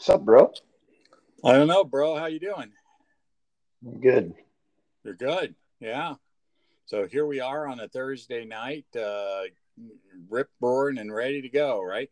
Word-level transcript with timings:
What's 0.00 0.08
up, 0.08 0.24
bro? 0.24 0.50
I 1.44 1.52
don't 1.52 1.66
know, 1.66 1.84
bro. 1.84 2.16
How 2.16 2.24
you 2.24 2.40
doing? 2.40 2.72
I'm 3.86 4.00
Good. 4.00 4.32
You're 5.04 5.12
good. 5.12 5.54
Yeah. 5.78 6.14
So 6.86 7.06
here 7.06 7.26
we 7.26 7.40
are 7.40 7.68
on 7.68 7.80
a 7.80 7.86
Thursday 7.86 8.46
night, 8.46 8.86
uh, 8.96 9.42
rip 10.30 10.48
roaring 10.58 10.96
and 10.96 11.12
ready 11.12 11.42
to 11.42 11.50
go, 11.50 11.82
right? 11.82 12.08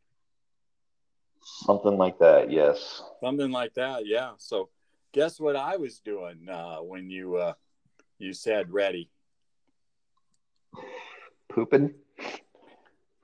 Something 1.64 1.96
like 1.96 2.18
that, 2.18 2.52
yes. 2.52 3.02
Something 3.22 3.50
like 3.50 3.72
that, 3.76 4.04
yeah. 4.04 4.32
So 4.36 4.68
guess 5.12 5.40
what 5.40 5.56
I 5.56 5.78
was 5.78 5.98
doing 6.00 6.46
uh, 6.46 6.80
when 6.80 7.08
you 7.08 7.36
uh, 7.36 7.54
you 8.18 8.34
said 8.34 8.70
ready? 8.70 9.08
Pooping. 11.48 11.94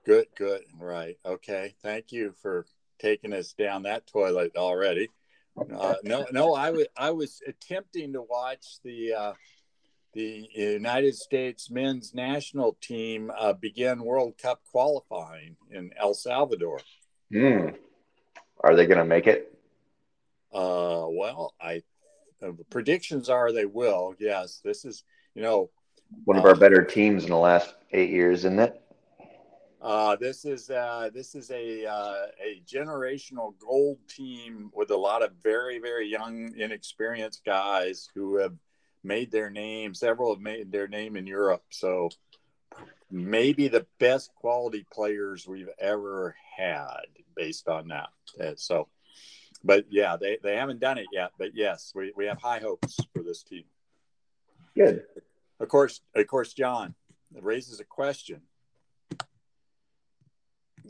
Good, 0.07 0.29
good. 0.35 0.62
Right. 0.79 1.19
Okay. 1.27 1.75
Thank 1.83 2.12
you 2.12 2.33
for 2.41 2.65
taking 3.05 3.34
us 3.34 3.52
down 3.52 3.82
that 3.82 4.07
toilet 4.07 4.52
already. 4.56 5.10
Uh, 5.56 5.95
no, 6.02 6.27
no, 6.33 6.55
I 6.55 6.70
was 6.70 6.87
I 6.97 7.10
was 7.10 7.41
attempting 7.46 8.15
to 8.15 8.23
watch 8.23 8.79
the 8.83 9.12
uh, 9.12 9.33
the 10.15 10.48
United 10.52 11.15
States 11.15 11.70
men's 11.70 12.15
national 12.15 12.77
team 12.80 13.30
uh, 13.38 13.52
begin 13.52 14.05
World 14.05 14.34
Cup 14.41 14.62
qualifying 14.73 15.56
in 15.70 15.91
El 15.96 16.15
Salvador. 16.15 16.80
Hmm. 17.30 17.69
Are 18.60 18.74
they 18.74 18.87
going 18.87 18.98
to 18.98 19.05
make 19.05 19.27
it? 19.27 19.57
Uh, 20.52 21.07
well, 21.09 21.55
I 21.60 21.82
uh, 22.43 22.52
predictions 22.71 23.29
are 23.29 23.52
they 23.52 23.66
will. 23.66 24.15
Yes, 24.18 24.60
this 24.65 24.84
is 24.84 25.05
you 25.34 25.43
know 25.43 25.71
one 26.24 26.38
of 26.38 26.45
our 26.45 26.57
better 26.57 26.82
teams 26.82 27.24
in 27.24 27.30
the 27.30 27.37
last 27.37 27.74
eight 27.93 28.10
years, 28.10 28.41
isn't 28.41 28.59
it? 28.59 28.80
Uh, 29.84 30.16
this 30.16 30.47
is 30.47 30.70
uh, 30.70 31.11
this 31.12 31.34
is 31.34 31.51
a 31.51 31.84
uh, 31.84 32.27
a 32.43 32.62
generational 32.66 33.52
gold 33.59 33.98
team 34.09 34.70
with 34.73 34.91
a 34.91 34.97
lot 34.97 35.23
of 35.23 35.30
very 35.43 35.79
very 35.79 36.09
young 36.09 36.51
inexperienced 36.57 37.45
guys 37.45 38.09
who 38.15 38.38
have 38.38 38.55
made 39.02 39.30
their 39.30 39.51
name. 39.51 39.93
Several 39.93 40.35
have 40.35 40.40
made 40.40 40.73
their 40.73 40.88
name 40.88 41.16
in 41.16 41.27
Europe. 41.27 41.65
So 41.68 42.09
maybe 43.10 43.68
the 43.68 43.87
best 43.99 44.35
quality 44.35 44.87
players 44.90 45.46
we've 45.46 45.68
ever 45.79 46.35
had 46.57 47.05
based 47.37 47.68
on 47.68 47.88
that. 47.88 48.09
Uh, 48.43 48.55
so, 48.57 48.88
but 49.62 49.85
yeah, 49.90 50.16
they, 50.18 50.38
they 50.43 50.57
haven't 50.57 50.80
done 50.80 50.96
it 50.96 51.09
yet. 51.12 51.32
But 51.38 51.51
yes, 51.55 51.93
we, 51.95 52.10
we 52.16 52.24
have 52.24 52.40
high 52.40 52.60
hopes 52.60 52.96
for 53.12 53.23
this 53.23 53.43
team. 53.43 53.65
Good. 54.74 55.02
Of 55.60 55.68
course, 55.68 56.01
of 56.15 56.27
course, 56.27 56.55
John, 56.55 56.95
raises 57.38 57.80
a 57.80 57.85
question 57.85 58.40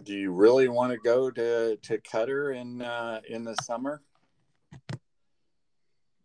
do 0.02 0.14
you 0.14 0.32
really 0.32 0.68
want 0.68 0.92
to 0.92 0.98
go 0.98 1.30
to 1.30 1.76
to 1.76 1.98
Qatar 1.98 2.56
in 2.56 2.82
uh, 2.82 3.20
in 3.28 3.44
the 3.44 3.54
summer? 3.62 4.02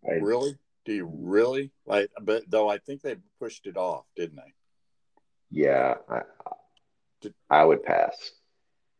Really? 0.03 0.57
Do 0.85 0.93
you 0.93 1.09
really 1.13 1.71
like? 1.85 2.09
But 2.21 2.43
though 2.49 2.69
I 2.69 2.79
think 2.79 3.01
they 3.01 3.17
pushed 3.39 3.67
it 3.67 3.77
off, 3.77 4.05
didn't 4.15 4.37
they? 4.37 4.53
Yeah, 5.51 5.95
I, 6.09 6.21
I 7.49 7.65
would 7.65 7.83
pass. 7.83 8.31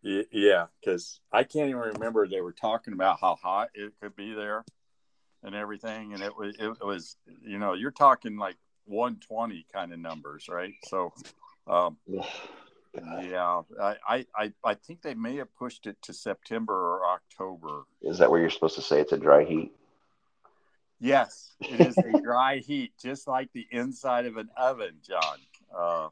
Yeah, 0.02 0.68
because 0.80 1.20
I 1.32 1.44
can't 1.44 1.70
even 1.70 1.82
remember 1.82 2.28
they 2.28 2.42
were 2.42 2.54
talking 2.54 2.94
about 2.94 3.20
how 3.20 3.36
hot 3.36 3.70
it 3.74 3.94
could 4.02 4.16
be 4.16 4.34
there 4.34 4.64
and 5.44 5.56
everything, 5.56 6.14
and 6.14 6.22
it 6.22 6.36
was 6.36 6.56
it 6.60 6.86
was 6.86 7.18
you 7.42 7.58
know 7.58 7.74
you're 7.74 7.92
talking 7.92 8.38
like 8.38 8.56
120 8.86 9.66
kind 9.74 9.94
of 9.94 10.00
numbers, 10.00 10.48
right? 10.48 10.74
So. 10.86 11.14
Um, 11.68 11.98
yeah, 12.94 13.62
I, 13.82 14.26
I 14.36 14.54
I 14.64 14.74
think 14.74 15.02
they 15.02 15.14
may 15.14 15.38
have 15.38 15.54
pushed 15.56 15.86
it 15.88 15.98
to 16.04 16.14
September 16.14 16.74
or 16.74 17.06
October. 17.06 17.84
Is 18.02 18.18
that 18.18 18.32
where 18.32 18.40
you're 18.40 18.50
supposed 18.50 18.76
to 18.76 18.82
say 18.82 19.00
it's 19.00 19.12
a 19.12 19.18
dry 19.18 19.44
heat? 19.44 19.72
Yes, 21.00 21.56
it 21.62 21.80
is 21.80 21.98
a 21.98 22.22
dry 22.22 22.58
heat, 22.66 22.94
just 23.02 23.28
like 23.28 23.50
the 23.54 23.68
inside 23.72 24.26
of 24.26 24.38
an 24.38 24.50
oven, 24.58 24.96
John. 25.08 25.38
Uh, 25.76 26.10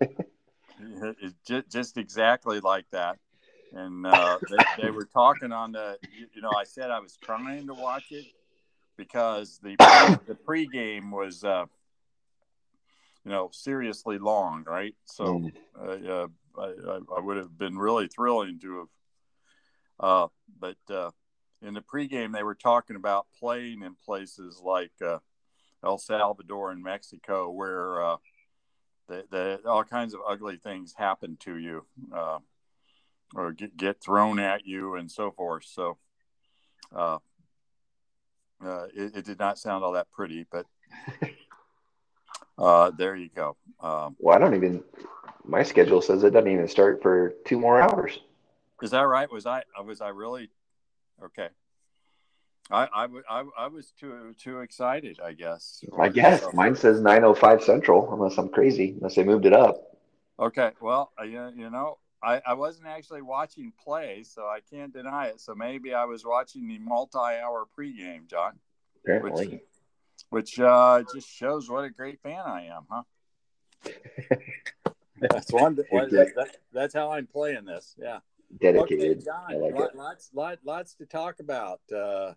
just, 1.46 1.70
just 1.70 1.98
exactly 1.98 2.60
like 2.60 2.86
that. 2.90 3.18
And 3.72 4.06
uh, 4.06 4.38
they, 4.48 4.84
they, 4.84 4.90
were 4.90 5.04
talking 5.04 5.52
on 5.52 5.72
the, 5.72 5.98
you 6.32 6.40
know, 6.40 6.50
I 6.56 6.64
said 6.64 6.90
I 6.90 7.00
was 7.00 7.18
trying 7.22 7.66
to 7.66 7.74
watch 7.74 8.10
it 8.10 8.24
because 8.96 9.58
the 9.62 9.76
the 10.26 10.34
pregame 10.34 11.10
was 11.10 11.44
uh, 11.44 11.66
you 13.26 13.32
know, 13.32 13.50
seriously 13.52 14.18
long, 14.18 14.62
right? 14.64 14.94
So 15.04 15.24
mm. 15.24 15.52
uh, 15.76 16.28
I, 16.56 17.00
I, 17.16 17.20
would 17.20 17.36
have 17.36 17.58
been 17.58 17.76
really 17.76 18.06
thrilling 18.06 18.60
to 18.60 18.78
have. 18.78 18.88
Uh, 19.98 20.28
but 20.60 20.94
uh, 20.94 21.10
in 21.60 21.74
the 21.74 21.80
pregame, 21.80 22.32
they 22.32 22.44
were 22.44 22.54
talking 22.54 22.94
about 22.94 23.26
playing 23.40 23.82
in 23.82 23.96
places 24.04 24.60
like 24.64 24.92
uh, 25.04 25.18
El 25.84 25.98
Salvador 25.98 26.70
and 26.70 26.84
Mexico, 26.84 27.50
where 27.50 28.04
uh, 28.04 28.16
the, 29.08 29.24
the, 29.28 29.60
all 29.66 29.82
kinds 29.82 30.14
of 30.14 30.20
ugly 30.24 30.58
things 30.58 30.94
happen 30.96 31.36
to 31.40 31.56
you, 31.56 31.84
uh, 32.14 32.38
or 33.34 33.50
get, 33.50 33.76
get 33.76 34.00
thrown 34.00 34.38
at 34.38 34.64
you, 34.64 34.94
and 34.94 35.10
so 35.10 35.32
forth. 35.32 35.64
So. 35.64 35.98
It, 38.94 39.16
it 39.16 39.24
did 39.26 39.38
not 39.38 39.58
sound 39.58 39.84
all 39.84 39.92
that 39.92 40.10
pretty, 40.12 40.46
but 40.50 40.64
Uh, 42.58 42.90
there 42.90 43.16
you 43.16 43.28
go. 43.34 43.56
Um, 43.80 44.16
well, 44.18 44.34
I 44.34 44.38
don't 44.38 44.54
even. 44.54 44.82
My 45.44 45.62
schedule 45.62 46.02
says 46.02 46.24
it 46.24 46.30
doesn't 46.30 46.50
even 46.50 46.68
start 46.68 47.02
for 47.02 47.34
two 47.44 47.60
more 47.60 47.80
hours. 47.80 48.18
Is 48.82 48.90
that 48.90 49.02
right? 49.02 49.30
Was 49.30 49.46
I 49.46 49.62
was 49.84 50.00
I 50.00 50.08
really 50.08 50.50
okay? 51.24 51.48
I 52.70 52.88
I, 52.92 53.06
I, 53.30 53.44
I 53.58 53.66
was 53.68 53.92
too 53.98 54.34
too 54.38 54.60
excited. 54.60 55.20
I 55.24 55.32
guess. 55.32 55.84
I 55.98 56.08
guess 56.08 56.44
mine 56.52 56.74
says 56.74 57.00
nine 57.00 57.24
oh 57.24 57.34
five 57.34 57.62
central, 57.62 58.12
unless 58.12 58.38
I'm 58.38 58.48
crazy, 58.48 58.94
unless 58.96 59.14
they 59.14 59.24
moved 59.24 59.46
it 59.46 59.52
up. 59.52 59.76
Okay, 60.38 60.72
well, 60.80 61.12
uh, 61.18 61.24
you, 61.24 61.50
you 61.56 61.70
know, 61.70 61.96
I, 62.22 62.42
I 62.46 62.54
wasn't 62.54 62.88
actually 62.88 63.22
watching 63.22 63.72
play, 63.82 64.22
so 64.22 64.42
I 64.42 64.58
can't 64.70 64.92
deny 64.92 65.28
it. 65.28 65.40
So 65.40 65.54
maybe 65.54 65.94
I 65.94 66.04
was 66.04 66.26
watching 66.26 66.68
the 66.68 66.78
multi-hour 66.78 67.66
pregame, 67.78 68.26
John. 68.28 68.58
Apparently. 69.02 69.62
Which, 70.30 70.58
which 70.58 70.60
uh, 70.60 71.02
just 71.14 71.28
shows 71.28 71.68
what 71.68 71.84
a 71.84 71.90
great 71.90 72.20
fan 72.22 72.40
I 72.44 72.66
am, 72.66 72.82
huh? 72.90 73.02
that's 75.20 75.52
one. 75.52 75.76
That, 75.76 76.32
that, 76.36 76.56
that's 76.72 76.94
how 76.94 77.12
I'm 77.12 77.26
playing 77.26 77.64
this. 77.64 77.94
Yeah. 77.98 78.18
Dedicated. 78.60 79.18
Okay, 79.18 79.24
John, 79.24 79.60
like 79.60 79.94
lots, 79.94 80.30
lots, 80.32 80.64
lots 80.64 80.94
to 80.94 81.06
talk 81.06 81.40
about 81.40 81.80
uh, 81.94 82.32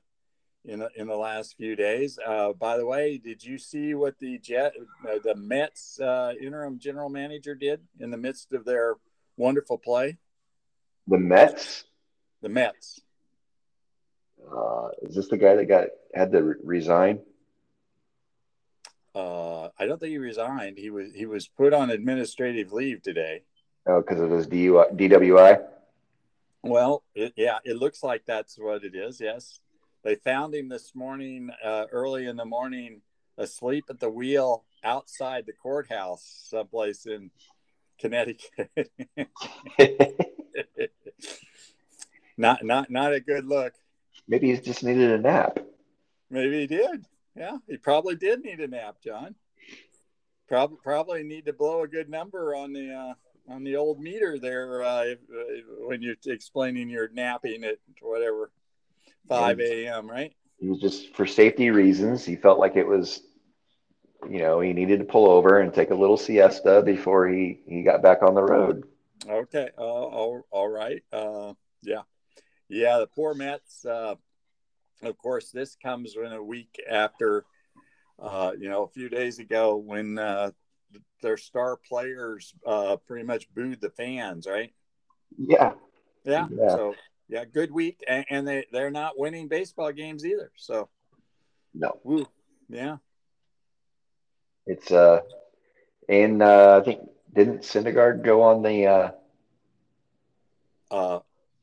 in 0.65 0.79
the, 0.79 0.89
in 0.95 1.07
the 1.07 1.15
last 1.15 1.55
few 1.55 1.75
days. 1.75 2.17
Uh, 2.25 2.53
by 2.53 2.77
the 2.77 2.85
way, 2.85 3.17
did 3.17 3.43
you 3.43 3.57
see 3.57 3.93
what 3.93 4.17
the 4.19 4.37
Jet, 4.39 4.73
uh, 5.07 5.19
the 5.23 5.35
Mets 5.35 5.99
uh, 5.99 6.33
interim 6.41 6.79
general 6.79 7.09
manager 7.09 7.55
did 7.55 7.81
in 7.99 8.11
the 8.11 8.17
midst 8.17 8.53
of 8.53 8.65
their 8.65 8.95
wonderful 9.37 9.77
play? 9.77 10.17
The 11.07 11.19
Mets. 11.19 11.85
The 12.41 12.49
Mets. 12.49 13.01
Uh, 14.51 14.89
is 15.03 15.15
this 15.15 15.27
the 15.27 15.37
guy 15.37 15.55
that 15.55 15.65
got 15.65 15.87
had 16.13 16.31
to 16.31 16.41
re- 16.41 16.55
resign? 16.63 17.19
Uh, 19.15 19.69
I 19.79 19.85
don't 19.85 19.99
think 19.99 20.11
he 20.11 20.17
resigned. 20.17 20.77
He 20.77 20.89
was 20.89 21.11
he 21.13 21.25
was 21.25 21.47
put 21.47 21.73
on 21.73 21.89
administrative 21.89 22.71
leave 22.71 23.01
today. 23.01 23.43
Oh, 23.87 24.01
because 24.01 24.19
of 24.19 24.29
his 24.29 24.47
DUI, 24.47 24.95
DWI. 24.95 25.65
Well, 26.61 27.03
it, 27.15 27.33
yeah, 27.35 27.59
it 27.63 27.77
looks 27.77 28.03
like 28.03 28.25
that's 28.25 28.57
what 28.57 28.83
it 28.83 28.93
is. 28.93 29.19
Yes, 29.19 29.59
they 30.03 30.15
found 30.15 30.53
him 30.53 30.69
this 30.69 30.93
morning, 30.93 31.49
uh, 31.63 31.85
early 31.91 32.27
in 32.27 32.35
the 32.35 32.45
morning, 32.45 33.01
asleep 33.37 33.85
at 33.89 33.99
the 33.99 34.09
wheel 34.09 34.65
outside 34.83 35.45
the 35.45 35.53
courthouse, 35.53 36.45
someplace 36.49 37.05
in 37.05 37.31
Connecticut. 37.99 38.69
not 42.37 42.63
not 42.63 42.89
not 42.89 43.13
a 43.13 43.19
good 43.19 43.45
look. 43.45 43.73
Maybe 44.27 44.53
he 44.53 44.57
just 44.59 44.83
needed 44.83 45.11
a 45.11 45.17
nap. 45.17 45.59
Maybe 46.29 46.61
he 46.61 46.67
did. 46.67 47.05
Yeah, 47.39 47.57
he 47.67 47.77
probably 47.77 48.15
did 48.15 48.43
need 48.43 48.59
a 48.59 48.67
nap, 48.67 48.97
John. 49.01 49.33
Probably 50.49 50.77
probably 50.83 51.23
need 51.23 51.45
to 51.45 51.53
blow 51.53 51.83
a 51.83 51.87
good 51.87 52.09
number 52.09 52.53
on 52.53 52.73
the 52.73 52.93
uh, 52.93 53.13
on 53.53 53.63
the 53.63 53.77
old 53.77 54.01
meter 54.01 54.37
there 54.37 54.83
uh, 54.83 55.03
if, 55.03 55.19
uh, 55.19 55.85
when 55.87 56.01
you're 56.01 56.15
explaining 56.25 56.89
your 56.89 57.07
napping 57.13 57.63
at 57.63 57.77
whatever 58.01 58.51
five 59.29 59.61
a.m. 59.61 60.09
Right? 60.09 60.33
He 60.59 60.67
was 60.67 60.81
just 60.81 61.15
for 61.15 61.25
safety 61.25 61.69
reasons. 61.69 62.25
He 62.25 62.35
felt 62.35 62.59
like 62.59 62.75
it 62.75 62.85
was, 62.85 63.21
you 64.29 64.39
know, 64.39 64.59
he 64.59 64.73
needed 64.73 64.99
to 64.99 65.05
pull 65.05 65.31
over 65.31 65.59
and 65.61 65.73
take 65.73 65.91
a 65.91 65.95
little 65.95 66.17
siesta 66.17 66.81
before 66.83 67.29
he 67.29 67.61
he 67.65 67.83
got 67.83 68.01
back 68.01 68.21
on 68.21 68.35
the 68.35 68.43
road. 68.43 68.83
Okay. 69.27 69.69
Uh, 69.77 69.81
all, 69.81 70.45
all 70.51 70.67
right. 70.67 71.01
Uh, 71.13 71.53
yeah. 71.83 72.01
Yeah. 72.67 72.97
The 72.99 73.07
poor 73.07 73.33
Mets. 73.33 73.85
Uh, 73.85 74.15
of 75.01 75.17
course, 75.17 75.51
this 75.51 75.75
comes 75.81 76.15
in 76.15 76.31
a 76.31 76.43
week 76.43 76.81
after, 76.89 77.45
uh, 78.21 78.51
you 78.59 78.69
know, 78.69 78.83
a 78.83 78.89
few 78.89 79.09
days 79.09 79.39
ago 79.39 79.75
when 79.77 80.17
uh, 80.17 80.51
their 81.21 81.37
star 81.37 81.77
players 81.77 82.53
uh, 82.65 82.97
pretty 83.07 83.25
much 83.25 83.53
booed 83.53 83.81
the 83.81 83.89
fans, 83.91 84.47
right? 84.47 84.73
Yeah. 85.37 85.73
Yeah. 86.23 86.47
yeah. 86.51 86.69
So 86.69 86.95
yeah, 87.29 87.45
good 87.45 87.71
week, 87.71 88.03
and, 88.07 88.25
and 88.29 88.47
they 88.47 88.65
they're 88.71 88.89
not 88.89 89.17
winning 89.17 89.47
baseball 89.47 89.91
games 89.91 90.25
either. 90.25 90.51
So 90.55 90.89
no, 91.75 91.99
woo, 92.03 92.27
yeah, 92.67 92.97
it's 94.65 94.91
uh, 94.91 95.21
and 96.09 96.41
uh, 96.41 96.79
I 96.81 96.83
think 96.83 97.01
didn't 97.33 97.61
Syndergaard 97.61 98.23
go 98.23 98.41
on 98.41 98.63
the 98.63 98.87
uh, 98.87 99.11
uh, 100.89 101.19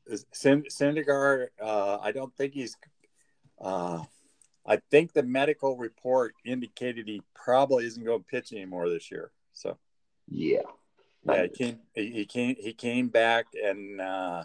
Syndergaard? 0.09 1.47
Uh, 1.61 1.97
I 2.01 2.11
don't 2.13 2.33
think 2.35 2.53
he's. 2.53 2.75
Uh, 3.59 4.03
I 4.65 4.77
think 4.91 5.13
the 5.13 5.23
medical 5.23 5.77
report 5.77 6.33
indicated 6.45 7.07
he 7.07 7.21
probably 7.33 7.85
isn't 7.85 8.03
going 8.03 8.19
to 8.19 8.25
pitch 8.25 8.51
anymore 8.51 8.89
this 8.89 9.09
year. 9.09 9.31
So 9.53 9.77
yeah, 10.27 10.61
yeah, 11.25 11.43
he 11.43 11.49
came 11.49 11.79
he 11.93 12.25
came 12.25 12.55
he 12.59 12.73
came 12.73 13.07
back 13.07 13.45
and 13.61 14.01
uh, 14.01 14.43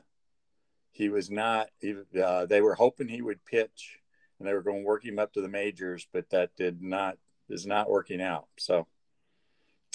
he 0.93 1.09
was 1.09 1.31
not. 1.31 1.69
He, 1.81 1.95
uh, 2.23 2.47
they 2.47 2.61
were 2.61 2.75
hoping 2.75 3.09
he 3.09 3.23
would 3.23 3.45
pitch, 3.45 3.99
and 4.39 4.47
they 4.47 4.53
were 4.53 4.63
going 4.63 4.83
to 4.83 4.87
work 4.87 5.05
him 5.05 5.19
up 5.19 5.33
to 5.33 5.41
the 5.41 5.49
majors, 5.49 6.07
but 6.13 6.31
that 6.31 6.55
did 6.57 6.83
not 6.83 7.17
is 7.49 7.67
not 7.67 7.91
working 7.91 8.23
out. 8.23 8.47
So, 8.59 8.87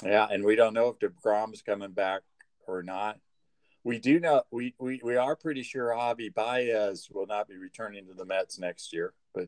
yeah, 0.03 0.27
and 0.29 0.43
we 0.43 0.55
don't 0.55 0.73
know 0.73 0.89
if 0.89 0.99
Degrom's 0.99 1.61
coming 1.61 1.91
back 1.91 2.21
or 2.67 2.83
not. 2.83 3.19
We 3.87 3.99
do 3.99 4.19
know 4.19 4.43
we, 4.51 4.75
we, 4.79 4.99
we 5.01 5.15
are 5.15 5.37
pretty 5.37 5.63
sure 5.63 5.95
Javi 5.95 6.33
Baez 6.33 7.07
will 7.09 7.25
not 7.25 7.47
be 7.47 7.55
returning 7.55 8.05
to 8.07 8.13
the 8.13 8.25
Mets 8.25 8.59
next 8.59 8.91
year, 8.91 9.13
but 9.33 9.47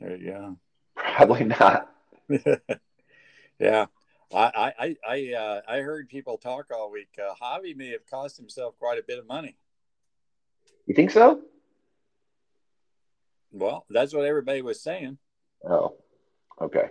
there 0.00 0.16
you 0.16 0.32
go. 0.32 0.56
Probably 0.96 1.44
not. 1.44 1.88
yeah. 3.60 3.86
I 4.34 4.72
I 4.76 4.96
I 5.08 5.32
uh, 5.34 5.60
I 5.68 5.76
heard 5.78 6.08
people 6.08 6.38
talk 6.38 6.72
all 6.74 6.90
week. 6.90 7.10
Uh, 7.16 7.32
Javi 7.40 7.76
may 7.76 7.92
have 7.92 8.04
cost 8.10 8.36
himself 8.36 8.76
quite 8.80 8.98
a 8.98 9.04
bit 9.06 9.20
of 9.20 9.28
money. 9.28 9.56
You 10.86 10.96
think 10.96 11.12
so? 11.12 11.40
Well, 13.52 13.86
that's 13.90 14.12
what 14.12 14.24
everybody 14.24 14.62
was 14.62 14.82
saying. 14.82 15.18
Oh, 15.64 15.94
okay. 16.60 16.90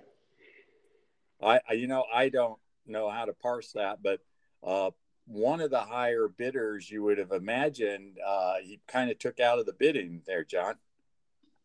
I, 1.43 1.59
I 1.69 1.73
you 1.73 1.87
know 1.87 2.05
I 2.13 2.29
don't 2.29 2.59
know 2.87 3.09
how 3.09 3.25
to 3.25 3.33
parse 3.33 3.73
that, 3.73 4.01
but 4.01 4.21
uh, 4.63 4.91
one 5.29 5.61
of 5.61 5.69
the 5.69 5.81
higher 5.81 6.27
bidders 6.27 6.89
you 6.89 7.03
would 7.03 7.19
have 7.19 7.31
imagined 7.31 8.17
uh, 8.25 8.55
he 8.63 8.79
kind 8.87 9.11
of 9.11 9.19
took 9.19 9.39
out 9.39 9.59
of 9.59 9.67
the 9.67 9.73
bidding 9.73 10.23
there, 10.25 10.43
John. 10.43 10.73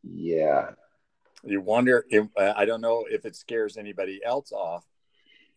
Yeah. 0.02 0.72
You 1.42 1.62
wonder 1.62 2.04
if 2.10 2.26
uh, 2.36 2.52
I 2.54 2.66
don't 2.66 2.82
know 2.82 3.06
if 3.10 3.24
it 3.24 3.34
scares 3.34 3.78
anybody 3.78 4.20
else 4.24 4.52
off, 4.52 4.84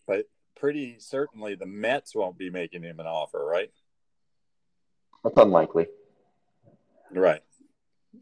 but 0.05 0.29
pretty 0.55 0.95
certainly 0.99 1.55
the 1.55 1.65
Mets 1.65 2.15
won't 2.15 2.37
be 2.37 2.49
making 2.49 2.83
him 2.83 2.99
an 2.99 3.07
offer, 3.07 3.45
right? 3.45 3.71
That's 5.23 5.37
unlikely. 5.37 5.87
Right. 7.11 7.43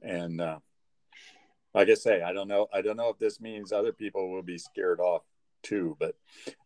And 0.01 0.41
uh, 0.41 0.59
like 1.75 1.89
I 1.89 1.93
say, 1.93 2.23
I 2.23 2.33
don't 2.33 2.47
know. 2.47 2.67
I 2.73 2.81
don't 2.81 2.97
know 2.97 3.09
if 3.09 3.19
this 3.19 3.39
means 3.39 3.71
other 3.71 3.93
people 3.93 4.31
will 4.31 4.43
be 4.43 4.57
scared 4.57 4.99
off 4.99 5.21
too. 5.65 5.97
But 5.99 6.15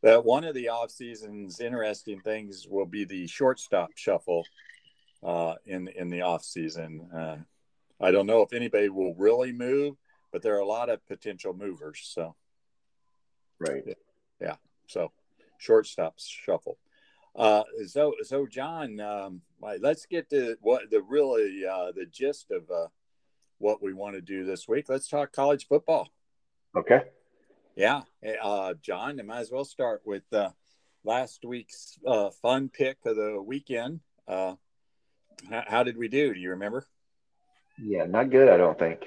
that 0.04 0.26
one 0.26 0.44
of 0.44 0.54
the 0.54 0.70
off 0.70 0.92
season's 0.92 1.60
interesting 1.60 2.20
things 2.22 2.68
will 2.70 2.86
be 2.86 3.06
the 3.06 3.28
shortstop 3.28 3.90
shuffle 3.96 4.46
uh, 5.24 5.56
in 5.66 5.88
in 5.88 6.10
the 6.10 6.22
off 6.22 6.44
season. 6.44 7.10
Uh, 7.14 7.38
I 8.02 8.12
don't 8.12 8.28
know 8.28 8.42
if 8.42 8.54
anybody 8.54 8.90
will 8.90 9.16
really 9.16 9.52
move, 9.52 9.96
but 10.32 10.42
there 10.42 10.56
are 10.56 10.62
a 10.62 10.66
lot 10.66 10.90
of 10.90 11.06
potential 11.08 11.54
movers. 11.54 12.02
So, 12.04 12.36
right. 13.60 13.84
Yeah. 14.40 14.56
So, 14.88 15.12
shortstop 15.58 16.16
shuffle. 16.18 16.78
Uh, 17.36 17.64
so, 17.88 18.16
so 18.24 18.48
John, 18.48 19.00
um, 19.00 19.42
let's 19.62 20.06
get 20.06 20.30
to 20.32 20.56
what 20.62 20.90
the 20.90 21.02
really 21.02 21.66
uh, 21.66 21.92
the 21.96 22.06
gist 22.06 22.52
of 22.52 22.70
uh, 22.72 22.88
what 23.60 23.82
we 23.82 23.94
want 23.94 24.16
to 24.16 24.22
do 24.22 24.46
this 24.46 24.68
week. 24.68 24.90
Let's 24.90 25.08
talk 25.08 25.32
college 25.32 25.68
football. 25.68 26.10
Okay. 26.76 27.04
Yeah, 27.80 28.02
uh, 28.44 28.74
John, 28.82 29.22
I 29.22 29.24
might 29.24 29.40
as 29.40 29.52
well 29.52 29.64
start 29.64 30.02
with 30.04 30.24
uh, 30.34 30.50
last 31.06 31.46
week's 31.46 31.98
uh, 32.06 32.30
fun 32.42 32.68
pick 32.68 32.98
of 33.06 33.16
the 33.16 33.42
weekend. 33.42 34.02
Uh, 34.28 34.56
how, 35.50 35.64
how, 35.66 35.84
did 35.84 35.96
we 35.96 36.10
do? 36.10 36.34
Do 36.34 36.40
you 36.42 36.50
remember? 36.50 36.86
Yeah, 37.82 38.04
not 38.04 38.32
good. 38.32 38.50
I 38.50 38.58
don't 38.58 38.78
think. 38.78 39.06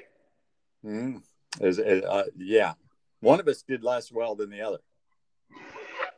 Mm. 0.83 1.21
Is, 1.61 1.77
uh, 1.77 2.23
yeah, 2.35 2.73
one 3.19 3.39
of 3.39 3.47
us 3.47 3.61
did 3.61 3.83
less 3.83 4.11
well 4.11 4.33
than 4.33 4.49
the 4.49 4.61
other. 4.61 4.79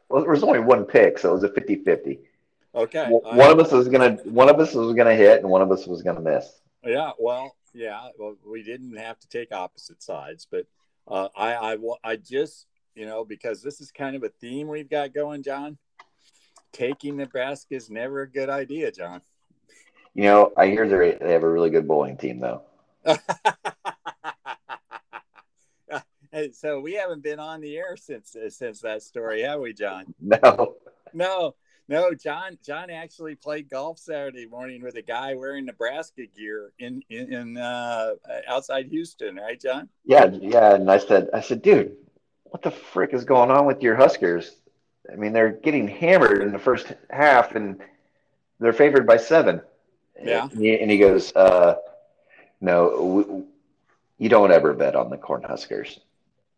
Well, 0.08 0.22
there 0.22 0.32
was 0.32 0.42
only 0.42 0.62
one 0.62 0.86
pick, 0.86 1.20
so 1.20 1.32
it 1.32 1.34
was 1.34 1.44
a 1.44 1.50
50-50. 1.50 2.20
Okay. 2.74 3.08
One 3.10 3.52
of 3.52 3.60
us 3.60 3.74
was 3.74 3.90
gonna 3.90 4.12
one 4.24 4.48
of 4.48 4.62
us 4.62 4.74
was 4.74 4.96
gonna 4.96 5.16
hit, 5.16 5.42
and 5.42 5.50
one 5.50 5.62
of 5.62 5.74
us 5.74 5.88
was 5.88 6.02
gonna 6.02 6.22
miss. 6.22 6.50
Yeah. 6.86 7.12
Well. 7.20 7.58
Yeah. 7.74 8.08
Well, 8.18 8.38
we 8.50 8.64
didn't 8.64 8.96
have 8.96 9.20
to 9.20 9.28
take 9.28 9.52
opposite 9.52 10.02
sides, 10.02 10.48
but 10.50 10.66
uh, 11.08 11.30
I, 11.36 11.54
I 11.56 11.78
I 12.04 12.16
just 12.16 12.68
you 12.96 13.06
know 13.06 13.24
because 13.26 13.62
this 13.62 13.82
is 13.82 13.92
kind 13.92 14.16
of 14.16 14.24
a 14.24 14.30
theme 14.30 14.68
we've 14.68 14.90
got 14.90 15.14
going, 15.14 15.44
John. 15.44 15.78
Taking 16.72 17.16
Nebraska 17.18 17.76
is 17.76 17.90
never 17.90 18.22
a 18.22 18.30
good 18.30 18.50
idea, 18.50 18.92
John. 18.92 19.22
You 20.14 20.24
know, 20.24 20.54
I 20.58 20.68
hear 20.68 20.88
they 20.88 21.18
they 21.24 21.34
have 21.34 21.44
a 21.44 21.50
really 21.50 21.70
good 21.70 21.88
bowling 21.88 22.18
team, 22.18 22.40
though. 22.40 22.64
so 26.54 26.80
we 26.80 26.94
haven't 26.94 27.24
been 27.24 27.40
on 27.40 27.62
the 27.62 27.78
air 27.78 27.96
since 27.96 28.36
since 28.50 28.82
that 28.82 29.04
story, 29.04 29.42
have 29.44 29.60
we, 29.60 29.74
John? 29.74 30.14
No. 30.22 30.76
No. 31.14 31.56
No, 31.88 32.14
John. 32.14 32.58
John 32.66 32.90
actually 32.90 33.36
played 33.36 33.70
golf 33.70 34.00
Saturday 34.00 34.48
morning 34.48 34.82
with 34.82 34.96
a 34.96 35.02
guy 35.02 35.36
wearing 35.36 35.66
Nebraska 35.66 36.26
gear 36.26 36.72
in 36.80 37.04
in, 37.10 37.32
in 37.32 37.58
uh, 37.58 38.14
outside 38.48 38.88
Houston, 38.88 39.36
right, 39.36 39.60
John? 39.62 39.90
Yeah, 40.04 40.26
yeah. 40.26 40.76
And 40.76 40.90
I 40.90 40.98
said, 40.98 41.30
I 41.34 41.42
said, 41.42 41.62
dude, 41.62 41.96
what 42.46 42.64
the 42.64 42.72
frick 42.72 43.14
is 43.14 43.24
going 43.24 43.52
on 43.52 43.66
with 43.66 43.84
your 43.84 43.96
Huskers? 43.96 44.56
I 45.12 45.16
mean, 45.16 45.34
they're 45.34 45.52
getting 45.52 45.88
hammered 45.88 46.42
in 46.42 46.52
the 46.52 46.60
first 46.60 46.92
half, 47.12 47.56
and 47.56 47.80
they're 48.60 48.74
favored 48.74 49.06
by 49.06 49.18
seven. 49.18 49.62
Yeah. 50.20 50.48
And 50.52 50.60
he, 50.60 50.80
and 50.80 50.90
he 50.90 50.98
goes, 50.98 51.36
uh, 51.36 51.76
no, 52.62 53.02
we, 53.04 53.44
you 54.18 54.30
don't 54.30 54.52
ever 54.52 54.74
bet 54.74 54.96
on 54.96 55.10
the 55.10 55.18
Cornhuskers. 55.18 56.00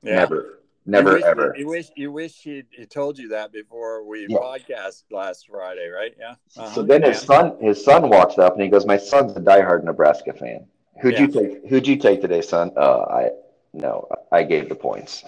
Yeah. 0.02 0.16
Never. 0.16 0.60
Never 0.90 1.10
you 1.10 1.16
wish, 1.16 1.24
ever. 1.26 1.56
You 1.58 1.68
wish 1.68 1.92
you 1.96 2.12
wish 2.14 2.42
he 2.42 2.64
told 2.90 3.18
you 3.18 3.28
that 3.30 3.52
before 3.52 4.06
we 4.06 4.26
yeah. 4.30 4.38
podcast 4.38 5.04
last 5.12 5.48
Friday, 5.48 5.90
right? 5.90 6.16
Yeah. 6.18 6.36
Uh-huh. 6.56 6.74
So 6.74 6.82
then 6.82 7.04
his 7.04 7.20
son 7.20 7.58
his 7.60 7.84
son 7.84 8.10
walks 8.10 8.38
up 8.38 8.54
and 8.54 8.62
he 8.62 8.70
goes, 8.70 8.86
"My 8.86 8.98
son's 8.98 9.36
a 9.36 9.42
diehard 9.42 9.84
Nebraska 9.84 10.32
fan. 10.32 10.66
Who'd 11.02 11.16
yeah. 11.16 11.22
you 11.22 11.28
take? 11.28 11.68
Who'd 11.68 11.86
you 11.86 11.98
take 11.98 12.22
today, 12.22 12.42
son? 12.42 12.72
Uh, 12.78 13.02
I 13.02 13.30
no, 13.74 14.08
I 14.32 14.44
gave 14.44 14.70
the 14.70 14.76
points. 14.76 15.26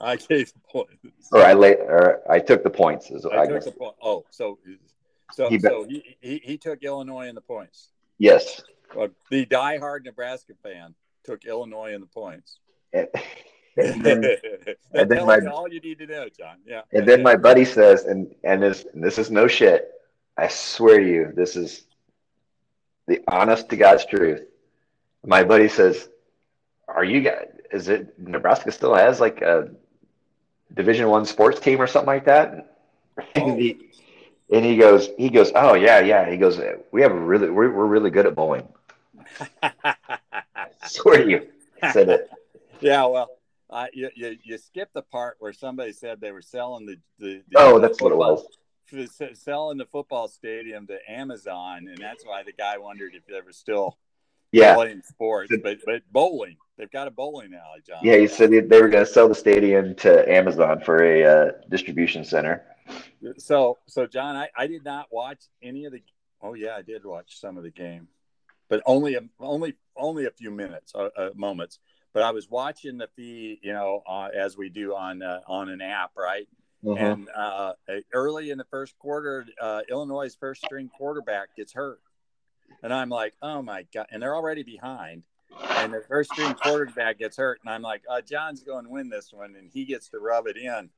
I 0.00 0.14
gave 0.14 0.52
the 0.52 0.60
points. 0.70 1.28
Or 1.32 1.42
I 1.42 1.54
lay, 1.54 1.74
or 1.74 2.22
I 2.30 2.38
took 2.38 2.62
the 2.62 2.70
points. 2.70 3.10
Is 3.10 3.26
I, 3.26 3.42
I 3.42 3.46
took 3.46 3.64
the 3.64 3.72
point. 3.72 3.96
Oh, 4.00 4.24
so 4.30 4.58
so 5.32 5.48
he, 5.48 5.58
so 5.58 5.84
he, 5.88 6.16
he, 6.20 6.40
he 6.44 6.56
took 6.56 6.84
Illinois 6.84 7.26
in 7.26 7.34
the 7.34 7.40
points. 7.40 7.90
Yes. 8.18 8.62
Well, 8.94 9.08
the 9.28 9.44
diehard 9.44 10.04
Nebraska 10.04 10.52
fan 10.62 10.94
took 11.24 11.44
Illinois 11.46 11.94
in 11.94 12.00
the 12.00 12.06
points. 12.06 12.58
And 13.82 14.04
then, 14.04 14.24
and 14.92 15.10
then 15.10 15.26
my, 15.26 15.40
all 15.50 15.68
you 15.68 15.80
need 15.80 15.98
to 15.98 16.06
know, 16.06 16.28
John. 16.28 16.58
Yeah. 16.64 16.82
And 16.92 17.08
then 17.08 17.24
my 17.24 17.34
buddy 17.34 17.64
says, 17.64 18.04
and 18.04 18.32
and 18.44 18.62
this 18.62 18.86
and 18.94 19.02
this 19.02 19.18
is 19.18 19.32
no 19.32 19.48
shit. 19.48 19.90
I 20.36 20.46
swear 20.46 21.00
to 21.00 21.06
you, 21.06 21.32
this 21.34 21.56
is 21.56 21.84
the 23.08 23.20
honest 23.26 23.68
to 23.70 23.76
God's 23.76 24.06
truth. 24.06 24.42
My 25.26 25.42
buddy 25.42 25.68
says, 25.68 26.08
"Are 26.86 27.04
you 27.04 27.20
guys? 27.20 27.48
Is 27.72 27.88
it 27.88 28.16
Nebraska 28.18 28.70
still 28.70 28.94
has 28.94 29.20
like 29.20 29.42
a 29.42 29.70
Division 30.72 31.08
One 31.08 31.26
sports 31.26 31.58
team 31.58 31.80
or 31.80 31.88
something 31.88 32.06
like 32.06 32.26
that?" 32.26 32.76
Oh. 33.18 33.22
And, 33.34 33.60
he, 33.60 33.76
oh. 33.80 34.56
and 34.56 34.64
he 34.64 34.76
goes, 34.76 35.08
he 35.18 35.30
goes, 35.30 35.50
"Oh 35.54 35.74
yeah, 35.74 35.98
yeah." 35.98 36.30
He 36.30 36.36
goes, 36.36 36.60
"We 36.92 37.02
have 37.02 37.12
a 37.12 37.18
really, 37.18 37.50
we're, 37.50 37.72
we're 37.72 37.86
really 37.86 38.10
good 38.10 38.26
at 38.26 38.36
bowling." 38.36 38.68
I 39.62 40.66
swear 40.86 41.24
to 41.24 41.30
you, 41.30 41.48
said 41.92 42.08
it. 42.08 42.30
Yeah, 42.80 43.06
well, 43.06 43.30
uh, 43.74 43.86
you, 43.92 44.08
you, 44.14 44.38
you 44.44 44.56
skipped 44.56 44.94
the 44.94 45.02
part 45.02 45.36
where 45.40 45.52
somebody 45.52 45.92
said 45.92 46.20
they 46.20 46.30
were 46.30 46.40
selling 46.40 46.86
the, 46.86 46.96
the, 47.18 47.42
the 47.50 47.58
oh 47.58 47.80
that's 47.80 48.00
what 48.00 48.12
it 48.12 48.16
was 48.16 48.46
selling 49.34 49.78
the 49.78 49.86
football 49.86 50.28
stadium 50.28 50.86
to 50.86 50.98
Amazon, 51.10 51.88
and 51.88 51.98
that's 51.98 52.24
why 52.24 52.44
the 52.44 52.52
guy 52.52 52.78
wondered 52.78 53.14
if 53.14 53.26
they 53.26 53.40
were 53.44 53.52
still 53.52 53.98
yeah 54.52 54.74
playing 54.74 55.02
sports. 55.02 55.52
But 55.62 55.78
but 55.84 56.02
bowling, 56.12 56.56
they've 56.78 56.90
got 56.90 57.08
a 57.08 57.10
bowling 57.10 57.52
alley, 57.54 57.80
John. 57.84 57.98
Yeah, 58.02 58.16
he 58.16 58.28
said 58.28 58.50
they 58.50 58.60
were 58.80 58.88
going 58.88 59.04
to 59.04 59.06
sell 59.06 59.28
the 59.28 59.34
stadium 59.34 59.96
to 59.96 60.30
Amazon 60.30 60.80
for 60.80 61.02
a 61.02 61.24
uh, 61.24 61.52
distribution 61.68 62.24
center. 62.24 62.64
So 63.38 63.78
so 63.86 64.06
John, 64.06 64.36
I, 64.36 64.50
I 64.56 64.68
did 64.68 64.84
not 64.84 65.08
watch 65.10 65.42
any 65.60 65.84
of 65.86 65.92
the. 65.92 66.02
Oh 66.40 66.54
yeah, 66.54 66.76
I 66.76 66.82
did 66.82 67.04
watch 67.04 67.40
some 67.40 67.56
of 67.56 67.64
the 67.64 67.70
game, 67.70 68.06
but 68.68 68.82
only 68.86 69.16
a, 69.16 69.22
only 69.40 69.74
only 69.96 70.26
a 70.26 70.30
few 70.30 70.52
minutes, 70.52 70.92
uh, 70.94 71.08
uh, 71.16 71.30
moments 71.34 71.80
but 72.14 72.22
I 72.22 72.30
was 72.30 72.48
watching 72.48 72.96
the 72.96 73.08
feed, 73.16 73.58
you 73.62 73.72
know, 73.72 74.02
uh, 74.06 74.28
as 74.34 74.56
we 74.56 74.70
do 74.70 74.94
on 74.94 75.22
uh, 75.22 75.40
on 75.46 75.68
an 75.68 75.82
app, 75.82 76.12
right? 76.16 76.48
Mm-hmm. 76.82 77.04
And 77.04 77.28
uh, 77.34 77.72
early 78.12 78.50
in 78.50 78.58
the 78.58 78.64
first 78.64 78.96
quarter, 78.98 79.44
uh, 79.60 79.82
Illinois' 79.90 80.34
first 80.38 80.64
string 80.64 80.88
quarterback 80.88 81.56
gets 81.56 81.72
hurt, 81.72 82.00
and 82.82 82.94
I'm 82.94 83.08
like, 83.08 83.34
oh 83.42 83.60
my 83.60 83.84
god, 83.92 84.06
and 84.10 84.22
they're 84.22 84.36
already 84.36 84.62
behind. 84.62 85.24
And 85.70 85.92
the 85.92 86.02
first 86.08 86.32
string 86.32 86.54
quarterback 86.54 87.18
gets 87.18 87.36
hurt, 87.36 87.60
and 87.64 87.72
I'm 87.72 87.82
like, 87.82 88.02
uh, 88.10 88.20
John's 88.20 88.62
going 88.62 88.84
to 88.84 88.90
win 88.90 89.08
this 89.08 89.32
one, 89.32 89.54
and 89.56 89.70
he 89.72 89.84
gets 89.84 90.08
to 90.10 90.18
rub 90.18 90.46
it 90.46 90.56
in 90.56 90.90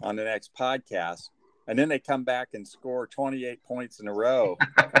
on 0.00 0.16
the 0.16 0.24
next 0.24 0.50
podcast. 0.58 1.30
And 1.68 1.78
then 1.78 1.90
they 1.90 1.98
come 1.98 2.24
back 2.24 2.48
and 2.54 2.66
score 2.66 3.06
28 3.06 3.62
points 3.62 4.00
in 4.00 4.08
a 4.08 4.12
row 4.12 4.56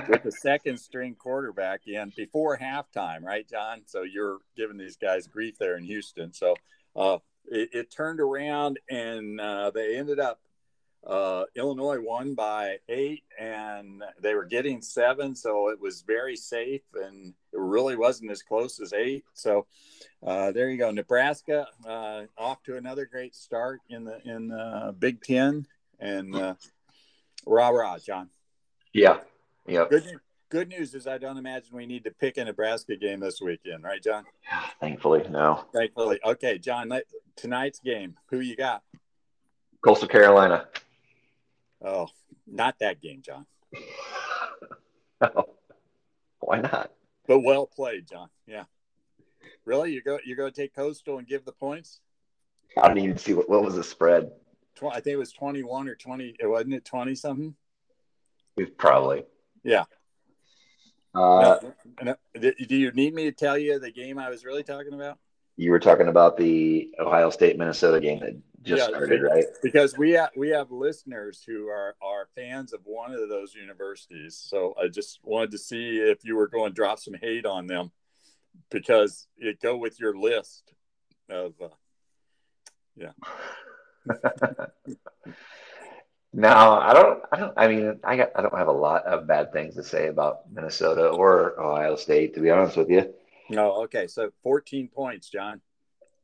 with 0.08 0.22
the 0.22 0.30
second 0.30 0.78
string 0.78 1.16
quarterback 1.18 1.88
in 1.88 2.12
before 2.14 2.58
halftime, 2.58 3.22
right, 3.22 3.48
John? 3.48 3.80
So 3.86 4.02
you're 4.02 4.38
giving 4.54 4.76
these 4.76 4.96
guys 4.96 5.26
grief 5.26 5.56
there 5.58 5.78
in 5.78 5.84
Houston. 5.84 6.34
So 6.34 6.54
uh, 6.94 7.18
it, 7.46 7.70
it, 7.72 7.90
turned 7.90 8.20
around 8.20 8.78
and 8.90 9.40
uh, 9.40 9.70
they 9.70 9.96
ended 9.96 10.20
up 10.20 10.40
uh, 11.06 11.44
Illinois 11.56 12.00
won 12.00 12.34
by 12.34 12.78
eight, 12.88 13.22
and 13.38 14.02
they 14.20 14.34
were 14.34 14.44
getting 14.44 14.82
seven, 14.82 15.34
so 15.34 15.70
it 15.70 15.80
was 15.80 16.02
very 16.02 16.36
safe, 16.36 16.82
and 16.94 17.32
it 17.52 17.58
really 17.58 17.96
wasn't 17.96 18.30
as 18.30 18.42
close 18.42 18.80
as 18.80 18.92
eight. 18.92 19.24
So 19.32 19.66
uh, 20.26 20.52
there 20.52 20.68
you 20.68 20.76
go, 20.76 20.90
Nebraska 20.90 21.66
uh, 21.86 22.22
off 22.36 22.62
to 22.64 22.76
another 22.76 23.06
great 23.06 23.34
start 23.34 23.80
in 23.88 24.04
the 24.04 24.20
in 24.24 24.48
the 24.48 24.94
Big 24.98 25.22
Ten, 25.22 25.66
and 25.98 26.34
uh, 26.34 26.54
rah 27.46 27.68
rah, 27.68 27.98
John. 27.98 28.30
Yeah, 28.92 29.18
yeah. 29.66 29.86
Good, 29.88 30.04
good 30.48 30.68
news 30.68 30.94
is 30.94 31.06
I 31.06 31.18
don't 31.18 31.36
imagine 31.36 31.76
we 31.76 31.86
need 31.86 32.04
to 32.04 32.10
pick 32.10 32.36
a 32.36 32.44
Nebraska 32.44 32.96
game 32.96 33.20
this 33.20 33.40
weekend, 33.40 33.84
right, 33.84 34.02
John? 34.02 34.24
Thankfully, 34.80 35.24
no. 35.28 35.64
Thankfully, 35.72 36.20
okay, 36.24 36.58
John. 36.58 36.90
Tonight's 37.36 37.78
game, 37.78 38.16
who 38.30 38.40
you 38.40 38.56
got? 38.56 38.82
Coastal 39.84 40.08
Carolina. 40.08 40.66
Oh, 41.84 42.08
not 42.46 42.78
that 42.80 43.00
game, 43.00 43.22
John. 43.22 43.46
oh, 45.20 45.54
why 46.40 46.60
not? 46.60 46.90
But 47.26 47.40
well 47.40 47.66
played, 47.66 48.08
John. 48.08 48.28
Yeah. 48.46 48.64
Really, 49.64 49.92
you 49.92 50.02
go 50.02 50.18
you're 50.24 50.36
going 50.36 50.52
to 50.52 50.60
take 50.60 50.74
Coastal 50.74 51.18
and 51.18 51.26
give 51.26 51.44
the 51.44 51.52
points? 51.52 52.00
I 52.76 52.88
don't 52.88 52.98
even 52.98 53.18
see 53.18 53.34
what, 53.34 53.48
what 53.48 53.62
was 53.62 53.76
the 53.76 53.84
spread. 53.84 54.32
I 54.82 55.00
think 55.00 55.14
it 55.14 55.16
was 55.16 55.32
21 55.32 55.88
or 55.88 55.94
20. 55.94 56.36
It 56.38 56.46
Wasn't 56.46 56.74
it 56.74 56.84
20 56.84 57.14
something? 57.14 57.54
It's 58.56 58.70
Probably. 58.76 59.24
Yeah. 59.62 59.84
Uh, 61.14 61.58
do 62.38 62.76
you 62.76 62.92
need 62.92 63.14
me 63.14 63.24
to 63.24 63.32
tell 63.32 63.58
you 63.58 63.78
the 63.78 63.90
game 63.90 64.18
I 64.18 64.28
was 64.28 64.44
really 64.44 64.62
talking 64.62 64.94
about? 64.94 65.18
You 65.56 65.70
were 65.72 65.80
talking 65.80 66.08
about 66.08 66.36
the 66.36 66.90
Ohio 67.00 67.30
State 67.30 67.58
Minnesota 67.58 68.00
game 68.00 68.20
that 68.20 68.40
just 68.62 68.82
yeah, 68.82 68.88
started, 68.88 69.22
right? 69.22 69.44
Because 69.62 69.96
we 69.96 70.12
have 70.12 70.30
we 70.36 70.50
have 70.50 70.70
listeners 70.70 71.42
who 71.44 71.68
are 71.68 71.96
are 72.00 72.28
fans 72.36 72.72
of 72.72 72.80
one 72.84 73.12
of 73.12 73.28
those 73.28 73.54
universities. 73.54 74.36
So 74.36 74.74
I 74.80 74.88
just 74.88 75.18
wanted 75.24 75.50
to 75.52 75.58
see 75.58 75.98
if 75.98 76.24
you 76.24 76.36
were 76.36 76.46
going 76.48 76.70
to 76.70 76.74
drop 76.74 77.00
some 77.00 77.14
hate 77.20 77.46
on 77.46 77.66
them 77.66 77.90
because 78.70 79.26
it 79.38 79.60
go 79.60 79.76
with 79.76 79.98
your 79.98 80.16
list 80.16 80.72
of 81.28 81.54
uh, 81.60 81.68
yeah. 82.96 83.12
no, 86.32 86.48
I 86.48 86.92
don't. 86.94 87.22
I 87.32 87.36
don't. 87.38 87.54
I 87.56 87.68
mean, 87.68 88.00
I 88.04 88.16
got. 88.16 88.30
I 88.34 88.42
don't 88.42 88.56
have 88.56 88.68
a 88.68 88.72
lot 88.72 89.04
of 89.04 89.26
bad 89.26 89.52
things 89.52 89.74
to 89.76 89.82
say 89.82 90.08
about 90.08 90.50
Minnesota 90.52 91.08
or 91.08 91.60
Ohio 91.60 91.96
State, 91.96 92.34
to 92.34 92.40
be 92.40 92.50
honest 92.50 92.76
with 92.76 92.90
you. 92.90 93.12
No. 93.50 93.82
Okay. 93.84 94.06
So 94.06 94.30
14 94.42 94.88
points, 94.88 95.28
John. 95.28 95.60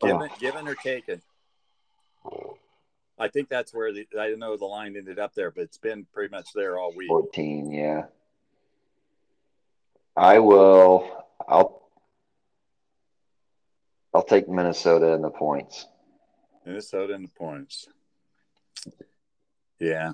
Given, 0.01 0.29
oh. 0.31 0.37
given 0.41 0.69
or 0.69 0.75
taken? 0.75 1.23
I 3.19 3.29
think 3.29 3.49
that's 3.49 3.73
where 3.73 3.93
the 3.93 4.07
I 4.19 4.29
don't 4.31 4.39
know 4.39 4.57
the 4.57 4.65
line 4.65 4.97
ended 4.97 5.19
up 5.19 5.35
there, 5.35 5.51
but 5.51 5.63
it's 5.63 5.79
been 5.79 6.07
pretty 6.13 6.31
much 6.31 6.49
there 6.55 6.79
all 6.79 6.93
week. 6.95 7.09
14, 7.09 7.71
yeah. 7.71 8.05
I 10.17 10.39
will 10.39 11.25
I'll 11.47 11.83
I'll 14.13 14.23
take 14.23 14.49
Minnesota 14.49 15.13
in 15.13 15.23
the 15.23 15.31
points. 15.31 15.87
Minnesota 16.65 17.15
in 17.15 17.23
the 17.23 17.29
points. 17.29 17.89
Yeah. 19.79 20.13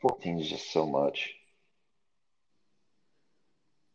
14 0.00 0.40
is 0.40 0.48
just 0.48 0.72
so 0.72 0.86
much. 0.86 1.30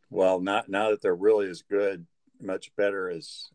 Well, 0.10 0.40
not 0.40 0.70
now 0.70 0.92
that 0.92 1.02
they're 1.02 1.16
really 1.16 1.50
as 1.50 1.62
good, 1.62 2.06
much 2.42 2.76
better 2.76 3.10
as 3.10 3.50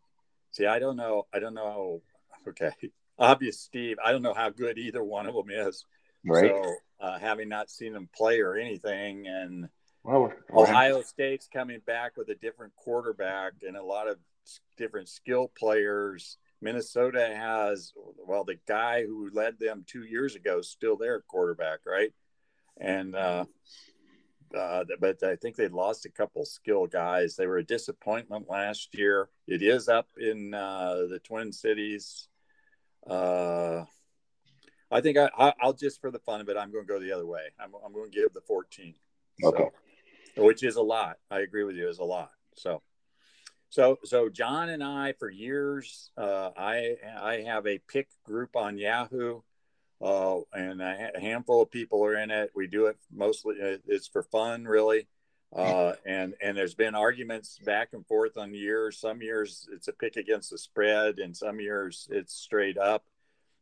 see, 0.50 0.66
I 0.66 0.78
don't 0.78 0.96
know. 0.96 1.26
I 1.32 1.38
don't 1.38 1.54
know. 1.54 2.02
Okay 2.46 2.72
obvious 3.18 3.60
Steve. 3.60 3.96
I 4.04 4.12
don't 4.12 4.22
know 4.22 4.34
how 4.34 4.50
good 4.50 4.78
either 4.78 5.02
one 5.02 5.26
of 5.26 5.34
them 5.34 5.50
is. 5.50 5.84
Right. 6.24 6.50
So 6.50 6.74
uh, 7.00 7.18
having 7.18 7.48
not 7.48 7.70
seen 7.70 7.92
them 7.92 8.08
play 8.14 8.40
or 8.40 8.54
anything, 8.54 9.26
and 9.26 9.68
well, 10.04 10.32
Ohio 10.52 11.02
State's 11.02 11.48
coming 11.52 11.80
back 11.86 12.16
with 12.16 12.28
a 12.28 12.34
different 12.34 12.74
quarterback 12.76 13.52
and 13.66 13.76
a 13.76 13.82
lot 13.82 14.08
of 14.08 14.18
different 14.76 15.08
skill 15.08 15.50
players. 15.56 16.38
Minnesota 16.62 17.34
has 17.34 17.92
well, 18.26 18.44
the 18.44 18.58
guy 18.66 19.04
who 19.04 19.30
led 19.32 19.58
them 19.58 19.84
two 19.86 20.04
years 20.04 20.34
ago 20.34 20.60
is 20.60 20.70
still 20.70 20.96
their 20.96 21.20
quarterback, 21.20 21.80
right? 21.86 22.12
And 22.80 23.14
uh, 23.14 23.44
uh, 24.56 24.84
but 25.00 25.22
I 25.22 25.36
think 25.36 25.56
they 25.56 25.68
lost 25.68 26.06
a 26.06 26.10
couple 26.10 26.44
skill 26.44 26.86
guys. 26.86 27.36
They 27.36 27.46
were 27.46 27.58
a 27.58 27.64
disappointment 27.64 28.48
last 28.48 28.94
year. 28.94 29.28
It 29.46 29.62
is 29.62 29.88
up 29.88 30.08
in 30.16 30.54
uh, 30.54 31.06
the 31.10 31.18
Twin 31.18 31.52
Cities 31.52 32.28
uh, 33.08 33.84
I 34.90 35.00
think 35.00 35.16
I, 35.16 35.54
I'll 35.60 35.72
just 35.72 36.00
for 36.00 36.10
the 36.10 36.18
fun 36.18 36.40
of 36.40 36.48
it, 36.48 36.56
I'm 36.56 36.70
going 36.70 36.86
to 36.86 36.92
go 36.92 37.00
the 37.00 37.12
other 37.12 37.26
way. 37.26 37.40
I'm, 37.58 37.70
I'm 37.84 37.92
going 37.92 38.10
to 38.10 38.16
give 38.16 38.32
the 38.32 38.42
14. 38.42 38.94
Okay. 39.44 39.68
So, 40.36 40.44
which 40.44 40.62
is 40.62 40.76
a 40.76 40.82
lot. 40.82 41.16
I 41.30 41.40
agree 41.40 41.64
with 41.64 41.76
you. 41.76 41.88
Is 41.88 41.98
a 41.98 42.04
lot. 42.04 42.30
So, 42.54 42.82
so, 43.72 43.98
so 44.04 44.28
John 44.28 44.68
and 44.68 44.84
I, 44.84 45.14
for 45.14 45.30
years, 45.30 46.10
uh, 46.18 46.50
I 46.54 46.96
I 47.18 47.44
have 47.46 47.66
a 47.66 47.78
pick 47.78 48.08
group 48.22 48.54
on 48.54 48.76
Yahoo, 48.76 49.40
uh, 50.02 50.40
and 50.52 50.82
a 50.82 51.10
handful 51.18 51.62
of 51.62 51.70
people 51.70 52.04
are 52.04 52.16
in 52.16 52.30
it. 52.30 52.50
We 52.54 52.66
do 52.66 52.88
it 52.88 52.98
mostly. 53.10 53.54
Uh, 53.62 53.78
it's 53.86 54.06
for 54.06 54.24
fun, 54.24 54.64
really. 54.64 55.08
Uh, 55.56 55.94
and 56.04 56.34
and 56.42 56.54
there's 56.54 56.74
been 56.74 56.94
arguments 56.94 57.58
back 57.64 57.94
and 57.94 58.06
forth 58.06 58.36
on 58.36 58.52
years. 58.52 59.00
Some 59.00 59.22
years 59.22 59.66
it's 59.72 59.88
a 59.88 59.94
pick 59.94 60.16
against 60.16 60.50
the 60.50 60.58
spread, 60.58 61.18
and 61.18 61.34
some 61.34 61.58
years 61.58 62.08
it's 62.10 62.34
straight 62.34 62.76
up. 62.76 63.04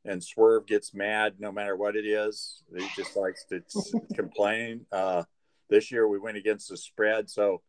And 0.05 0.25
Swerve 0.25 0.67
gets 0.67 0.93
mad 0.93 1.35
no 1.39 1.53
matter 1.53 1.77
what 1.77 1.95
it 1.95 2.05
is. 2.05 2.65
He 2.77 2.85
just 2.97 3.15
likes 3.15 3.45
to 3.45 3.63
complain. 4.17 4.87
Uh, 4.91 5.23
this 5.69 5.93
year 5.93 6.09
we 6.09 6.19
went 6.19 6.37
against 6.37 6.69
the 6.69 6.77
spread, 6.77 7.31
so 7.31 7.63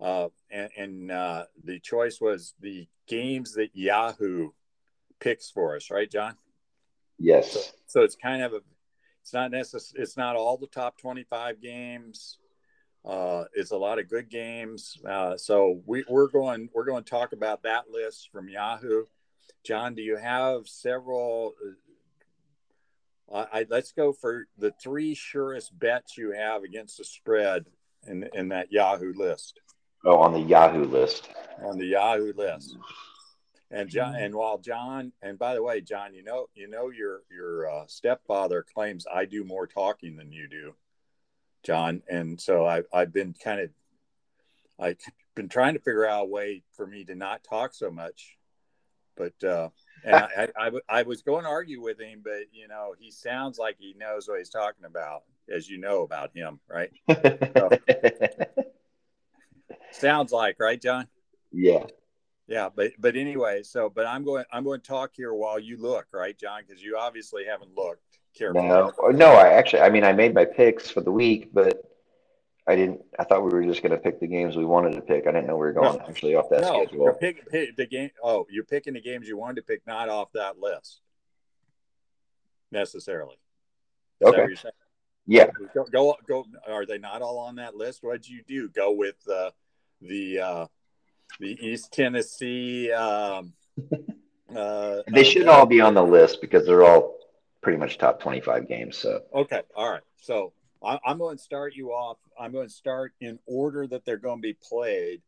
uh, 0.00 0.28
and, 0.50 0.70
and 0.76 1.10
uh, 1.10 1.44
the 1.64 1.78
choice 1.80 2.20
was 2.20 2.54
the 2.60 2.88
games 3.06 3.54
that 3.54 3.70
Yahoo 3.74 4.50
picks 5.18 5.50
for 5.50 5.76
us, 5.76 5.90
right, 5.90 6.10
John? 6.10 6.36
Yes. 7.18 7.52
So, 7.52 7.60
so 7.86 8.00
it's 8.02 8.16
kind 8.16 8.42
of 8.42 8.52
a, 8.52 8.60
it's 9.22 9.34
not 9.34 9.50
necessary. 9.50 10.02
It's 10.02 10.16
not 10.16 10.36
all 10.36 10.56
the 10.56 10.66
top 10.66 10.98
twenty-five 10.98 11.60
games 11.60 12.38
uh, 13.04 13.44
it's 13.54 13.70
a 13.70 13.76
lot 13.76 13.98
of 13.98 14.08
good 14.08 14.28
games. 14.28 14.98
Uh, 15.08 15.36
so 15.36 15.80
we, 15.86 16.04
we're 16.08 16.28
going 16.28 16.68
we're 16.74 16.84
going 16.84 17.02
to 17.02 17.10
talk 17.10 17.32
about 17.32 17.62
that 17.62 17.90
list 17.90 18.28
from 18.30 18.48
Yahoo. 18.48 19.04
John, 19.64 19.94
do 19.94 20.02
you 20.02 20.16
have 20.16 20.68
several? 20.68 21.54
Uh, 23.32 23.46
I, 23.52 23.66
let's 23.70 23.92
go 23.92 24.12
for 24.12 24.46
the 24.58 24.72
three 24.82 25.14
surest 25.14 25.78
bets 25.78 26.18
you 26.18 26.32
have 26.32 26.62
against 26.62 26.98
the 26.98 27.04
spread 27.04 27.66
in 28.06 28.28
in 28.34 28.48
that 28.48 28.70
Yahoo 28.70 29.14
list. 29.14 29.60
Oh, 30.04 30.16
on 30.16 30.32
the 30.32 30.40
Yahoo 30.40 30.84
list. 30.84 31.28
On 31.62 31.78
the 31.78 31.86
Yahoo 31.86 32.32
list. 32.34 32.76
And 33.70 33.88
John, 33.88 34.16
and 34.16 34.34
while 34.34 34.58
John, 34.58 35.12
and 35.22 35.38
by 35.38 35.54
the 35.54 35.62
way, 35.62 35.80
John, 35.80 36.12
you 36.12 36.24
know, 36.24 36.46
you 36.54 36.68
know, 36.68 36.90
your 36.90 37.22
your 37.30 37.70
uh, 37.70 37.84
stepfather 37.86 38.64
claims 38.74 39.06
I 39.12 39.26
do 39.26 39.44
more 39.44 39.66
talking 39.66 40.16
than 40.16 40.32
you 40.32 40.48
do. 40.48 40.74
John. 41.62 42.02
And 42.08 42.40
so 42.40 42.66
I, 42.66 42.82
I've 42.92 43.12
been 43.12 43.34
kind 43.34 43.60
of, 43.60 43.70
I've 44.78 44.96
been 45.34 45.48
trying 45.48 45.74
to 45.74 45.80
figure 45.80 46.06
out 46.06 46.22
a 46.22 46.28
way 46.28 46.62
for 46.72 46.86
me 46.86 47.04
to 47.04 47.14
not 47.14 47.44
talk 47.44 47.74
so 47.74 47.90
much. 47.90 48.36
But, 49.16 49.44
uh, 49.44 49.68
and 50.04 50.14
I, 50.14 50.48
I, 50.56 50.70
I, 50.88 51.02
was 51.02 51.20
going 51.20 51.42
to 51.42 51.50
argue 51.50 51.82
with 51.82 52.00
him, 52.00 52.22
but 52.24 52.44
you 52.52 52.68
know, 52.68 52.94
he 52.98 53.10
sounds 53.10 53.58
like 53.58 53.76
he 53.78 53.94
knows 53.98 54.26
what 54.26 54.38
he's 54.38 54.48
talking 54.48 54.86
about, 54.86 55.24
as 55.54 55.68
you 55.68 55.76
know 55.76 56.02
about 56.02 56.34
him, 56.34 56.60
right? 56.68 56.90
So, 57.56 57.68
sounds 59.92 60.32
like, 60.32 60.56
right, 60.58 60.80
John? 60.80 61.06
Yeah. 61.52 61.84
Yeah, 62.46 62.68
but 62.74 62.92
but 62.98 63.14
anyway, 63.14 63.62
so 63.62 63.88
but 63.88 64.06
I'm 64.06 64.24
going 64.24 64.44
I'm 64.52 64.64
going 64.64 64.80
to 64.80 64.86
talk 64.86 65.12
here 65.14 65.32
while 65.32 65.58
you 65.58 65.80
look, 65.80 66.06
right, 66.12 66.36
John? 66.36 66.62
Because 66.66 66.82
you 66.82 66.96
obviously 66.98 67.44
haven't 67.44 67.76
looked 67.76 68.02
careful. 68.36 68.62
No, 68.62 68.92
no, 69.10 69.32
I 69.34 69.50
actually, 69.50 69.82
I 69.82 69.90
mean, 69.90 70.02
I 70.02 70.12
made 70.12 70.34
my 70.34 70.44
picks 70.44 70.90
for 70.90 71.00
the 71.00 71.12
week, 71.12 71.50
but 71.52 71.80
I 72.66 72.74
didn't. 72.74 73.02
I 73.20 73.24
thought 73.24 73.44
we 73.44 73.50
were 73.50 73.62
just 73.62 73.82
going 73.82 73.92
to 73.92 73.98
pick 73.98 74.18
the 74.18 74.26
games 74.26 74.56
we 74.56 74.64
wanted 74.64 74.94
to 74.94 75.00
pick. 75.00 75.28
I 75.28 75.32
didn't 75.32 75.46
know 75.46 75.54
we 75.54 75.66
were 75.66 75.72
going 75.72 75.96
no, 75.96 76.04
actually 76.08 76.34
off 76.34 76.50
that 76.50 76.62
no, 76.62 76.82
schedule. 76.82 77.04
You're 77.04 77.14
pick, 77.14 77.48
pick 77.48 77.76
the 77.76 77.86
game. 77.86 78.10
Oh, 78.22 78.46
you're 78.50 78.64
picking 78.64 78.94
the 78.94 79.00
games 79.00 79.28
you 79.28 79.36
wanted 79.36 79.56
to 79.56 79.62
pick, 79.62 79.86
not 79.86 80.08
off 80.08 80.32
that 80.32 80.58
list 80.58 81.02
necessarily. 82.72 83.36
Is 84.20 84.28
okay. 84.28 84.54
Yeah. 85.26 85.50
Go, 85.74 85.84
go, 85.92 86.16
go. 86.26 86.44
Are 86.68 86.86
they 86.86 86.98
not 86.98 87.22
all 87.22 87.38
on 87.38 87.56
that 87.56 87.76
list? 87.76 88.02
What'd 88.02 88.28
you 88.28 88.42
do? 88.46 88.68
Go 88.68 88.92
with 88.92 89.16
uh, 89.32 89.50
the 90.00 90.40
uh, 90.40 90.66
the 91.38 91.58
East 91.60 91.92
Tennessee. 91.92 92.92
Um, 92.92 93.52
uh, 94.56 95.02
They 95.08 95.24
should 95.24 95.48
all 95.48 95.66
be 95.66 95.80
on 95.80 95.94
the 95.94 96.02
list 96.02 96.40
because 96.40 96.66
they're 96.66 96.84
all 96.84 97.16
pretty 97.62 97.78
much 97.78 97.98
top 97.98 98.20
25 98.20 98.68
games. 98.68 98.96
So 98.96 99.22
Okay, 99.34 99.62
all 99.74 99.90
right. 99.90 100.02
So 100.16 100.52
I, 100.82 100.98
I'm 101.04 101.18
going 101.18 101.36
to 101.36 101.42
start 101.42 101.74
you 101.74 101.90
off. 101.90 102.18
I'm 102.38 102.52
going 102.52 102.68
to 102.68 102.72
start 102.72 103.12
in 103.20 103.38
order 103.46 103.86
that 103.86 104.04
they're 104.04 104.16
going 104.16 104.38
to 104.38 104.42
be 104.42 104.54
played, 104.54 105.22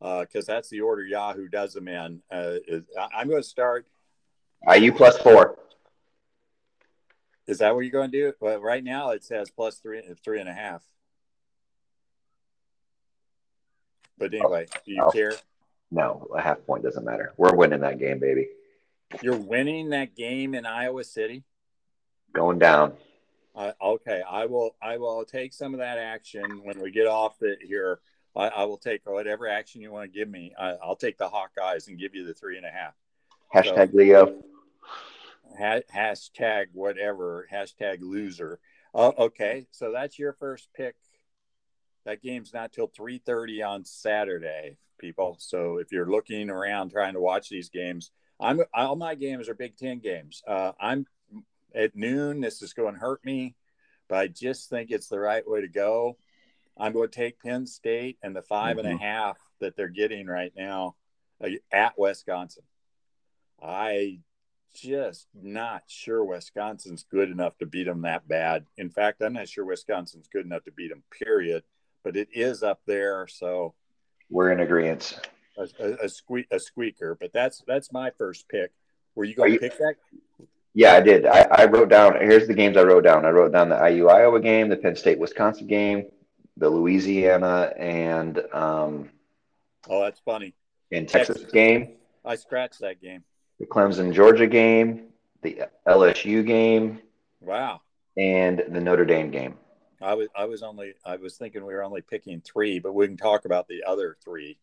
because 0.00 0.46
that's 0.46 0.68
the 0.70 0.80
order 0.80 1.04
Yahoo 1.04 1.48
does 1.48 1.74
them 1.74 1.88
in. 1.88 2.22
Uh, 2.30 2.54
is, 2.66 2.84
I- 2.98 3.20
I'm 3.20 3.28
going 3.28 3.42
to 3.42 3.48
start. 3.48 3.86
IU 4.72 4.92
plus 4.92 5.18
four. 5.18 5.58
Is 7.46 7.58
that 7.58 7.74
what 7.74 7.82
you're 7.82 7.92
going 7.92 8.10
to 8.10 8.18
do? 8.18 8.32
Well, 8.40 8.58
right 8.60 8.82
now 8.82 9.10
it 9.10 9.22
says 9.22 9.50
plus 9.50 9.76
three, 9.76 10.02
three 10.24 10.40
and 10.40 10.48
a 10.48 10.54
half. 10.54 10.82
But 14.18 14.32
anyway, 14.34 14.66
do 14.84 14.92
you 14.92 15.02
Oh. 15.02 15.10
care? 15.10 15.32
No, 15.90 16.26
a 16.34 16.40
half 16.40 16.64
point 16.66 16.82
doesn't 16.82 17.04
matter. 17.04 17.32
We're 17.36 17.54
winning 17.54 17.80
that 17.80 17.98
game, 17.98 18.18
baby. 18.18 18.48
You're 19.22 19.36
winning 19.36 19.90
that 19.90 20.14
game 20.16 20.54
in 20.54 20.66
Iowa 20.66 21.04
City. 21.04 21.44
Going 22.32 22.58
down. 22.58 22.96
Uh, 23.54 23.72
okay, 23.80 24.22
I 24.28 24.46
will. 24.46 24.74
I 24.82 24.96
will 24.96 25.24
take 25.24 25.52
some 25.52 25.74
of 25.74 25.78
that 25.78 25.98
action 25.98 26.64
when 26.64 26.80
we 26.80 26.90
get 26.90 27.06
off 27.06 27.38
the 27.38 27.56
here. 27.60 28.00
I, 28.34 28.48
I 28.48 28.64
will 28.64 28.78
take 28.78 29.08
whatever 29.08 29.46
action 29.46 29.80
you 29.80 29.92
want 29.92 30.10
to 30.12 30.18
give 30.18 30.28
me. 30.28 30.52
I, 30.58 30.70
I'll 30.82 30.96
take 30.96 31.18
the 31.18 31.28
Hawkeyes 31.28 31.86
and 31.86 31.96
give 31.98 32.16
you 32.16 32.26
the 32.26 32.34
three 32.34 32.56
and 32.56 32.66
a 32.66 32.70
half. 32.70 32.94
Hashtag 33.54 33.94
Leo. 33.94 34.42
Ha- 35.56 35.82
hashtag 35.94 36.66
whatever. 36.72 37.46
Hashtag 37.52 38.00
loser. 38.00 38.58
Uh, 38.92 39.12
okay, 39.18 39.66
so 39.70 39.92
that's 39.92 40.18
your 40.18 40.32
first 40.32 40.68
pick. 40.74 40.96
That 42.04 42.22
game's 42.22 42.52
not 42.52 42.72
till 42.72 42.86
three 42.88 43.18
thirty 43.18 43.62
on 43.62 43.84
Saturday, 43.84 44.76
people. 44.98 45.36
So 45.38 45.78
if 45.78 45.90
you're 45.90 46.10
looking 46.10 46.50
around 46.50 46.90
trying 46.90 47.14
to 47.14 47.20
watch 47.20 47.48
these 47.48 47.70
games, 47.70 48.10
I'm 48.38 48.60
all 48.74 48.96
my 48.96 49.14
games 49.14 49.48
are 49.48 49.54
Big 49.54 49.76
Ten 49.76 50.00
games. 50.00 50.42
Uh, 50.46 50.72
I'm 50.78 51.06
at 51.74 51.96
noon. 51.96 52.40
This 52.40 52.62
is 52.62 52.74
going 52.74 52.94
to 52.94 53.00
hurt 53.00 53.24
me, 53.24 53.54
but 54.08 54.18
I 54.18 54.26
just 54.28 54.68
think 54.68 54.90
it's 54.90 55.08
the 55.08 55.18
right 55.18 55.48
way 55.48 55.62
to 55.62 55.68
go. 55.68 56.18
I'm 56.76 56.92
going 56.92 57.08
to 57.08 57.16
take 57.16 57.40
Penn 57.40 57.66
State 57.66 58.18
and 58.22 58.34
the 58.34 58.42
five 58.42 58.78
and 58.78 58.88
a 58.88 58.92
Mhm. 58.92 59.00
half 59.00 59.38
that 59.60 59.76
they're 59.76 59.88
getting 59.88 60.26
right 60.26 60.52
now 60.56 60.96
uh, 61.40 61.50
at 61.72 61.98
Wisconsin. 61.98 62.64
I 63.62 64.20
just 64.74 65.28
not 65.32 65.84
sure 65.86 66.24
Wisconsin's 66.24 67.04
good 67.04 67.30
enough 67.30 67.56
to 67.58 67.66
beat 67.66 67.84
them 67.84 68.02
that 68.02 68.26
bad. 68.26 68.66
In 68.76 68.90
fact, 68.90 69.22
I'm 69.22 69.34
not 69.34 69.48
sure 69.48 69.64
Wisconsin's 69.64 70.28
good 70.28 70.44
enough 70.44 70.64
to 70.64 70.72
beat 70.72 70.88
them. 70.88 71.04
Period. 71.10 71.62
But 72.04 72.16
it 72.16 72.28
is 72.32 72.62
up 72.62 72.80
there, 72.86 73.26
so 73.26 73.74
We're 74.30 74.52
in 74.52 74.60
agreement. 74.60 75.18
a, 75.58 75.66
a, 75.80 75.92
a 76.04 76.08
squeak 76.08 76.46
a 76.50 76.60
squeaker. 76.60 77.16
But 77.18 77.32
that's 77.32 77.62
that's 77.66 77.90
my 77.92 78.10
first 78.18 78.48
pick. 78.48 78.70
Were 79.14 79.24
you 79.24 79.34
going 79.34 79.52
to 79.54 79.58
pick 79.58 79.78
that? 79.78 79.94
Yeah, 80.74 80.94
I 80.94 81.00
did. 81.00 81.24
I, 81.24 81.46
I 81.50 81.64
wrote 81.66 81.88
down. 81.88 82.14
Here's 82.20 82.46
the 82.48 82.54
games 82.54 82.76
I 82.76 82.82
wrote 82.82 83.04
down. 83.04 83.24
I 83.24 83.30
wrote 83.30 83.52
down 83.52 83.68
the 83.68 83.76
IU 83.88 84.08
Iowa 84.08 84.40
game, 84.40 84.68
the 84.68 84.76
Penn 84.76 84.96
State 84.96 85.18
Wisconsin 85.20 85.66
game, 85.68 86.06
the 86.56 86.68
Louisiana 86.68 87.72
and 87.78 88.38
um, 88.52 89.08
Oh, 89.88 90.02
that's 90.02 90.18
funny. 90.20 90.52
and 90.90 91.08
Texas 91.08 91.36
Texas. 91.36 91.52
game, 91.52 91.92
I 92.24 92.34
scratched 92.34 92.80
that 92.80 93.00
game. 93.00 93.22
the 93.60 93.66
Clemson 93.66 94.12
Georgia 94.12 94.46
game, 94.48 95.08
the 95.42 95.62
LSU 95.86 96.44
game, 96.44 96.98
Wow. 97.40 97.82
and 98.16 98.64
the 98.68 98.80
Notre 98.80 99.04
Dame 99.04 99.30
game. 99.30 99.54
I 100.00 100.14
was 100.14 100.28
I 100.36 100.44
was 100.44 100.62
only 100.62 100.94
I 101.04 101.16
was 101.16 101.36
thinking 101.36 101.64
we 101.64 101.74
were 101.74 101.84
only 101.84 102.02
picking 102.02 102.40
three, 102.40 102.78
but 102.78 102.94
we 102.94 103.06
can 103.06 103.16
talk 103.16 103.44
about 103.44 103.68
the 103.68 103.84
other 103.84 104.16
three. 104.24 104.58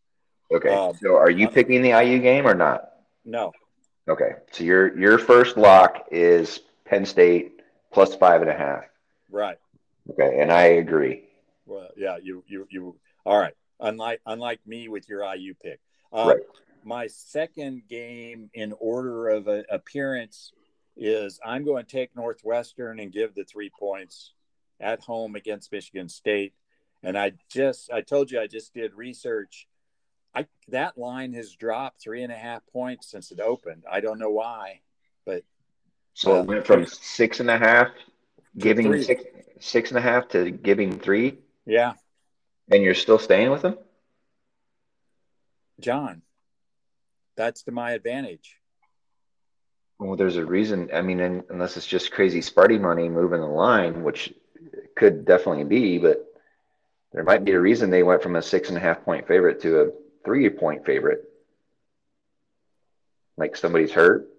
Okay. 0.54 0.70
Um, 0.70 0.96
so 1.02 1.16
are 1.16 1.30
you 1.30 1.48
picking 1.48 1.82
the 1.82 1.90
IU 1.90 2.20
game 2.20 2.46
or 2.48 2.54
not? 2.54 2.90
No, 3.24 3.52
Okay. 4.08 4.32
So 4.52 4.64
your 4.64 4.98
your 4.98 5.18
first 5.18 5.58
lock 5.58 6.08
is 6.12 6.60
Penn 6.86 7.06
State 7.06 7.62
plus 7.92 8.16
five 8.16 8.42
and 8.42 8.50
a 8.50 8.54
half. 8.54 8.84
right. 9.30 9.58
Okay, 10.10 10.42
and 10.42 10.52
I 10.52 10.64
agree. 10.64 11.26
Well, 11.66 11.90
yeah, 11.96 12.18
you 12.22 12.44
you 12.48 12.68
you. 12.70 12.96
All 13.26 13.38
right. 13.40 13.54
Unlike 13.80 14.22
unlike 14.26 14.60
me 14.66 14.90
with 14.90 15.08
your 15.08 15.24
IU 15.34 15.54
pick. 15.54 15.80
Uh, 16.12 16.34
Right. 16.34 16.44
My 16.84 17.06
second 17.06 17.84
game 17.88 18.50
in 18.56 18.74
order 18.80 19.30
of 19.30 19.48
uh, 19.48 19.62
appearance 19.70 20.52
is 20.98 21.40
I'm 21.46 21.64
going 21.64 21.86
to 21.86 21.92
take 21.92 22.16
Northwestern 22.16 23.00
and 23.00 23.12
give 23.14 23.36
the 23.36 23.44
three 23.44 23.70
points 23.70 24.34
at 24.82 25.02
home 25.02 25.36
against 25.36 25.72
Michigan 25.72 26.10
State. 26.10 26.54
And 27.04 27.18
I 27.18 27.34
just 27.50 27.92
I 27.92 28.02
told 28.02 28.30
you 28.32 28.40
I 28.40 28.48
just 28.48 28.74
did 28.74 28.94
research. 28.94 29.68
I 30.36 30.48
that 30.70 30.98
line 30.98 31.34
has 31.34 31.54
dropped 31.56 32.02
three 32.02 32.24
and 32.24 32.32
a 32.32 32.38
half 32.38 32.62
points 32.72 33.10
since 33.10 33.32
it 33.32 33.40
opened. 33.40 33.84
I 33.90 34.00
don't 34.02 34.20
know 34.20 34.30
why, 34.30 34.82
but 35.26 35.44
So 36.14 36.36
Uh, 36.36 36.42
it 36.42 36.48
went 36.48 36.68
from 36.68 36.86
six 36.86 37.40
and 37.40 37.50
a 37.50 37.58
half, 37.58 37.88
giving 38.58 38.88
three. 38.88 39.04
six 39.04 39.24
six 39.60 39.90
and 39.92 39.98
a 39.98 40.02
half 40.02 40.28
to 40.30 40.52
giving 40.52 41.00
three, 41.00 41.38
yeah, 41.66 41.94
and 42.72 42.82
you're 42.84 42.96
still 42.96 43.20
staying 43.20 43.52
with 43.52 43.62
them. 43.62 43.78
John, 45.80 46.22
that's 47.36 47.64
to 47.64 47.72
my 47.72 47.92
advantage. 47.92 48.58
Well, 50.00 50.16
there's 50.16 50.38
a 50.38 50.46
reason. 50.46 50.90
I 50.94 51.02
mean, 51.02 51.22
un- 51.22 51.44
unless 51.50 51.78
it's 51.78 51.86
just 51.88 52.12
crazy 52.12 52.40
Sparty 52.40 52.80
money 52.80 53.08
moving 53.10 53.42
the 53.42 53.48
line, 53.48 54.04
which 54.04 54.34
could 55.02 55.26
definitely 55.26 55.64
be, 55.64 55.98
but 55.98 56.24
there 57.12 57.24
might 57.24 57.44
be 57.44 57.54
a 57.54 57.60
reason 57.60 57.90
they 57.90 58.04
went 58.04 58.22
from 58.22 58.36
a 58.36 58.42
six 58.42 58.70
and 58.70 58.78
a 58.78 58.80
half 58.80 59.04
point 59.04 59.28
favorite 59.28 59.60
to 59.64 59.82
a 59.82 59.92
three 60.24 60.48
point 60.48 60.86
favorite. 60.86 61.24
Like 63.36 63.58
somebody's 63.58 63.92
hurt. 63.92 64.30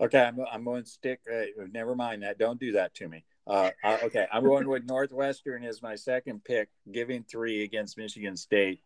Okay, 0.00 0.24
I'm, 0.24 0.38
I'm 0.50 0.64
going 0.64 0.84
to 0.84 0.88
stick. 0.88 1.20
Uh, 1.30 1.66
never 1.70 1.94
mind 1.94 2.22
that. 2.22 2.38
Don't 2.38 2.58
do 2.58 2.72
that 2.72 2.94
to 2.94 3.08
me. 3.08 3.22
Uh, 3.46 3.70
uh, 3.84 3.98
okay, 4.04 4.26
I'm 4.32 4.44
going 4.44 4.66
with 4.66 4.86
Northwestern 4.86 5.62
as 5.62 5.82
my 5.82 5.94
second 5.94 6.42
pick, 6.42 6.70
giving 6.90 7.22
three 7.24 7.62
against 7.64 7.98
Michigan 7.98 8.34
State, 8.34 8.80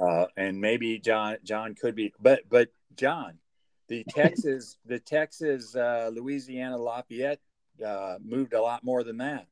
uh, 0.00 0.26
and 0.38 0.58
maybe 0.58 0.98
John 0.98 1.36
John 1.44 1.74
could 1.74 1.94
be, 1.94 2.14
but 2.22 2.40
but 2.48 2.70
John, 2.96 3.34
the 3.88 4.02
Texas 4.08 4.78
the 4.86 4.98
Texas 4.98 5.76
uh, 5.76 6.10
Louisiana 6.10 6.78
Lafayette 6.78 7.40
uh, 7.84 8.16
moved 8.24 8.52
a 8.52 8.60
lot 8.60 8.84
more 8.84 9.02
than 9.02 9.18
that. 9.18 9.46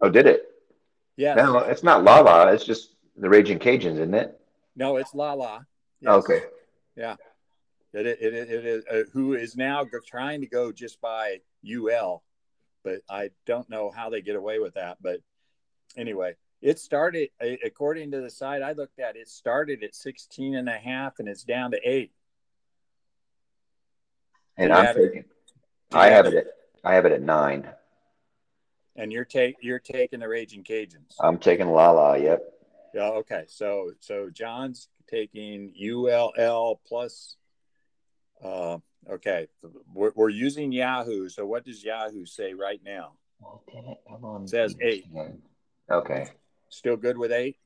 Oh, 0.00 0.08
did 0.08 0.26
it? 0.26 0.44
Yeah, 1.16 1.34
No, 1.34 1.58
it's 1.58 1.82
not 1.82 2.04
Lala. 2.04 2.52
It's 2.52 2.64
just 2.64 2.94
the 3.16 3.28
Raging 3.28 3.58
Cajuns, 3.58 3.94
isn't 3.94 4.14
it? 4.14 4.40
no, 4.76 4.96
it's 4.96 5.12
La 5.12 5.32
La. 5.32 5.60
Yes. 6.00 6.12
Okay. 6.12 6.40
Yeah. 6.94 7.16
It, 7.92 8.06
it, 8.06 8.18
it, 8.20 8.34
it 8.34 8.64
is 8.64 8.84
uh, 8.86 9.02
who 9.12 9.34
is 9.34 9.56
now 9.56 9.84
trying 10.06 10.40
to 10.42 10.46
go 10.46 10.70
just 10.70 11.00
by 11.00 11.40
UL, 11.68 12.22
but 12.84 13.00
I 13.10 13.30
don't 13.46 13.68
know 13.68 13.90
how 13.90 14.10
they 14.10 14.20
get 14.20 14.36
away 14.36 14.60
with 14.60 14.74
that. 14.74 14.98
But 15.00 15.20
anyway, 15.96 16.36
it 16.60 16.78
started 16.78 17.30
according 17.64 18.12
to 18.12 18.20
the 18.20 18.30
site 18.30 18.62
I 18.62 18.72
looked 18.72 19.00
at. 19.00 19.16
It 19.16 19.28
started 19.28 19.82
at 19.82 19.94
16 19.94 20.54
and 20.54 20.68
a 20.68 20.78
half 20.78 21.18
and 21.18 21.28
it's 21.28 21.44
down 21.44 21.72
to 21.72 21.80
eight. 21.82 22.12
And 24.56 24.72
I'm 24.72 24.94
taking. 24.94 25.24
Do 25.90 25.96
you 25.96 26.02
I 26.02 26.06
have 26.08 26.26
it. 26.26 26.34
At, 26.34 26.46
I 26.84 26.94
have 26.94 27.06
it 27.06 27.12
at 27.12 27.22
nine. 27.22 27.68
And 28.96 29.12
you're 29.12 29.24
take 29.24 29.56
you're 29.60 29.78
taking 29.78 30.20
the 30.20 30.28
Raging 30.28 30.64
Cajuns. 30.64 31.14
I'm 31.20 31.38
taking 31.38 31.68
La 31.68 31.90
La. 31.90 32.14
Yep. 32.14 32.42
Yeah. 32.94 33.08
Okay. 33.10 33.44
So 33.48 33.92
so 34.00 34.28
John's 34.30 34.88
taking 35.08 35.72
ULL 35.80 36.80
plus. 36.86 37.36
Uh, 38.42 38.78
okay, 39.10 39.48
we're, 39.92 40.12
we're 40.14 40.28
using 40.28 40.70
Yahoo. 40.72 41.28
So 41.28 41.44
what 41.46 41.64
does 41.64 41.82
Yahoo 41.82 42.24
say 42.24 42.54
right 42.54 42.80
now? 42.84 43.12
Oh, 43.44 43.60
damn 43.72 43.84
it. 43.86 43.98
Come 44.08 44.24
on. 44.24 44.46
Says 44.46 44.76
eight. 44.80 45.06
Okay. 45.90 46.28
Still 46.68 46.96
good 46.96 47.16
with 47.16 47.32
eight? 47.32 47.56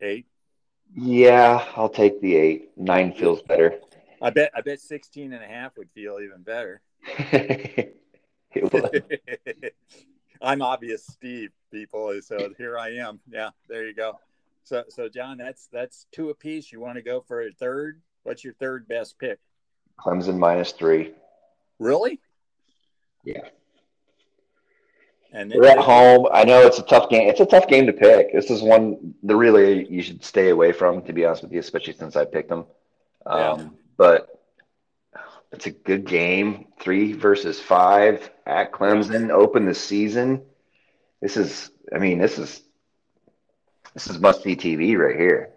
Eight. 0.00 0.26
Yeah, 0.94 1.64
I'll 1.74 1.88
take 1.88 2.20
the 2.20 2.36
eight. 2.36 2.70
Nine 2.76 3.12
feels 3.12 3.42
better. 3.42 3.80
I 4.20 4.30
bet 4.30 4.50
I 4.54 4.60
bet 4.60 4.80
16 4.80 5.32
and 5.32 5.42
a 5.42 5.46
half 5.46 5.76
would 5.76 5.90
feel 5.90 6.18
even 6.22 6.42
better. 6.42 6.80
it 7.06 8.72
would. 8.72 9.04
I'm 10.42 10.62
obvious 10.62 11.06
Steve 11.06 11.50
people, 11.72 12.18
so 12.22 12.50
here 12.58 12.78
I 12.78 12.90
am. 12.96 13.20
Yeah, 13.30 13.50
there 13.68 13.86
you 13.86 13.94
go. 13.94 14.18
So 14.64 14.84
so 14.88 15.08
John, 15.08 15.38
that's 15.38 15.68
that's 15.72 16.06
two 16.12 16.30
apiece. 16.30 16.72
You 16.72 16.80
want 16.80 16.96
to 16.96 17.02
go 17.02 17.20
for 17.20 17.42
a 17.42 17.52
third? 17.52 18.00
What's 18.24 18.44
your 18.44 18.54
third 18.54 18.88
best 18.88 19.18
pick? 19.18 19.38
Clemson 19.98 20.38
minus 20.38 20.72
three. 20.72 21.12
Really? 21.78 22.20
Yeah. 23.24 23.48
And 25.32 25.52
We're 25.54 25.66
at 25.66 25.78
home. 25.78 26.28
I 26.32 26.44
know 26.44 26.66
it's 26.66 26.78
a 26.78 26.82
tough 26.82 27.10
game. 27.10 27.28
It's 27.28 27.40
a 27.40 27.46
tough 27.46 27.66
game 27.68 27.86
to 27.86 27.92
pick. 27.92 28.32
This 28.32 28.50
is 28.50 28.62
one 28.62 29.14
that 29.22 29.36
really 29.36 29.86
you 29.90 30.02
should 30.02 30.24
stay 30.24 30.50
away 30.50 30.72
from, 30.72 31.02
to 31.02 31.12
be 31.12 31.24
honest 31.24 31.42
with 31.42 31.52
you, 31.52 31.60
especially 31.60 31.92
since 31.92 32.16
I 32.16 32.24
picked 32.24 32.48
them. 32.48 32.64
Um, 33.26 33.38
Yeah. 33.38 33.68
But 33.96 34.28
it's 35.52 35.66
a 35.66 35.70
good 35.70 36.06
game. 36.06 36.66
Three 36.80 37.12
versus 37.12 37.60
five 37.60 38.30
at 38.44 38.72
Clemson. 38.72 39.30
Open 39.30 39.64
the 39.64 39.74
season. 39.74 40.42
This 41.20 41.36
is, 41.36 41.70
I 41.94 41.98
mean, 41.98 42.18
this 42.18 42.38
is 42.38 42.62
this 43.94 44.08
is 44.08 44.18
must 44.18 44.42
see 44.42 44.56
TV 44.56 44.98
right 44.98 45.16
here. 45.16 45.54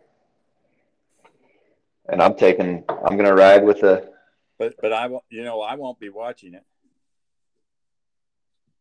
And 2.08 2.22
I'm 2.22 2.36
taking, 2.36 2.86
I'm 2.88 3.18
gonna 3.18 3.36
ride 3.36 3.66
with 3.66 3.82
the. 3.82 4.10
But 4.58 4.76
but 4.82 4.94
I 4.94 5.08
won't. 5.08 5.26
You 5.30 5.44
know, 5.44 5.62
I 5.62 5.76
won't 5.76 6.00
be 6.00 6.10
watching 6.10 6.54
it. 6.54 6.64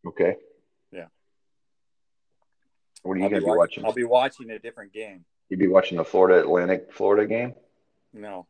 Okay. 0.07 0.37
Yeah. 0.93 1.07
What 3.03 3.15
are 3.15 3.17
you 3.17 3.25
I'll 3.25 3.31
gonna 3.31 3.41
be, 3.41 3.47
be 3.47 3.57
watching? 3.57 3.85
I'll 3.85 3.93
be 3.93 4.05
watching 4.05 4.51
a 4.51 4.59
different 4.61 4.93
game. 4.93 5.25
You'd 5.49 5.59
be 5.59 5.67
watching 5.67 5.99
the 5.99 6.05
Florida 6.05 6.41
Atlantic 6.41 6.93
Florida 6.93 7.27
game. 7.27 7.55
No. 8.13 8.47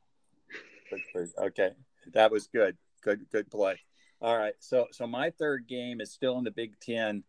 But- 0.90 1.44
okay, 1.46 1.70
that 2.12 2.30
was 2.30 2.46
good. 2.48 2.76
Good 3.02 3.26
good 3.30 3.50
play. 3.50 3.80
All 4.20 4.36
right. 4.36 4.54
So 4.58 4.86
so 4.90 5.06
my 5.06 5.30
third 5.30 5.66
game 5.68 6.00
is 6.00 6.12
still 6.12 6.38
in 6.38 6.44
the 6.44 6.50
Big 6.50 6.78
Ten. 6.80 7.24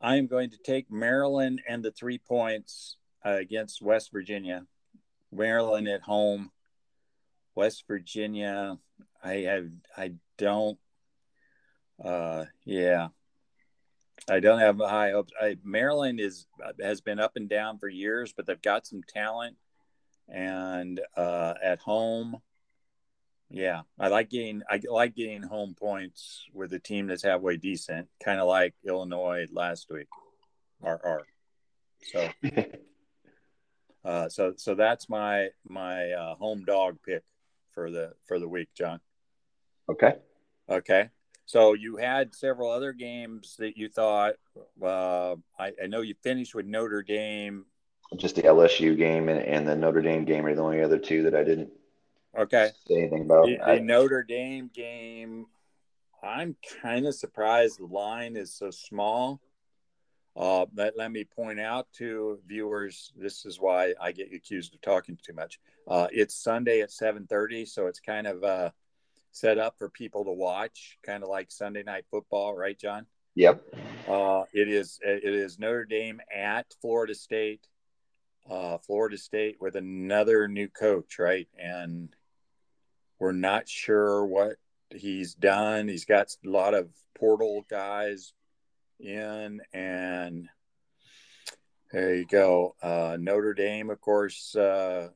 I 0.00 0.16
am 0.16 0.26
going 0.26 0.50
to 0.50 0.56
take 0.56 0.90
Maryland 0.90 1.62
and 1.68 1.84
the 1.84 1.90
three 1.90 2.18
points 2.18 2.96
uh, 3.24 3.30
against 3.32 3.82
West 3.82 4.10
Virginia. 4.12 4.66
Maryland 5.32 5.88
at 5.88 6.02
home. 6.02 6.50
West 7.54 7.84
Virginia. 7.86 8.78
I 9.22 9.32
have. 9.34 9.68
I 9.96 10.12
don't. 10.38 10.78
Uh, 12.02 12.46
yeah. 12.64 13.08
I 14.28 14.40
don't 14.40 14.60
have 14.60 14.78
high 14.78 15.10
hopes. 15.10 15.32
I, 15.40 15.56
Maryland 15.64 16.20
is 16.20 16.46
has 16.80 17.00
been 17.00 17.18
up 17.18 17.32
and 17.36 17.48
down 17.48 17.78
for 17.78 17.88
years, 17.88 18.32
but 18.34 18.46
they've 18.46 18.60
got 18.62 18.86
some 18.86 19.02
talent. 19.02 19.56
And 20.28 21.00
uh, 21.16 21.54
at 21.62 21.80
home, 21.80 22.36
yeah, 23.50 23.82
I 23.98 24.08
like 24.08 24.30
getting 24.30 24.62
I 24.70 24.80
like 24.88 25.16
getting 25.16 25.42
home 25.42 25.74
points 25.78 26.44
with 26.54 26.72
a 26.72 26.78
team 26.78 27.08
that's 27.08 27.24
halfway 27.24 27.56
decent, 27.56 28.08
kind 28.24 28.40
of 28.40 28.46
like 28.46 28.74
Illinois 28.86 29.46
last 29.52 29.88
week. 29.90 30.06
Or 30.80 31.26
so 32.12 32.28
uh, 34.04 34.28
so 34.28 34.54
so 34.56 34.74
that's 34.74 35.08
my 35.08 35.48
my 35.68 36.12
uh, 36.12 36.34
home 36.36 36.64
dog 36.64 36.98
pick 37.04 37.24
for 37.72 37.90
the 37.90 38.12
for 38.26 38.38
the 38.38 38.48
week, 38.48 38.68
John. 38.76 39.00
Okay. 39.88 40.14
Okay. 40.68 41.10
So 41.46 41.72
you 41.74 41.96
had 41.96 42.32
several 42.32 42.70
other 42.70 42.92
games 42.92 43.56
that 43.58 43.76
you 43.76 43.88
thought. 43.88 44.34
Uh, 44.80 45.34
I, 45.58 45.72
I 45.82 45.86
know 45.88 46.02
you 46.02 46.14
finished 46.22 46.54
with 46.54 46.66
Notre 46.66 47.02
Dame. 47.02 47.66
Just 48.16 48.36
the 48.36 48.42
LSU 48.42 48.96
game 48.96 49.28
and, 49.28 49.40
and 49.40 49.66
the 49.66 49.74
Notre 49.74 50.02
Dame 50.02 50.24
game 50.24 50.46
are 50.46 50.54
the 50.54 50.62
only 50.62 50.80
other 50.80 50.98
two 50.98 51.24
that 51.24 51.34
I 51.34 51.42
didn't 51.42 51.70
Okay. 52.38 52.70
anything 52.90 53.22
about. 53.22 53.46
The, 53.46 53.58
the 53.66 53.80
Notre 53.80 54.22
Dame 54.22 54.70
game, 54.72 55.46
I'm 56.22 56.56
kind 56.82 57.06
of 57.06 57.14
surprised 57.14 57.78
the 57.78 57.86
line 57.86 58.36
is 58.36 58.52
so 58.52 58.70
small. 58.70 59.40
Uh, 60.36 60.66
let, 60.74 60.96
let 60.96 61.10
me 61.10 61.24
point 61.24 61.58
out 61.58 61.88
to 61.94 62.38
viewers, 62.46 63.12
this 63.16 63.44
is 63.44 63.58
why 63.58 63.94
I 64.00 64.12
get 64.12 64.32
accused 64.32 64.74
of 64.74 64.80
talking 64.80 65.18
too 65.22 65.32
much. 65.32 65.58
Uh, 65.88 66.06
it's 66.12 66.34
Sunday 66.34 66.82
at 66.82 66.90
7:30, 66.90 67.66
so 67.66 67.88
it's 67.88 67.98
kind 68.00 68.26
of 68.26 68.44
uh, 68.44 68.70
set 69.32 69.58
up 69.58 69.76
for 69.76 69.88
people 69.88 70.24
to 70.24 70.30
watch, 70.30 70.98
kind 71.04 71.22
of 71.22 71.28
like 71.28 71.50
Sunday 71.50 71.82
night 71.82 72.04
football, 72.10 72.54
right, 72.54 72.78
John? 72.78 73.06
Yep. 73.34 73.62
Uh, 74.08 74.44
it 74.52 74.68
is 74.68 75.00
it 75.04 75.24
is 75.24 75.58
Notre 75.58 75.84
Dame 75.84 76.20
at 76.34 76.66
Florida 76.80 77.14
State. 77.14 77.66
Uh, 78.48 78.78
Florida 78.78 79.16
State 79.18 79.56
with 79.60 79.76
another 79.76 80.48
new 80.48 80.68
coach, 80.68 81.18
right? 81.18 81.48
And 81.58 82.08
we're 83.20 83.32
not 83.32 83.68
sure 83.68 84.24
what 84.26 84.56
he's 84.90 85.34
done. 85.34 85.86
He's 85.86 86.06
got 86.06 86.34
a 86.44 86.48
lot 86.48 86.74
of 86.74 86.88
portal 87.16 87.64
guys 87.70 88.32
in, 88.98 89.60
and 89.72 90.48
there 91.92 92.14
you 92.16 92.24
go. 92.24 92.74
Uh, 92.82 93.16
Notre 93.20 93.54
Dame, 93.54 93.90
of 93.90 94.00
course, 94.00 94.56
uh, 94.56 95.10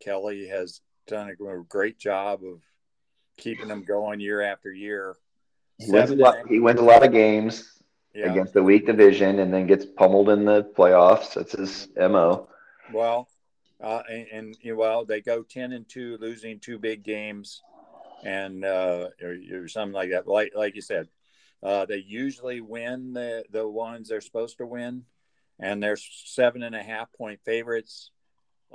Kelly 0.00 0.48
has 0.48 0.80
done 1.06 1.30
a 1.30 1.62
great 1.68 1.98
job 1.98 2.40
of 2.44 2.60
keeping 3.36 3.68
them 3.68 3.84
going 3.84 4.20
year 4.20 4.42
after 4.42 4.72
year. 4.72 5.16
He 5.78 5.90
wins, 5.90 6.10
a 6.10 6.16
lot, 6.16 6.36
he 6.48 6.58
wins 6.58 6.80
a 6.80 6.84
lot 6.84 7.04
of 7.06 7.12
games 7.12 7.80
Yeah. 8.12 8.32
against 8.32 8.52
the 8.52 8.62
weak 8.62 8.86
division 8.86 9.38
and 9.38 9.54
then 9.54 9.66
gets 9.68 9.86
pummeled 9.86 10.28
in 10.30 10.44
the 10.44 10.64
playoffs. 10.76 11.34
That's 11.34 11.52
his 11.52 11.88
MO. 11.96 12.48
Well, 12.92 13.28
uh, 13.80 14.02
and, 14.10 14.26
and 14.32 14.58
you 14.60 14.72
know, 14.72 14.78
well, 14.78 15.04
they 15.04 15.20
go 15.20 15.42
ten 15.42 15.72
and 15.72 15.88
two, 15.88 16.18
losing 16.20 16.58
two 16.58 16.78
big 16.78 17.02
games, 17.02 17.62
and 18.24 18.64
uh, 18.64 19.08
or, 19.22 19.36
or 19.52 19.68
something 19.68 19.94
like 19.94 20.10
that. 20.10 20.26
Like 20.26 20.52
like 20.54 20.74
you 20.74 20.82
said, 20.82 21.08
uh, 21.62 21.86
they 21.86 21.98
usually 21.98 22.60
win 22.60 23.12
the 23.12 23.44
the 23.50 23.66
ones 23.66 24.08
they're 24.08 24.20
supposed 24.20 24.58
to 24.58 24.66
win, 24.66 25.04
and 25.58 25.82
they're 25.82 25.96
seven 25.96 26.62
and 26.62 26.74
a 26.74 26.82
half 26.82 27.12
point 27.12 27.40
favorites. 27.44 28.10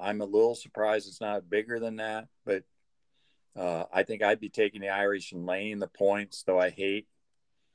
I'm 0.02 0.22
a 0.22 0.26
little 0.26 0.56
surprised 0.56 1.08
it's 1.08 1.22
not 1.22 1.50
bigger 1.50 1.80
than 1.80 1.98
that, 1.98 2.28
but 2.46 2.64
uh, 3.56 3.84
I 3.94 4.04
think 4.04 4.24
I'd 4.24 4.40
be 4.40 4.50
taking 4.50 4.82
the 4.82 4.90
Irish 4.90 5.32
and 5.32 5.46
laying 5.46 5.80
the 5.80 5.88
points, 5.88 6.44
though 6.44 6.60
I 6.60 6.70
hate 6.70 7.08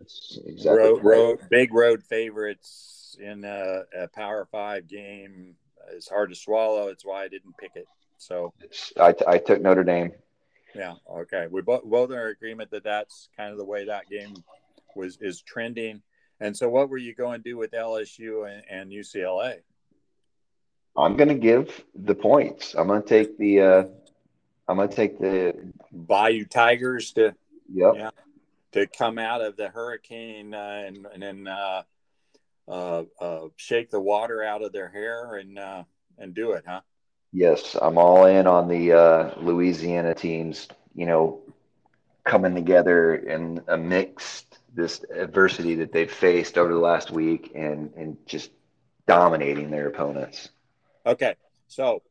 exactly 0.00 0.76
road, 0.76 1.04
road 1.04 1.38
big 1.50 1.72
road 1.72 2.02
favorites 2.02 3.16
in 3.20 3.44
a, 3.44 3.82
a 3.96 4.08
Power 4.08 4.46
Five 4.50 4.88
game. 4.88 5.54
It's 5.92 6.08
hard 6.08 6.30
to 6.30 6.36
swallow. 6.36 6.88
It's 6.88 7.04
why 7.04 7.24
I 7.24 7.28
didn't 7.28 7.56
pick 7.58 7.72
it. 7.74 7.86
So 8.18 8.52
I, 9.00 9.14
I 9.26 9.38
took 9.38 9.60
Notre 9.60 9.84
Dame. 9.84 10.12
yeah, 10.74 10.94
okay. 11.10 11.46
We 11.50 11.62
both 11.62 11.84
both 11.84 12.10
are 12.10 12.26
in 12.28 12.32
agreement 12.32 12.70
that 12.72 12.84
that's 12.84 13.28
kind 13.36 13.52
of 13.52 13.58
the 13.58 13.64
way 13.64 13.86
that 13.86 14.08
game 14.10 14.34
was 14.96 15.18
is 15.20 15.40
trending. 15.42 16.02
And 16.40 16.56
so, 16.56 16.68
what 16.68 16.88
were 16.88 16.98
you 16.98 17.14
going 17.14 17.42
to 17.42 17.50
do 17.50 17.56
with 17.56 17.72
LSU 17.72 18.48
and, 18.48 18.62
and 18.70 18.90
UCLA? 18.90 19.58
I'm 20.96 21.16
going 21.16 21.28
to 21.28 21.34
give 21.34 21.84
the 21.94 22.14
points. 22.14 22.74
I'm 22.74 22.88
going 22.88 23.02
to 23.02 23.08
take 23.08 23.38
the. 23.38 23.60
Uh, 23.60 23.84
I'm 24.68 24.76
going 24.76 24.88
to 24.88 24.94
take 24.94 25.18
the. 25.18 25.54
Bayou 25.92 26.44
Tigers 26.44 27.12
to 27.12 27.34
Yep. 27.72 27.94
Yeah. 27.96 28.10
to 28.72 28.86
come 28.86 29.18
out 29.18 29.40
of 29.40 29.56
the 29.56 29.68
hurricane 29.68 30.54
uh, 30.54 30.84
and 30.86 31.06
and 31.12 31.22
then 31.22 31.46
uh, 31.46 31.82
uh, 32.68 33.04
uh, 33.20 33.48
shake 33.56 33.90
the 33.90 34.00
water 34.00 34.42
out 34.42 34.62
of 34.62 34.72
their 34.72 34.88
hair 34.88 35.36
and 35.36 35.58
uh, 35.58 35.84
and 36.18 36.34
do 36.34 36.52
it, 36.52 36.64
huh? 36.66 36.80
Yes, 37.32 37.76
I'm 37.80 37.98
all 37.98 38.26
in 38.26 38.46
on 38.46 38.68
the 38.68 38.92
uh, 38.92 39.34
Louisiana 39.40 40.14
teams. 40.14 40.68
You 40.94 41.06
know, 41.06 41.40
coming 42.24 42.54
together 42.54 43.14
in 43.16 43.62
a 43.68 43.76
mixed 43.76 44.58
this 44.74 45.04
adversity 45.14 45.74
that 45.76 45.92
they've 45.92 46.10
faced 46.10 46.58
over 46.58 46.72
the 46.72 46.78
last 46.78 47.10
week 47.10 47.52
and 47.54 47.92
and 47.96 48.16
just 48.26 48.50
dominating 49.06 49.70
their 49.70 49.88
opponents. 49.88 50.50
Okay, 51.06 51.34
so 51.66 52.02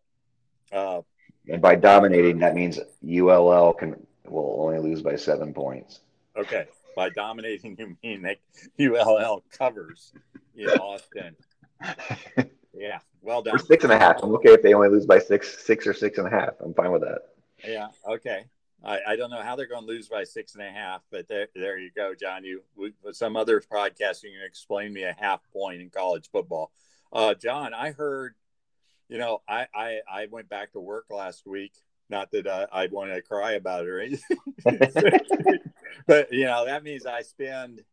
uh, 0.72 1.02
And 1.48 1.62
by 1.62 1.76
dominating, 1.76 2.40
that 2.40 2.56
means 2.56 2.80
ULL 3.04 3.74
can 3.74 4.06
will 4.26 4.58
only 4.60 4.80
lose 4.80 5.02
by 5.02 5.16
seven 5.16 5.54
points. 5.54 6.00
okay, 6.36 6.68
by 6.98 7.10
dominating 7.10 7.76
you 7.78 7.96
mean 8.04 8.24
that 8.24 8.40
ULL 8.80 9.44
covers 9.52 10.12
in 10.56 10.68
Austin. 10.68 11.36
Yeah, 12.74 13.00
well 13.22 13.40
Or 13.40 13.44
done. 13.44 13.60
six 13.60 13.84
and 13.84 13.94
a 13.94 14.00
half. 14.00 14.22
I'm 14.24 14.34
okay 14.36 14.54
if 14.54 14.64
they 14.64 14.74
only 14.74 14.90
lose 14.90 15.06
by 15.06 15.20
six, 15.20 15.64
six 15.64 15.86
or 15.86 15.94
six 15.94 16.18
and 16.18 16.26
a 16.28 16.32
half. 16.32 16.56
I'm 16.60 16.74
fine 16.74 16.92
with 16.92 17.04
that. 17.04 17.20
Yeah, 17.64 17.88
okay. 18.08 18.46
I, 18.84 19.00
I 19.10 19.16
don't 19.16 19.30
know 19.30 19.42
how 19.44 19.56
they're 19.56 19.68
going 19.68 19.82
to 19.86 19.88
lose 19.88 20.08
by 20.08 20.24
six 20.24 20.56
and 20.56 20.64
a 20.64 20.72
half, 20.72 21.02
but 21.12 21.28
there, 21.28 21.48
there 21.56 21.78
you 21.78 21.92
go, 21.96 22.14
John. 22.16 22.44
You 22.44 22.64
with 22.76 22.94
some 23.14 23.36
other 23.36 23.62
podcast, 23.62 24.24
you 24.24 24.32
can 24.32 24.42
explain 24.46 24.92
me 24.92 25.04
a 25.04 25.16
half 25.20 25.42
point 25.54 25.82
in 25.82 25.90
college 25.92 26.30
football. 26.32 26.72
Uh, 27.14 27.36
John, 27.36 27.74
I 27.76 27.92
heard, 27.92 28.34
you 29.08 29.20
know, 29.20 29.42
I, 29.48 29.68
I 29.74 30.00
I 30.12 30.28
went 30.32 30.50
back 30.50 30.72
to 30.74 30.80
work 30.80 31.06
last 31.12 31.46
week. 31.46 31.74
Not 32.10 32.32
that 32.32 32.48
I, 32.48 32.68
I 32.72 32.88
want 32.88 33.12
to 33.12 33.22
cry 33.22 33.54
about 33.54 33.86
it 33.86 33.90
or 33.90 34.00
anything, 34.00 34.38
but 36.08 36.32
you 36.32 36.46
know 36.46 36.66
that 36.66 36.84
means 36.84 37.06
I 37.06 37.22
spend 37.22 37.84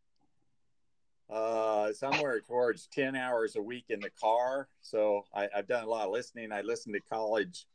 uh, 1.30 1.92
somewhere 1.92 2.40
towards 2.40 2.86
ten 2.88 3.16
hours 3.16 3.56
a 3.56 3.62
week 3.62 3.86
in 3.88 4.00
the 4.00 4.10
car. 4.10 4.68
So 4.80 5.24
I, 5.34 5.48
I've 5.54 5.68
done 5.68 5.84
a 5.84 5.88
lot 5.88 6.06
of 6.06 6.12
listening. 6.12 6.52
I 6.52 6.60
listen 6.62 6.92
to 6.92 7.00
college 7.00 7.66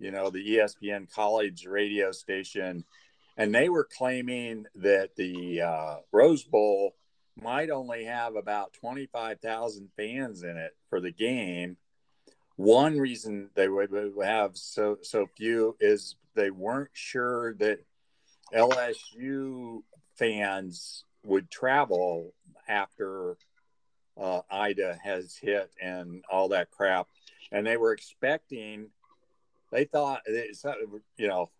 you 0.00 0.10
know, 0.10 0.30
the 0.30 0.56
ESPN 0.56 1.12
college 1.12 1.66
radio 1.66 2.10
station, 2.10 2.84
and 3.36 3.54
they 3.54 3.68
were 3.68 3.84
claiming 3.84 4.64
that 4.76 5.14
the 5.14 5.60
uh, 5.60 5.96
Rose 6.10 6.42
Bowl 6.42 6.94
might 7.40 7.70
only 7.70 8.04
have 8.04 8.34
about 8.34 8.72
25,000 8.72 9.90
fans 9.96 10.42
in 10.42 10.56
it 10.56 10.74
for 10.88 11.00
the 11.00 11.12
game. 11.12 11.76
One 12.56 12.98
reason 12.98 13.50
they 13.54 13.68
would 13.68 13.90
have 14.22 14.56
so 14.56 14.98
so 15.02 15.26
few 15.36 15.76
is 15.80 16.16
they 16.34 16.50
weren't 16.50 16.90
sure 16.92 17.54
that 17.54 17.78
LSU 18.54 19.82
fans 20.16 21.04
would 21.24 21.50
travel 21.50 22.32
after 22.68 23.36
uh, 24.20 24.40
Ida 24.50 24.98
has 25.02 25.36
hit 25.36 25.70
and 25.80 26.24
all 26.30 26.48
that 26.48 26.70
crap, 26.70 27.06
and 27.52 27.66
they 27.66 27.76
were 27.76 27.92
expecting 27.92 28.88
they 29.72 29.84
thought 29.84 30.22
it's 30.26 30.64
not- 30.64 30.78
you 31.16 31.28
know 31.28 31.50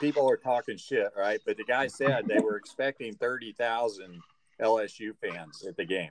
people 0.00 0.28
are 0.28 0.36
talking 0.36 0.76
shit, 0.76 1.12
right? 1.16 1.40
But 1.46 1.56
the 1.56 1.64
guy 1.64 1.86
said 1.86 2.26
they 2.26 2.40
were 2.40 2.56
expecting 2.56 3.14
thirty 3.14 3.52
thousand 3.52 4.22
LSU 4.60 5.12
fans 5.16 5.64
at 5.66 5.76
the 5.76 5.84
game. 5.84 6.10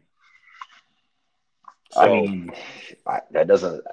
So, 1.91 2.01
I 2.01 2.07
mean, 2.07 2.53
that 3.31 3.47
doesn't. 3.47 3.83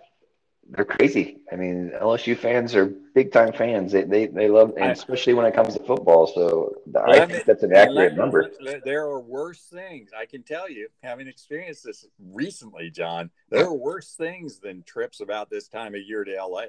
They're 0.71 0.85
crazy. 0.85 1.39
I 1.53 1.57
mean, 1.57 1.93
LSU 2.01 2.37
fans 2.37 2.75
are 2.75 2.87
big 2.87 3.31
time 3.31 3.53
fans. 3.53 3.93
They 3.93 4.03
they, 4.03 4.27
they 4.27 4.49
love, 4.49 4.73
and 4.77 4.91
especially 4.91 5.35
when 5.35 5.47
it 5.47 5.55
comes 5.55 5.75
to 5.75 5.85
football. 5.85 6.27
So 6.27 6.75
I 7.07 7.25
think 7.25 7.45
that's 7.45 7.63
an 7.63 7.75
accurate 7.75 8.17
number. 8.17 8.51
There 8.85 9.05
are 9.05 9.21
worse 9.21 9.63
things. 9.63 10.11
I 10.19 10.27
can 10.27 10.43
tell 10.43 10.69
you, 10.69 10.89
having 11.03 11.29
experienced 11.29 11.85
this 11.85 12.07
recently, 12.33 12.91
John. 12.91 13.31
There 13.49 13.65
are 13.65 13.75
worse 13.75 14.15
things 14.15 14.59
than 14.59 14.83
trips 14.83 15.21
about 15.21 15.51
this 15.51 15.69
time 15.69 15.95
of 15.95 16.01
year 16.01 16.25
to 16.25 16.35
LA. 16.35 16.65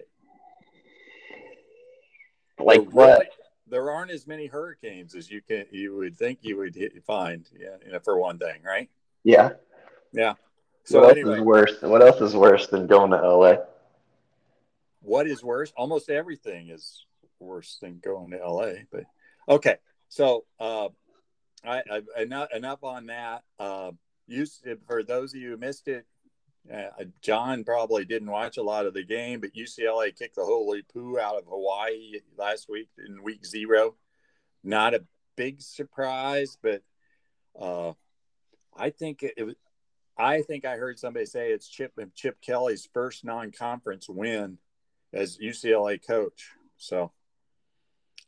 Like 2.60 2.81
there 2.81 2.89
what? 2.89 3.10
Really, 3.10 3.25
there 3.69 3.91
aren't 3.91 4.12
as 4.12 4.27
many 4.27 4.45
hurricanes 4.45 5.15
as 5.15 5.29
you 5.29 5.41
can 5.41 5.65
you 5.71 5.95
would 5.95 6.17
think 6.17 6.39
you 6.41 6.57
would 6.57 6.75
hit, 6.75 7.03
find. 7.03 7.49
Yeah, 7.60 7.77
you 7.83 7.91
know, 7.91 7.99
for 7.99 8.19
one 8.19 8.38
thing, 8.38 8.62
right? 8.63 8.89
Yeah. 9.23 9.51
Yeah. 10.13 10.33
So 10.83 11.01
what 11.01 11.17
anyway, 11.17 11.38
is 11.38 11.41
worse? 11.41 11.81
What 11.81 12.01
else 12.01 12.21
is 12.21 12.36
worse 12.36 12.67
than 12.67 12.88
going 12.88 13.12
to 13.12 13.17
LA? 13.17 13.55
What 15.01 15.27
is 15.27 15.43
worse? 15.43 15.71
Almost 15.75 16.10
everything 16.10 16.69
is 16.69 17.05
worse 17.39 17.77
than 17.81 17.99
going 17.99 18.31
to 18.31 18.38
LA. 18.38 18.73
But 18.91 19.03
okay, 19.47 19.77
so 20.10 20.45
uh, 20.60 20.89
I, 21.63 21.81
I 21.91 22.21
enough 22.21 22.49
enough 22.53 22.83
on 22.83 23.07
that. 23.07 23.43
Uh, 23.60 23.91
you 24.27 24.45
for 24.88 25.03
those 25.03 25.33
of 25.33 25.39
you 25.39 25.51
who 25.51 25.57
missed 25.57 25.88
it, 25.88 26.05
uh, 26.73 27.05
John 27.21 27.63
probably 27.63 28.05
didn't 28.05 28.31
watch 28.31 28.57
a 28.57 28.63
lot 28.63 28.86
of 28.86 28.93
the 28.93 29.03
game, 29.03 29.39
but 29.39 29.53
UCLA 29.53 30.17
kicked 30.17 30.36
the 30.36 30.43
holy 30.43 30.81
poo 30.81 31.19
out 31.19 31.38
of 31.38 31.45
Hawaii 31.45 32.19
last 32.38 32.67
week 32.69 32.89
in 33.05 33.23
week 33.23 33.45
zero. 33.45 33.95
Not 34.63 34.93
a 34.93 35.05
big 35.36 35.62
surprise, 35.62 36.57
but 36.62 36.81
uh, 37.60 37.93
I 38.75 38.89
think 38.89 39.23
it, 39.23 39.33
it, 39.38 39.57
I 40.17 40.41
think 40.41 40.65
I 40.65 40.75
heard 40.75 40.99
somebody 40.99 41.25
say 41.25 41.51
it's 41.51 41.69
Chip 41.69 41.93
Chip 42.15 42.41
Kelly's 42.41 42.89
first 42.93 43.23
non-conference 43.23 44.10
win 44.10 44.57
as 45.17 45.38
UCLA 45.38 45.99
coach. 46.06 46.51
So 46.77 47.12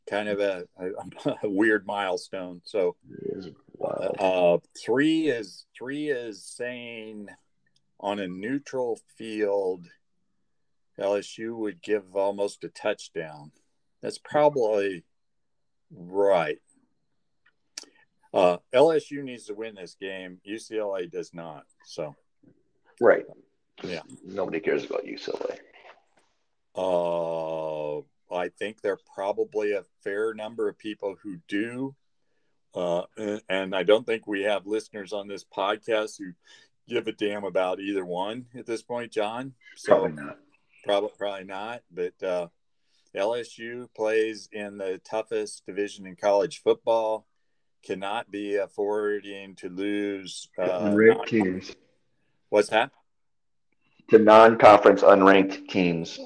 kind 0.08 0.28
of 0.28 0.40
a, 0.40 0.64
a, 0.76 1.36
a 1.44 1.48
weird 1.48 1.86
milestone. 1.86 2.60
So 2.64 2.96
uh, 4.18 4.58
three 4.84 5.28
is 5.28 5.66
three 5.76 6.10
is 6.10 6.44
saying 6.44 7.28
on 8.00 8.18
a 8.18 8.28
neutral 8.28 8.98
field, 9.16 9.86
LSU 10.98 11.56
would 11.56 11.82
give 11.82 12.16
almost 12.16 12.64
a 12.64 12.68
touchdown. 12.68 13.52
That's 14.02 14.18
probably 14.18 15.04
right. 15.90 16.58
Uh, 18.32 18.58
LSU 18.72 19.22
needs 19.22 19.46
to 19.46 19.54
win 19.54 19.74
this 19.74 19.96
game. 20.00 20.38
UCLA 20.48 21.10
does 21.10 21.34
not. 21.34 21.64
So, 21.84 22.14
right. 23.00 23.24
Yeah. 23.82 24.02
Nobody 24.24 24.60
cares 24.60 24.84
about 24.84 25.04
UCLA. 25.04 25.58
Uh, 26.74 27.98
I 28.32 28.48
think 28.58 28.80
there 28.80 28.92
are 28.92 29.00
probably 29.14 29.72
a 29.72 29.84
fair 30.02 30.34
number 30.34 30.68
of 30.68 30.78
people 30.78 31.16
who 31.22 31.38
do. 31.48 31.94
Uh, 32.74 33.02
and 33.48 33.74
I 33.74 33.82
don't 33.82 34.06
think 34.06 34.26
we 34.26 34.42
have 34.42 34.66
listeners 34.66 35.12
on 35.12 35.26
this 35.26 35.44
podcast 35.44 36.18
who 36.18 36.32
give 36.88 37.08
a 37.08 37.12
damn 37.12 37.44
about 37.44 37.80
either 37.80 38.04
one 38.04 38.46
at 38.56 38.66
this 38.66 38.82
point, 38.82 39.12
John. 39.12 39.54
So 39.76 39.92
probably 39.92 40.22
not. 40.22 40.38
Probably, 40.84 41.10
probably 41.18 41.44
not. 41.44 41.82
But 41.90 42.22
uh, 42.22 42.48
LSU 43.16 43.88
plays 43.94 44.48
in 44.52 44.78
the 44.78 45.00
toughest 45.04 45.66
division 45.66 46.06
in 46.06 46.16
college 46.16 46.62
football 46.62 47.26
cannot 47.84 48.30
be 48.30 48.56
affording 48.56 49.56
to 49.56 49.68
lose 49.68 50.48
uh, 50.58 50.80
unranked 50.80 51.26
teams. 51.26 51.74
What's 52.50 52.68
that? 52.68 52.90
To 54.10 54.18
non-conference 54.18 55.02
unranked 55.02 55.68
teams. 55.68 56.18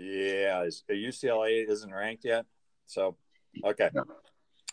Yeah, 0.00 0.62
is, 0.62 0.82
UCLA 0.88 1.68
isn't 1.68 1.92
ranked 1.92 2.24
yet, 2.24 2.46
so 2.86 3.16
okay. 3.64 3.90
No. 3.92 4.04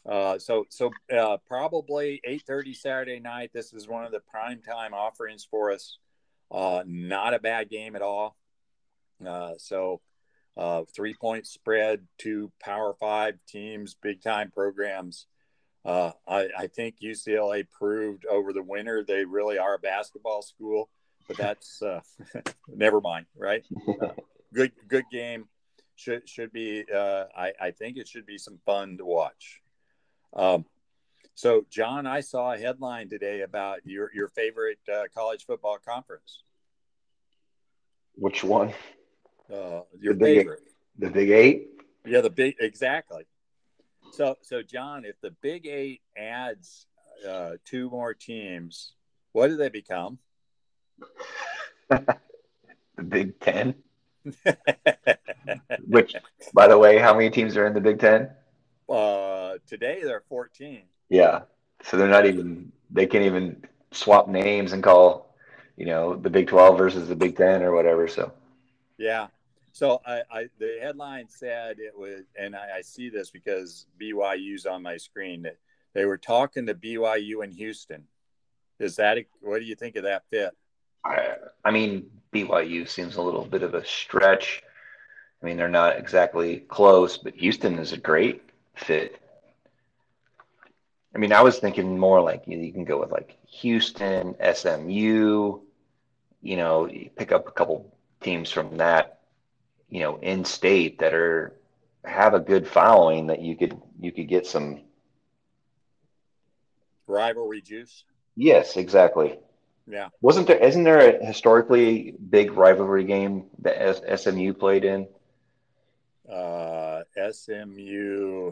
Uh, 0.06 0.40
so 0.40 0.66
so 0.70 0.90
uh, 1.14 1.38
probably 1.46 2.22
eight 2.24 2.44
thirty 2.48 2.74
Saturday 2.74 3.20
night. 3.20 3.52
This 3.54 3.74
is 3.74 3.88
one 3.88 4.06
of 4.06 4.14
the 4.14 4.22
prime 4.22 4.62
time 4.62 4.94
offerings 4.94 5.46
for 5.50 5.72
us. 5.72 5.98
Uh, 6.50 6.84
not 6.86 7.34
a 7.34 7.40
bad 7.40 7.70
game 7.70 7.96
at 7.96 8.02
all. 8.02 8.38
Uh, 9.26 9.54
so 9.58 10.00
uh, 10.56 10.84
three 10.96 11.14
point 11.14 11.46
spread, 11.46 12.08
two 12.18 12.52
Power 12.62 12.94
Five 12.98 13.36
teams, 13.48 13.96
big 14.02 14.22
time 14.22 14.50
programs. 14.50 15.28
Uh, 15.84 16.12
I, 16.28 16.48
I, 16.58 16.68
think 16.68 16.96
UCLA 17.02 17.66
proved 17.70 18.26
over 18.26 18.52
the 18.52 18.64
winter 18.64 19.06
they 19.08 19.24
really 19.24 19.58
are 19.58 19.76
a 19.76 19.80
basketball 19.80 20.42
school, 20.42 20.90
but 21.28 21.38
that's 21.38 21.82
uh, 21.82 22.02
never 22.68 23.00
mind, 23.00 23.26
right? 23.38 23.64
Good 24.54 24.72
good 24.88 25.06
game. 25.12 25.48
Should 25.96 26.28
should 26.30 26.52
be. 26.52 26.86
Uh, 26.94 27.26
I 27.36 27.54
I 27.60 27.72
think 27.72 27.98
it 27.98 28.08
should 28.08 28.26
be 28.26 28.38
some 28.38 28.60
fun 28.66 28.98
to 28.98 29.06
watch. 29.06 29.62
Um, 30.34 30.66
so, 31.36 31.66
John, 31.70 32.08
I 32.08 32.22
saw 32.22 32.54
a 32.54 32.58
headline 32.58 33.10
today 33.10 33.42
about 33.42 33.82
your 33.86 34.12
your 34.14 34.28
favorite 34.28 34.80
uh, 34.92 35.04
college 35.14 35.46
football 35.46 35.78
conference. 35.78 36.44
Which 38.16 38.44
one? 38.44 38.74
Uh, 39.52 39.82
your 40.00 40.16
the 40.16 40.26
favorite. 40.26 40.62
the 40.98 41.10
Big 41.10 41.30
Eight. 41.30 41.68
Yeah, 42.06 42.22
the 42.22 42.30
big 42.30 42.56
exactly. 42.60 43.28
So, 44.12 44.36
so 44.42 44.64
John, 44.64 45.06
if 45.06 45.20
the 45.22 45.32
Big 45.42 45.68
Eight 45.68 46.02
adds 46.18 46.88
uh, 47.28 47.52
two 47.66 47.90
more 47.90 48.14
teams, 48.14 48.94
what 49.34 49.50
do 49.50 49.58
they 49.58 49.70
become? 49.70 50.18
the 51.90 52.18
Big 53.08 53.40
Ten. 53.40 53.76
Which, 55.88 56.16
by 56.54 56.68
the 56.68 56.78
way, 56.78 56.98
how 56.98 57.14
many 57.14 57.30
teams 57.30 57.58
are 57.58 57.68
in 57.68 57.74
the 57.74 57.82
Big 57.82 58.00
Ten? 58.00 58.30
Uh, 58.90 59.56
today 59.68 60.02
they're 60.04 60.24
fourteen. 60.28 60.84
Yeah, 61.10 61.42
so 61.84 61.98
they're 61.98 62.08
not 62.08 62.26
even. 62.26 62.72
They 62.90 63.06
can't 63.06 63.26
even 63.26 63.66
swap 63.92 64.28
names 64.28 64.74
and 64.74 64.82
call, 64.82 65.36
you 65.76 65.86
know, 65.86 66.16
the 66.16 66.30
Big 66.30 66.48
Twelve 66.48 66.78
versus 66.78 67.08
the 67.08 67.16
Big 67.16 67.36
Ten 67.36 67.62
or 67.64 67.74
whatever. 67.74 68.08
So. 68.08 68.32
Yeah, 68.98 69.28
so 69.78 70.02
I, 70.08 70.24
I, 70.32 70.50
the 70.58 70.80
headline 70.82 71.30
said 71.30 71.78
it 71.78 71.96
was, 71.96 72.24
and 72.36 72.56
I, 72.56 72.78
I, 72.78 72.82
see 72.82 73.10
this 73.10 73.30
because 73.30 73.86
BYU's 74.02 74.66
on 74.66 74.82
my 74.82 74.98
screen 74.98 75.44
that 75.44 75.58
they 75.94 76.06
were 76.06 76.18
talking 76.18 76.66
to 76.66 76.74
BYU 76.74 77.44
in 77.44 77.52
Houston. 77.52 78.06
Is 78.80 78.96
that 78.96 79.20
what 79.40 79.60
do 79.60 79.66
you 79.66 79.76
think 79.76 79.96
of 79.96 80.02
that 80.06 80.24
fit? 80.32 80.58
I, 81.08 81.36
I 81.66 81.72
mean, 81.72 82.10
BYU 82.34 82.88
seems 82.88 83.16
a 83.16 83.22
little 83.22 83.46
bit 83.46 83.64
of 83.64 83.74
a 83.74 83.86
stretch. 83.86 84.64
I 85.42 85.46
mean, 85.46 85.58
they're 85.58 85.70
not 85.70 85.98
exactly 85.98 86.60
close, 86.68 87.18
but 87.18 87.36
Houston 87.36 87.80
is 87.80 87.94
a 87.94 87.98
great 87.98 88.42
fit. 88.76 89.22
I 91.16 91.20
mean, 91.20 91.32
I 91.34 91.42
was 91.42 91.60
thinking 91.60 91.98
more 91.98 92.22
like 92.22 92.44
you, 92.48 92.58
you 92.60 92.74
can 92.74 92.86
go 92.86 93.00
with 93.00 93.12
like 93.12 93.38
Houston, 93.48 94.36
SMU. 94.54 95.60
You 96.42 96.58
know, 96.58 96.86
you 96.88 97.10
pick 97.16 97.32
up 97.32 97.48
a 97.48 97.52
couple 97.52 97.94
teams 98.22 98.52
from 98.52 98.78
that 98.78 99.18
you 99.90 100.02
know 100.02 100.18
in 100.22 100.46
state 100.46 101.00
that 101.00 101.14
are 101.14 101.54
have 102.04 102.34
a 102.34 102.40
good 102.40 102.68
following 102.68 103.28
that 103.28 103.42
you 103.42 103.56
could 103.56 103.80
you 104.00 104.12
could 104.12 104.28
get 104.28 104.46
some 104.46 104.82
rivalry 107.08 107.62
juice. 107.62 108.04
Yes, 108.36 108.78
exactly. 108.78 109.40
Yeah. 109.88 110.10
Wasn't 110.22 110.48
there? 110.48 110.58
Isn't 110.58 110.84
there 110.84 111.18
a 111.18 111.26
historically 111.26 112.14
big 112.30 112.52
rivalry 112.52 113.06
game 113.06 113.46
that 113.60 114.20
SMU 114.20 114.54
played 114.54 114.84
in? 114.84 115.08
Uh, 116.30 117.04
SMU. 117.32 118.52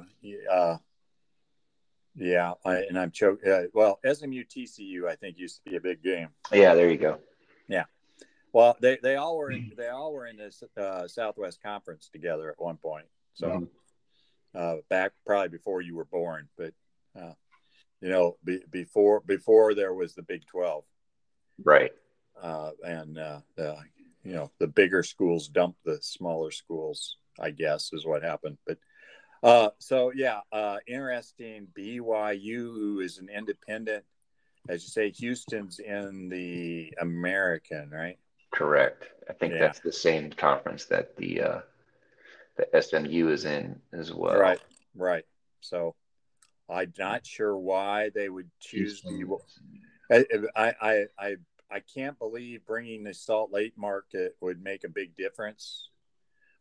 Uh, 0.50 0.78
yeah, 2.16 2.54
I, 2.64 2.76
and 2.76 2.98
I'm 2.98 3.12
choking. 3.12 3.52
Uh, 3.52 3.64
well, 3.74 4.00
SMU 4.06 4.46
TCU, 4.46 5.08
I 5.10 5.16
think 5.16 5.38
used 5.38 5.58
to 5.58 5.70
be 5.70 5.76
a 5.76 5.82
big 5.82 6.02
game. 6.02 6.30
Yeah, 6.54 6.74
there 6.74 6.90
you 6.90 6.98
go. 6.98 7.20
Yeah. 7.68 7.84
Well, 8.54 8.78
they, 8.80 8.98
they 9.04 9.18
all 9.18 9.36
were 9.38 9.52
in, 9.52 9.74
they 9.78 9.90
all 9.90 10.14
were 10.14 10.28
in 10.28 10.38
this 10.38 10.64
uh, 10.78 11.10
Southwest 11.10 11.62
Conference 11.62 12.10
together 12.12 12.50
at 12.50 12.62
one 12.62 12.78
point. 12.78 13.08
So 13.34 13.48
mm-hmm. 13.48 13.66
uh, 14.58 14.76
back 14.90 15.12
probably 15.26 15.50
before 15.50 15.82
you 15.82 15.96
were 15.96 16.06
born, 16.06 16.48
but 16.58 16.74
uh, 17.20 17.34
you 18.00 18.08
know 18.08 18.38
be, 18.46 18.62
before 18.72 19.20
before 19.20 19.74
there 19.74 19.94
was 19.94 20.16
the 20.16 20.22
Big 20.22 20.46
Twelve, 20.48 20.86
right? 21.64 21.92
Uh, 22.42 22.72
and 22.86 23.18
uh, 23.18 23.40
the, 23.56 23.78
you 24.24 24.34
know 24.34 24.52
the 24.60 24.68
bigger 24.68 25.04
schools 25.04 25.48
dump 25.48 25.76
the 25.86 26.00
smaller 26.02 26.52
schools. 26.52 27.18
I 27.40 27.52
guess 27.52 27.92
is 27.94 28.06
what 28.06 28.24
happened, 28.24 28.58
but. 28.66 28.78
Uh, 29.44 29.70
so 29.78 30.12
yeah, 30.16 30.40
uh, 30.52 30.78
interesting. 30.88 31.68
BYU, 31.78 32.74
who 32.74 33.00
is 33.02 33.20
an 33.20 33.30
independent, 33.30 34.04
as 34.68 34.82
you 34.84 34.90
say, 34.90 35.12
Houston's 35.12 35.78
in 35.78 36.30
the 36.30 36.92
American, 37.00 37.92
right? 37.92 38.18
Correct. 38.52 39.10
I 39.30 39.34
think 39.34 39.54
yeah. 39.54 39.60
that's 39.60 39.82
the 39.82 39.92
same 39.92 40.32
conference 40.32 40.86
that 40.86 41.16
the 41.18 41.42
uh, 41.42 41.60
that 42.58 42.86
SMU 42.86 43.30
is 43.30 43.46
in 43.46 43.80
as 43.94 44.14
well. 44.14 44.40
Right, 44.40 44.62
right. 44.96 45.26
So 45.62 45.94
I'm 46.70 46.94
not 46.98 47.26
sure 47.26 47.58
why 47.58 48.12
they 48.16 48.30
would 48.30 48.50
choose 48.60 49.02
the. 49.02 49.38
I, 50.12 50.26
I, 50.56 51.06
I, 51.18 51.36
I 51.72 51.80
can't 51.80 52.18
believe 52.20 52.66
bringing 52.66 53.04
the 53.04 53.14
Salt 53.14 53.52
Lake 53.52 53.74
market 53.78 54.36
would 54.42 54.62
make 54.62 54.84
a 54.84 54.90
big 54.90 55.16
difference, 55.16 55.90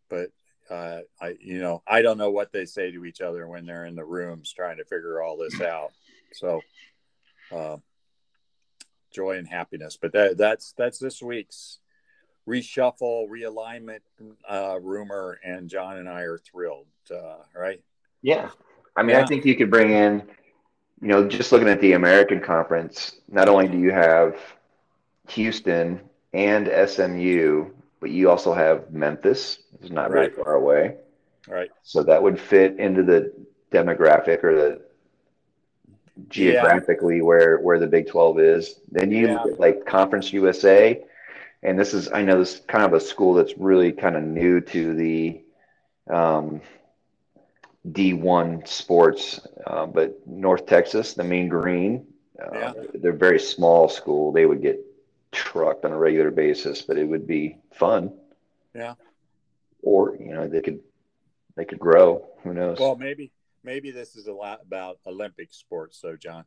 but 0.08 0.30
uh, 0.70 1.00
I, 1.20 1.36
you 1.40 1.58
know, 1.58 1.82
I 1.86 2.02
don't 2.02 2.18
know 2.18 2.30
what 2.30 2.52
they 2.52 2.64
say 2.64 2.90
to 2.90 3.04
each 3.04 3.20
other 3.20 3.46
when 3.46 3.66
they're 3.66 3.84
in 3.84 3.96
the 3.96 4.04
rooms 4.04 4.52
trying 4.52 4.78
to 4.78 4.84
figure 4.84 5.20
all 5.20 5.36
this 5.36 5.60
out. 5.60 5.92
So, 6.32 6.62
uh, 7.54 7.76
joy 9.12 9.36
and 9.36 9.46
happiness. 9.46 9.98
But 10.00 10.12
that, 10.12 10.38
that's 10.38 10.72
that's 10.76 10.98
this 10.98 11.22
week's 11.22 11.78
reshuffle, 12.48 13.28
realignment 13.28 14.00
uh, 14.48 14.78
rumor, 14.80 15.38
and 15.44 15.68
John 15.68 15.98
and 15.98 16.08
I 16.08 16.22
are 16.22 16.38
thrilled. 16.38 16.86
Uh, 17.10 17.36
right? 17.54 17.82
Yeah, 18.22 18.50
I 18.96 19.02
mean, 19.02 19.16
yeah. 19.16 19.22
I 19.22 19.26
think 19.26 19.44
you 19.44 19.54
could 19.54 19.70
bring 19.70 19.90
in, 19.90 20.22
you 21.04 21.10
know, 21.10 21.28
just 21.28 21.52
looking 21.52 21.68
at 21.68 21.82
the 21.82 21.92
American 21.92 22.40
Conference. 22.40 23.16
Not 23.30 23.50
only 23.50 23.68
do 23.68 23.76
you 23.76 23.90
have 23.90 24.38
Houston 25.28 26.00
and 26.32 26.66
SMU, 26.88 27.66
but 28.00 28.08
you 28.08 28.30
also 28.30 28.54
have 28.54 28.90
Memphis. 28.90 29.58
It's 29.82 29.90
not 29.90 30.10
very 30.10 30.28
right. 30.28 30.34
far 30.34 30.54
away. 30.54 30.96
Right. 31.46 31.70
So 31.82 32.04
that 32.04 32.22
would 32.22 32.40
fit 32.40 32.78
into 32.78 33.02
the 33.02 33.34
demographic 33.70 34.42
or 34.42 34.54
the 34.54 34.80
geographically 36.30 37.18
yeah. 37.18 37.24
where 37.24 37.58
where 37.58 37.78
the 37.78 37.86
Big 37.86 38.08
12 38.08 38.40
is. 38.40 38.80
Then 38.90 39.10
you 39.10 39.26
yeah. 39.26 39.42
look 39.42 39.52
at 39.52 39.60
like 39.60 39.84
Conference 39.84 40.32
USA, 40.32 41.04
and 41.62 41.78
this 41.78 41.92
is 41.92 42.10
I 42.10 42.22
know 42.22 42.38
this 42.38 42.54
is 42.54 42.60
kind 42.60 42.82
of 42.84 42.94
a 42.94 43.00
school 43.00 43.34
that's 43.34 43.58
really 43.58 43.92
kind 43.92 44.16
of 44.16 44.22
new 44.22 44.62
to 44.62 44.94
the 44.94 45.42
um, 46.08 46.62
D1 47.88 48.66
sports, 48.66 49.40
uh, 49.66 49.86
but 49.86 50.26
North 50.26 50.66
Texas, 50.66 51.14
the 51.14 51.24
Mean 51.24 51.48
Green, 51.48 52.06
uh, 52.40 52.48
yeah. 52.52 52.72
they're 52.94 53.12
very 53.12 53.38
small 53.38 53.88
school. 53.88 54.32
They 54.32 54.46
would 54.46 54.62
get 54.62 54.80
trucked 55.32 55.84
on 55.84 55.92
a 55.92 55.98
regular 55.98 56.30
basis, 56.30 56.82
but 56.82 56.96
it 56.96 57.04
would 57.04 57.26
be 57.26 57.58
fun. 57.72 58.12
Yeah. 58.74 58.94
Or 59.82 60.16
you 60.16 60.32
know 60.32 60.48
they 60.48 60.62
could 60.62 60.80
they 61.56 61.64
could 61.64 61.78
grow. 61.78 62.26
Who 62.42 62.54
knows? 62.54 62.78
Well, 62.78 62.96
maybe 62.96 63.32
maybe 63.62 63.90
this 63.90 64.16
is 64.16 64.26
a 64.26 64.32
lot 64.32 64.60
about 64.62 64.98
Olympic 65.06 65.52
sports, 65.52 65.98
so 66.00 66.16
John. 66.16 66.44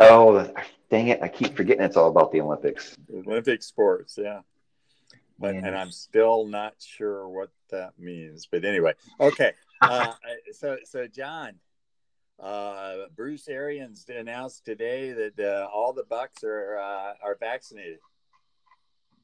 Oh, 0.00 0.50
dang 0.90 1.08
it! 1.08 1.22
I 1.22 1.28
keep 1.28 1.56
forgetting 1.56 1.82
it's 1.82 1.96
all 1.96 2.08
about 2.08 2.32
the 2.32 2.40
Olympics. 2.40 2.96
Olympic 3.12 3.62
sports, 3.62 4.18
yeah. 4.20 4.40
But, 5.38 5.56
and 5.56 5.76
I'm 5.76 5.90
still 5.90 6.46
not 6.46 6.74
sure 6.78 7.28
what 7.28 7.50
that 7.70 7.98
means. 7.98 8.46
But 8.50 8.64
anyway, 8.64 8.94
okay. 9.20 9.52
Uh, 9.90 10.12
so, 10.52 10.78
so 10.84 11.06
John, 11.06 11.54
uh, 12.40 13.06
Bruce 13.14 13.48
Arians 13.48 14.06
announced 14.08 14.64
today 14.64 15.12
that 15.12 15.38
uh, 15.38 15.68
all 15.72 15.92
the 15.92 16.04
Bucs 16.04 16.42
are 16.42 16.78
uh, 16.78 17.12
are 17.22 17.36
vaccinated. 17.38 17.98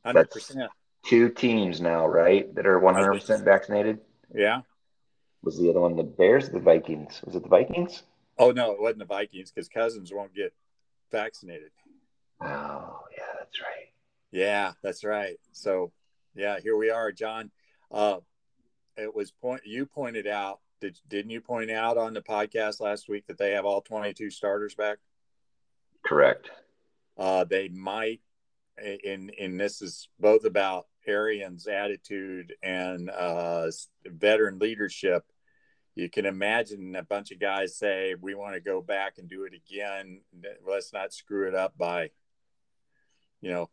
Hundred 0.05 0.31
percent. 0.31 0.71
Two 1.07 1.31
teams 1.31 1.81
now, 1.81 2.07
right, 2.07 2.55
that 2.55 2.67
are 2.67 2.79
one 2.79 2.95
hundred 2.95 3.15
percent 3.15 3.45
vaccinated. 3.45 4.01
Yeah. 4.35 4.63
Was 5.43 5.59
the 5.59 5.71
other 5.71 5.81
one 5.81 5.97
the 5.97 6.03
Bears, 6.03 6.51
the 6.51 6.61
Vikings? 6.61 7.23
Was 7.25 7.35
it 7.35 7.43
the 7.43 7.49
Vikings? 7.49 8.03
Oh 8.39 8.51
no, 8.51 8.73
it 8.73 8.81
wasn't 8.81 9.01
the 9.01 9.05
Vikings 9.07 9.51
because 9.51 9.69
Cousins 9.69 10.13
won't 10.13 10.35
get 10.35 10.53
vaccinated. 11.11 11.71
Oh 12.43 13.01
yeah, 13.17 13.25
that's 13.39 13.61
right. 13.61 13.93
Yeah, 14.31 14.73
that's 14.83 15.05
right. 15.05 15.39
So 15.53 15.93
yeah, 16.35 16.61
here 16.61 16.77
we 16.77 16.91
are, 16.91 17.13
John. 17.13 17.51
Uh, 17.91 18.19
it 18.97 19.15
was 19.15 19.31
point 19.31 19.63
you 19.65 19.87
pointed 19.87 20.27
out 20.27 20.61
did, 20.81 20.99
didn't 21.09 21.31
you 21.31 21.41
point 21.41 21.71
out 21.71 21.99
on 21.99 22.15
the 22.15 22.23
podcast 22.23 22.81
last 22.81 23.09
week 23.09 23.27
that 23.27 23.39
they 23.39 23.53
have 23.53 23.65
all 23.65 23.83
22 23.83 24.31
starters 24.31 24.75
back? 24.75 24.99
Correct. 26.05 26.51
Uh, 27.17 27.45
they 27.45 27.69
might, 27.69 28.21
and, 28.79 29.31
and 29.39 29.61
this 29.61 29.83
is 29.83 30.09
both 30.19 30.45
about 30.45 30.87
Arians' 31.07 31.67
attitude 31.67 32.55
and 32.63 33.11
uh, 33.11 33.71
veteran 34.07 34.59
leadership. 34.59 35.25
You 35.95 36.09
can 36.09 36.25
imagine 36.25 36.97
a 36.97 37.03
bunch 37.03 37.31
of 37.31 37.41
guys 37.41 37.77
say, 37.77 38.15
"We 38.19 38.35
want 38.35 38.55
to 38.55 38.61
go 38.61 38.81
back 38.81 39.19
and 39.19 39.29
do 39.29 39.45
it 39.45 39.53
again. 39.53 40.21
Let's 40.67 40.93
not 40.93 41.13
screw 41.13 41.49
it 41.49 41.55
up 41.55 41.77
by, 41.77 42.11
you 43.43 43.51
know, 43.51 43.69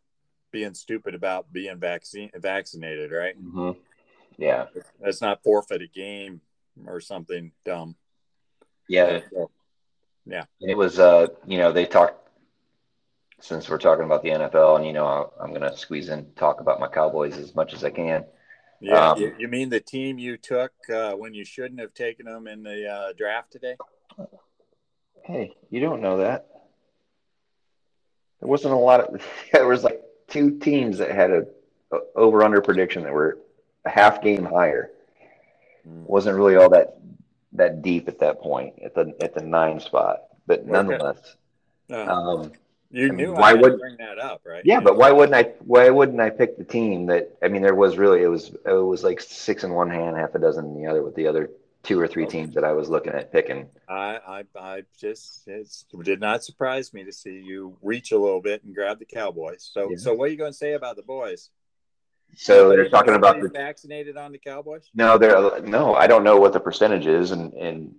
being 0.50 0.74
stupid 0.74 1.14
about 1.14 1.52
being 1.52 1.78
vaccine 1.78 2.30
vaccinated, 2.34 3.12
right? 3.12 3.40
Mm-hmm. 3.40 3.78
Yeah, 4.38 4.66
let's 5.00 5.20
not 5.20 5.42
forfeit 5.42 5.82
a 5.82 5.88
game 5.88 6.40
or 6.86 7.00
something 7.00 7.52
dumb. 7.64 7.96
Yeah. 8.88 9.20
So, 9.32 9.50
yeah. 10.26 10.44
And 10.60 10.70
it 10.70 10.76
was, 10.76 10.98
uh, 10.98 11.28
you 11.46 11.58
know, 11.58 11.72
they 11.72 11.86
talked, 11.86 12.28
since 13.40 13.68
we're 13.68 13.78
talking 13.78 14.04
about 14.04 14.22
the 14.22 14.30
NFL, 14.30 14.76
and, 14.76 14.86
you 14.86 14.92
know, 14.92 15.32
I'm 15.40 15.50
going 15.50 15.62
to 15.62 15.76
squeeze 15.76 16.08
in 16.08 16.32
talk 16.34 16.60
about 16.60 16.80
my 16.80 16.88
Cowboys 16.88 17.36
as 17.38 17.54
much 17.54 17.72
as 17.72 17.84
I 17.84 17.90
can. 17.90 18.24
Yeah. 18.80 19.10
Um, 19.10 19.20
you, 19.20 19.34
you, 19.38 19.48
mean 19.48 19.70
the 19.70 19.80
team 19.80 20.18
you 20.18 20.36
took 20.36 20.72
uh, 20.92 21.12
when 21.12 21.34
you 21.34 21.44
shouldn't 21.44 21.80
have 21.80 21.94
taken 21.94 22.26
them 22.26 22.46
in 22.46 22.62
the 22.62 22.88
uh, 22.88 23.12
draft 23.16 23.50
today? 23.50 23.76
Hey, 25.24 25.56
you 25.70 25.80
don't 25.80 26.00
know 26.00 26.18
that. 26.18 26.46
There 28.40 28.48
wasn't 28.48 28.74
a 28.74 28.78
lot 28.78 29.00
of, 29.00 29.22
there 29.52 29.66
was 29.66 29.82
like 29.82 30.00
two 30.28 30.58
teams 30.58 30.98
that 30.98 31.10
had 31.10 31.30
a, 31.30 31.46
a 31.92 31.98
over 32.14 32.44
under 32.44 32.60
prediction 32.60 33.02
that 33.02 33.12
were 33.12 33.38
a 33.84 33.90
half 33.90 34.22
game 34.22 34.44
higher 34.44 34.90
wasn't 35.84 36.36
really 36.36 36.56
all 36.56 36.70
that 36.70 36.98
that 37.52 37.82
deep 37.82 38.08
at 38.08 38.18
that 38.20 38.40
point 38.40 38.74
at 38.82 38.94
the 38.94 39.14
at 39.20 39.34
the 39.34 39.40
nine 39.40 39.80
spot. 39.80 40.24
But 40.46 40.66
nonetheless, 40.66 41.36
okay. 41.90 42.02
uh, 42.02 42.14
um, 42.14 42.52
you 42.90 43.12
knew 43.12 43.32
why 43.34 43.54
would 43.54 43.78
bring 43.78 43.96
that 43.98 44.18
up, 44.18 44.42
right? 44.46 44.62
Yeah, 44.64 44.80
but 44.80 44.96
why 44.96 45.10
wouldn't 45.10 45.34
I? 45.34 45.52
Why 45.60 45.90
wouldn't 45.90 46.20
I 46.20 46.30
pick 46.30 46.56
the 46.56 46.64
team 46.64 47.06
that? 47.06 47.36
I 47.42 47.48
mean, 47.48 47.62
there 47.62 47.74
was 47.74 47.98
really 47.98 48.22
it 48.22 48.28
was 48.28 48.48
it 48.66 48.72
was 48.72 49.04
like 49.04 49.20
six 49.20 49.64
in 49.64 49.72
one 49.72 49.90
hand, 49.90 50.16
half 50.16 50.34
a 50.34 50.38
dozen 50.38 50.66
in 50.66 50.82
the 50.82 50.88
other, 50.88 51.02
with 51.02 51.14
the 51.14 51.26
other 51.26 51.50
two 51.82 52.00
or 52.00 52.08
three 52.08 52.26
teams 52.26 52.54
that 52.54 52.64
I 52.64 52.72
was 52.72 52.88
looking 52.88 53.12
at 53.12 53.30
picking. 53.30 53.68
I 53.88 54.18
I, 54.26 54.44
I 54.58 54.82
just 54.98 55.46
it 55.46 55.68
did 56.02 56.20
not 56.20 56.44
surprise 56.44 56.94
me 56.94 57.04
to 57.04 57.12
see 57.12 57.42
you 57.44 57.76
reach 57.82 58.12
a 58.12 58.18
little 58.18 58.40
bit 58.40 58.64
and 58.64 58.74
grab 58.74 58.98
the 58.98 59.04
Cowboys. 59.04 59.68
So 59.70 59.90
yeah. 59.90 59.96
so 59.98 60.14
what 60.14 60.28
are 60.28 60.32
you 60.32 60.38
going 60.38 60.52
to 60.52 60.58
say 60.58 60.72
about 60.72 60.96
the 60.96 61.02
boys? 61.02 61.50
So 62.34 62.68
they're 62.68 62.88
talking 62.88 63.14
about 63.14 63.40
the 63.40 63.48
vaccinated 63.48 64.16
on 64.16 64.32
the 64.32 64.38
Cowboys. 64.38 64.88
No, 64.94 65.18
they're 65.18 65.60
no. 65.62 65.94
I 65.94 66.06
don't 66.06 66.22
know 66.22 66.36
what 66.36 66.52
the 66.52 66.60
percentage 66.60 67.06
is, 67.06 67.32
and 67.32 67.52
and 67.54 67.94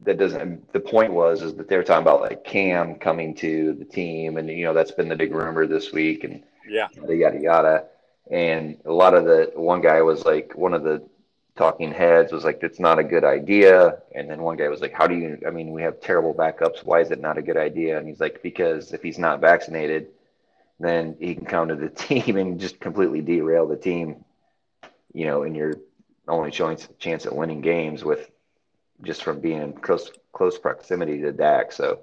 that 0.00 0.18
doesn't. 0.18 0.72
The 0.72 0.80
point 0.80 1.12
was 1.12 1.42
is 1.42 1.54
that 1.54 1.68
they 1.68 1.76
were 1.76 1.82
talking 1.82 2.02
about 2.02 2.22
like 2.22 2.44
Cam 2.44 2.94
coming 2.96 3.34
to 3.36 3.74
the 3.74 3.84
team, 3.84 4.36
and 4.36 4.48
you 4.48 4.64
know 4.64 4.74
that's 4.74 4.92
been 4.92 5.08
the 5.08 5.16
big 5.16 5.34
rumor 5.34 5.66
this 5.66 5.92
week, 5.92 6.24
and 6.24 6.42
yeah, 6.68 6.88
yada 6.94 7.16
yada 7.16 7.40
yada. 7.40 7.84
And 8.30 8.78
a 8.86 8.92
lot 8.92 9.14
of 9.14 9.24
the 9.24 9.50
one 9.54 9.82
guy 9.82 10.00
was 10.00 10.24
like 10.24 10.52
one 10.56 10.72
of 10.72 10.82
the 10.82 11.02
talking 11.56 11.92
heads 11.92 12.32
was 12.32 12.44
like 12.44 12.60
that's 12.60 12.80
not 12.80 12.98
a 12.98 13.04
good 13.04 13.24
idea 13.24 13.98
and 14.14 14.30
then 14.30 14.40
one 14.40 14.56
guy 14.56 14.68
was 14.68 14.80
like 14.80 14.92
how 14.92 15.06
do 15.06 15.14
you 15.14 15.38
i 15.46 15.50
mean 15.50 15.70
we 15.70 15.82
have 15.82 16.00
terrible 16.00 16.32
backups 16.32 16.82
why 16.82 16.98
is 17.00 17.10
it 17.10 17.20
not 17.20 17.36
a 17.36 17.42
good 17.42 17.58
idea 17.58 17.98
and 17.98 18.08
he's 18.08 18.20
like 18.20 18.42
because 18.42 18.94
if 18.94 19.02
he's 19.02 19.18
not 19.18 19.38
vaccinated 19.38 20.08
then 20.80 21.16
he 21.20 21.34
can 21.34 21.44
come 21.44 21.68
to 21.68 21.76
the 21.76 21.88
team 21.90 22.36
and 22.36 22.60
just 22.60 22.80
completely 22.80 23.20
derail 23.20 23.66
the 23.66 23.76
team, 23.76 24.24
you 25.12 25.26
know, 25.26 25.42
and 25.42 25.56
you're 25.56 25.76
only 26.28 26.50
a 26.50 26.76
chance 26.98 27.26
at 27.26 27.34
winning 27.34 27.60
games 27.60 28.04
with 28.04 28.30
just 29.02 29.22
from 29.22 29.40
being 29.40 29.60
in 29.60 29.72
close 29.72 30.10
close 30.32 30.58
proximity 30.58 31.20
to 31.20 31.32
Dak. 31.32 31.72
So 31.72 32.00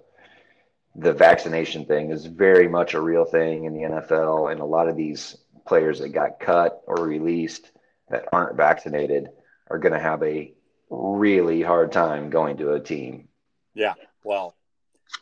the 0.95 1.13
vaccination 1.13 1.86
thing 1.86 2.12
is 2.12 2.25
very 2.25 2.67
much 2.67 2.93
a 2.93 3.01
real 3.01 3.25
thing 3.25 3.65
in 3.65 3.73
the 3.73 3.82
NFL, 3.82 4.51
and 4.51 4.60
a 4.60 4.65
lot 4.65 4.89
of 4.89 4.95
these 4.97 5.38
players 5.65 5.99
that 5.99 6.10
got 6.10 6.39
cut 6.39 6.82
or 6.88 7.05
released 7.05 7.71
that 8.10 8.27
aren't 8.34 8.58
vaccinated 8.58 9.29
are 9.69 9.77
going 9.77 9.93
to 9.93 9.99
have 9.99 10.23
a 10.23 10.51
really 10.89 11.61
hard 11.61 11.91
time 11.91 12.30
going 12.30 12.57
to 12.57 12.74
a 12.74 12.80
team. 12.80 13.28
Yeah, 13.74 13.93
well, 14.24 14.55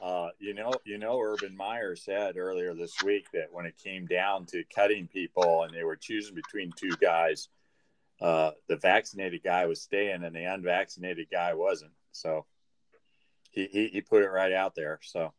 uh, 0.02 0.30
you 0.40 0.54
know, 0.54 0.74
you 0.86 0.98
know, 0.98 1.20
Urban 1.20 1.56
Meyer 1.56 1.96
said 1.96 2.38
earlier 2.38 2.74
this 2.74 3.02
week 3.04 3.28
that 3.34 3.52
when 3.52 3.66
it 3.66 3.78
came 3.78 4.06
down 4.06 4.46
to 4.48 4.64
cutting 4.74 5.08
people 5.08 5.64
and 5.64 5.74
they 5.74 5.84
were 5.84 5.96
choosing 5.96 6.36
between 6.36 6.72
two 6.72 6.96
guys, 7.02 7.50
uh, 8.22 8.52
the 8.68 8.78
vaccinated 8.78 9.44
guy 9.44 9.66
was 9.66 9.82
staying 9.82 10.24
and 10.24 10.36
the 10.36 10.44
unvaccinated 10.44 11.28
guy 11.32 11.54
wasn't. 11.54 11.92
So 12.12 12.46
he, 13.52 13.68
he, 13.72 13.88
he 13.88 14.02
put 14.02 14.24
it 14.24 14.30
right 14.30 14.54
out 14.54 14.76
there. 14.76 15.00
So 15.04 15.34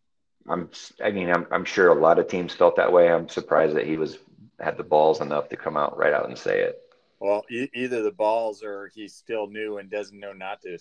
I'm, 0.48 0.70
I 1.02 1.10
mean, 1.10 1.30
I'm, 1.30 1.46
I'm 1.50 1.64
sure 1.64 1.88
a 1.88 2.00
lot 2.00 2.18
of 2.18 2.28
teams 2.28 2.54
felt 2.54 2.76
that 2.76 2.92
way. 2.92 3.10
I'm 3.10 3.28
surprised 3.28 3.76
that 3.76 3.86
he 3.86 3.96
was 3.96 4.18
had 4.60 4.76
the 4.76 4.84
balls 4.84 5.20
enough 5.20 5.48
to 5.48 5.56
come 5.56 5.76
out 5.76 5.96
right 5.96 6.12
out 6.12 6.28
and 6.28 6.36
say 6.36 6.60
it. 6.62 6.80
Well, 7.20 7.44
e- 7.50 7.70
either 7.74 8.02
the 8.02 8.10
balls 8.10 8.62
or 8.62 8.90
he's 8.94 9.14
still 9.14 9.46
new 9.46 9.78
and 9.78 9.90
doesn't 9.90 10.18
know 10.18 10.32
not 10.32 10.62
to. 10.62 10.78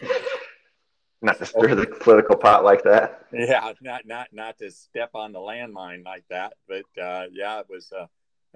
not 1.22 1.38
to 1.38 1.46
stir 1.46 1.74
the 1.74 1.86
political 1.86 2.36
pot 2.36 2.64
like 2.64 2.82
that. 2.84 3.26
Yeah, 3.32 3.72
not 3.80 4.06
not 4.06 4.28
not 4.32 4.58
to 4.58 4.70
step 4.70 5.10
on 5.14 5.32
the 5.32 5.38
landmine 5.38 6.04
like 6.04 6.24
that. 6.30 6.54
But 6.68 6.84
uh, 7.00 7.26
yeah, 7.32 7.60
it 7.60 7.66
was. 7.68 7.92
Uh, 7.92 8.06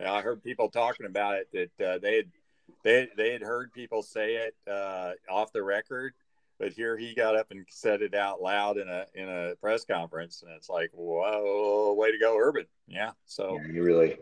I 0.02 0.22
heard 0.22 0.42
people 0.42 0.70
talking 0.70 1.06
about 1.06 1.36
it 1.36 1.48
that 1.78 1.86
uh, 1.86 1.98
they 1.98 2.16
had 2.16 2.30
they 2.82 3.08
they 3.16 3.32
had 3.32 3.42
heard 3.42 3.72
people 3.72 4.02
say 4.02 4.34
it 4.34 4.54
uh, 4.70 5.12
off 5.28 5.52
the 5.52 5.62
record, 5.62 6.14
but 6.58 6.72
here 6.72 6.96
he 6.96 7.14
got 7.14 7.36
up 7.36 7.50
and 7.50 7.66
said 7.68 8.02
it 8.02 8.14
out 8.14 8.42
loud 8.42 8.78
in 8.78 8.88
a 8.88 9.06
in 9.14 9.28
a 9.28 9.54
press 9.60 9.84
conference, 9.84 10.42
and 10.42 10.50
it's 10.52 10.68
like, 10.68 10.90
whoa, 10.92 11.94
way 11.94 12.12
to 12.12 12.18
go, 12.18 12.38
Urban. 12.38 12.66
Yeah. 12.86 13.12
So 13.26 13.58
yeah, 13.60 13.72
you 13.72 13.82
really. 13.82 14.18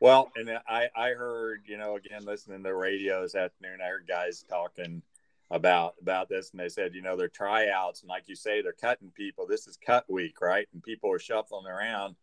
Well, 0.00 0.30
and 0.36 0.50
I 0.68 0.88
I 0.94 1.10
heard 1.10 1.62
you 1.66 1.76
know 1.76 1.96
again 1.96 2.24
listening 2.24 2.58
to 2.58 2.68
the 2.68 2.74
radio 2.74 3.22
this 3.22 3.34
afternoon, 3.34 3.80
I 3.82 3.88
heard 3.88 4.06
guys 4.06 4.44
talking 4.48 5.02
about 5.50 5.94
about 6.00 6.28
this 6.28 6.50
and 6.50 6.60
they 6.60 6.68
said 6.68 6.94
you 6.94 7.00
know 7.00 7.16
they're 7.16 7.28
tryouts 7.28 8.02
and 8.02 8.08
like 8.08 8.24
you 8.26 8.34
say 8.34 8.60
they're 8.60 8.72
cutting 8.72 9.10
people. 9.14 9.46
This 9.46 9.66
is 9.66 9.78
cut 9.84 10.04
week 10.08 10.40
right? 10.40 10.68
And 10.72 10.82
people 10.82 11.10
are 11.10 11.18
shuffling 11.18 11.66
around. 11.66 12.16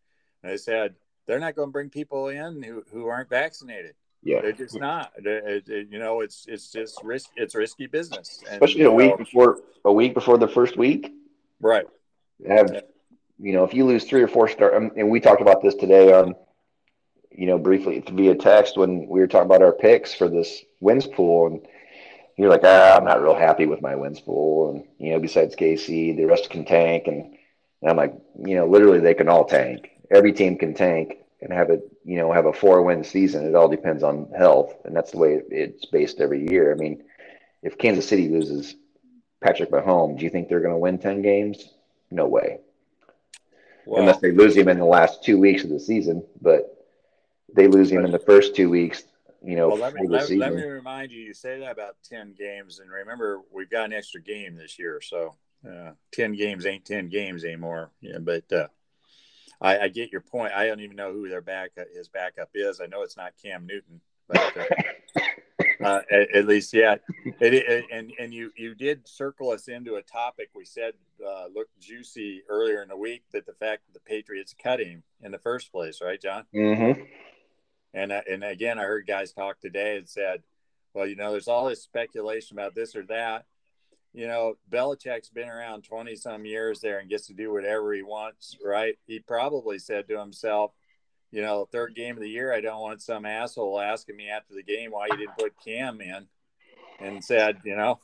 And 0.43 0.51
they 0.51 0.57
said 0.57 0.95
they're 1.25 1.39
not 1.39 1.55
going 1.55 1.69
to 1.69 1.73
bring 1.73 1.89
people 1.89 2.29
in 2.29 2.61
who, 2.61 2.83
who 2.91 3.07
aren't 3.07 3.29
vaccinated. 3.29 3.95
Yeah. 4.21 4.41
They're 4.41 4.53
just 4.53 4.79
not. 4.79 5.11
They're, 5.23 5.61
you 5.67 5.99
know 5.99 6.21
it's 6.21 6.45
it's 6.47 6.71
just 6.71 6.99
risk 7.03 7.29
it's 7.35 7.55
risky 7.55 7.87
business. 7.87 8.43
And, 8.49 8.55
especially 8.55 8.83
a 8.83 8.91
week 8.91 9.11
know, 9.11 9.17
before 9.17 9.59
a 9.83 9.93
week 9.93 10.13
before 10.13 10.37
the 10.37 10.47
first 10.47 10.77
week. 10.77 11.11
Right. 11.59 11.85
Have 12.47 12.71
yeah. 12.73 12.81
you 13.39 13.53
know 13.53 13.63
if 13.63 13.73
you 13.73 13.85
lose 13.85 14.03
three 14.03 14.21
or 14.21 14.27
four 14.27 14.47
star 14.47 14.75
um, 14.75 14.91
and 14.97 15.09
we 15.09 15.19
talked 15.19 15.41
about 15.41 15.61
this 15.61 15.75
today 15.75 16.11
on 16.11 16.35
you 17.31 17.45
know 17.45 17.57
briefly 17.57 18.03
via 18.11 18.35
text 18.35 18.77
when 18.77 19.07
we 19.07 19.19
were 19.19 19.27
talking 19.27 19.45
about 19.45 19.61
our 19.61 19.73
picks 19.73 20.13
for 20.13 20.27
this 20.27 20.63
wins 20.79 21.05
pool 21.05 21.47
and 21.47 21.67
you're 22.37 22.49
like, 22.49 22.61
ah, 22.63 22.97
I'm 22.97 23.05
not 23.05 23.21
real 23.21 23.35
happy 23.35 23.65
with 23.65 23.81
my 23.81 23.95
wins 23.95 24.19
pool. 24.19 24.71
And, 24.71 24.83
you 24.97 25.13
know, 25.13 25.19
besides 25.19 25.55
KC, 25.55 26.15
the 26.15 26.25
rest 26.25 26.49
can 26.49 26.65
tank. 26.65 27.07
And, 27.07 27.37
and 27.81 27.89
I'm 27.89 27.95
like, 27.95 28.13
you 28.45 28.55
know, 28.55 28.67
literally 28.67 28.99
they 28.99 29.13
can 29.13 29.29
all 29.29 29.45
tank. 29.45 29.91
Every 30.11 30.33
team 30.33 30.57
can 30.57 30.73
tank 30.73 31.17
and 31.41 31.53
have 31.53 31.69
a, 31.69 31.79
you 32.03 32.17
know, 32.17 32.31
have 32.31 32.45
a 32.45 32.53
four 32.53 32.81
win 32.81 33.03
season. 33.03 33.45
It 33.45 33.55
all 33.55 33.69
depends 33.69 34.03
on 34.03 34.31
health. 34.37 34.75
And 34.83 34.95
that's 34.95 35.11
the 35.11 35.17
way 35.17 35.41
it's 35.49 35.85
based 35.85 36.19
every 36.19 36.49
year. 36.49 36.73
I 36.73 36.75
mean, 36.75 37.03
if 37.63 37.77
Kansas 37.77 38.07
City 38.07 38.27
loses 38.27 38.75
Patrick 39.41 39.71
Mahomes, 39.71 40.17
do 40.17 40.25
you 40.25 40.29
think 40.29 40.49
they're 40.49 40.59
going 40.59 40.73
to 40.73 40.79
win 40.79 40.97
10 40.97 41.21
games? 41.21 41.69
No 42.11 42.27
way. 42.27 42.59
Well, 43.85 44.01
Unless 44.01 44.19
they 44.19 44.31
lose 44.31 44.57
him 44.57 44.67
in 44.67 44.77
the 44.77 44.85
last 44.85 45.23
two 45.23 45.39
weeks 45.39 45.63
of 45.63 45.69
the 45.69 45.79
season. 45.79 46.25
But 46.41 46.85
they 47.53 47.67
lose 47.67 47.89
him 47.89 48.03
in 48.03 48.11
the 48.11 48.19
first 48.19 48.55
two 48.55 48.69
weeks 48.69 49.03
you 49.45 49.55
know, 49.55 49.67
well, 49.67 49.77
let 49.77 49.93
me, 49.93 50.07
let, 50.07 50.29
let, 50.31 50.53
me 50.55 50.63
remind 50.63 51.11
you, 51.11 51.21
you 51.21 51.33
say 51.33 51.59
that 51.59 51.71
about 51.71 51.97
10 52.09 52.33
games. 52.37 52.79
And 52.79 52.89
remember, 52.89 53.41
we've 53.53 53.69
got 53.69 53.85
an 53.85 53.93
extra 53.93 54.21
game 54.21 54.55
this 54.55 54.79
year. 54.79 54.99
So 55.01 55.35
uh, 55.67 55.91
10 56.13 56.33
games 56.33 56.65
ain't 56.65 56.85
10 56.85 57.09
games 57.09 57.43
anymore. 57.43 57.91
Yeah, 58.01 58.17
but 58.19 58.51
uh, 58.51 58.67
I, 59.61 59.79
I, 59.79 59.87
get 59.89 60.11
your 60.11 60.21
point. 60.21 60.53
I 60.53 60.67
don't 60.67 60.79
even 60.79 60.95
know 60.95 61.13
who 61.13 61.29
their 61.29 61.41
back 61.41 61.71
his 61.95 62.07
backup 62.07 62.49
is. 62.55 62.81
I 62.81 62.87
know 62.87 63.03
it's 63.03 63.17
not 63.17 63.33
Cam 63.41 63.67
Newton, 63.67 64.01
but 64.27 64.57
uh, 64.57 65.21
uh 65.83 66.01
at, 66.11 66.35
at, 66.35 66.47
least, 66.47 66.73
yeah. 66.73 66.95
It, 67.39 67.53
it, 67.53 67.85
and 67.91 68.11
and 68.19 68.33
you 68.33 68.51
you 68.57 68.75
did 68.75 69.07
circle 69.07 69.51
us 69.51 69.67
into 69.67 69.95
a 69.95 70.01
topic 70.01 70.49
we 70.55 70.65
said 70.65 70.93
uh, 71.25 71.45
looked 71.53 71.79
juicy 71.79 72.43
earlier 72.49 72.81
in 72.81 72.89
the 72.89 72.97
week 72.97 73.23
that 73.31 73.45
the 73.45 73.53
fact 73.53 73.83
that 73.87 73.93
the 73.93 73.99
Patriots 73.99 74.53
cut 74.61 74.79
him 74.79 75.03
in 75.21 75.31
the 75.31 75.39
first 75.39 75.71
place, 75.71 75.99
right, 76.01 76.21
John? 76.21 76.45
Mm-hmm. 76.53 77.01
And 77.95 78.11
uh, 78.11 78.21
and 78.29 78.43
again, 78.43 78.77
I 78.77 78.83
heard 78.83 79.07
guys 79.07 79.31
talk 79.31 79.59
today 79.59 79.97
and 79.97 80.07
said, 80.07 80.43
well, 80.93 81.07
you 81.07 81.15
know, 81.15 81.31
there's 81.31 81.47
all 81.47 81.67
this 81.67 81.81
speculation 81.81 82.57
about 82.57 82.75
this 82.75 82.95
or 82.95 83.03
that. 83.03 83.45
You 84.13 84.27
know, 84.27 84.55
Belichick's 84.69 85.29
been 85.29 85.49
around 85.49 85.83
20 85.83 86.15
some 86.15 86.45
years 86.45 86.79
there 86.79 86.99
and 86.99 87.09
gets 87.09 87.27
to 87.27 87.33
do 87.33 87.51
whatever 87.51 87.93
he 87.93 88.01
wants, 88.01 88.55
right? 88.63 88.97
He 89.07 89.19
probably 89.19 89.77
said 89.77 90.07
to 90.07 90.19
himself, 90.19 90.71
you 91.31 91.41
know, 91.41 91.67
third 91.69 91.95
game 91.95 92.15
of 92.15 92.21
the 92.21 92.29
year, 92.29 92.53
I 92.53 92.61
don't 92.61 92.79
want 92.79 93.01
some 93.01 93.25
asshole 93.25 93.79
asking 93.79 94.15
me 94.15 94.29
after 94.29 94.53
the 94.53 94.63
game 94.63 94.91
why 94.91 95.07
you 95.09 95.17
didn't 95.17 95.37
put 95.37 95.53
Cam 95.65 95.99
in, 95.99 96.27
and 96.99 97.23
said, 97.23 97.59
you 97.65 97.75
know, 97.75 97.99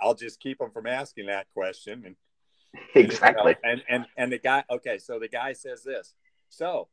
I'll 0.00 0.14
just 0.14 0.40
keep 0.40 0.60
him 0.60 0.70
from 0.70 0.86
asking 0.86 1.26
that 1.26 1.46
question. 1.54 2.04
And 2.06 2.16
exactly. 2.94 3.56
And 3.64 3.82
and 3.88 4.06
and 4.16 4.32
the 4.32 4.38
guy, 4.38 4.64
okay, 4.70 4.98
so 4.98 5.18
the 5.18 5.28
guy 5.28 5.54
says 5.54 5.82
this. 5.82 6.14
So 6.50 6.88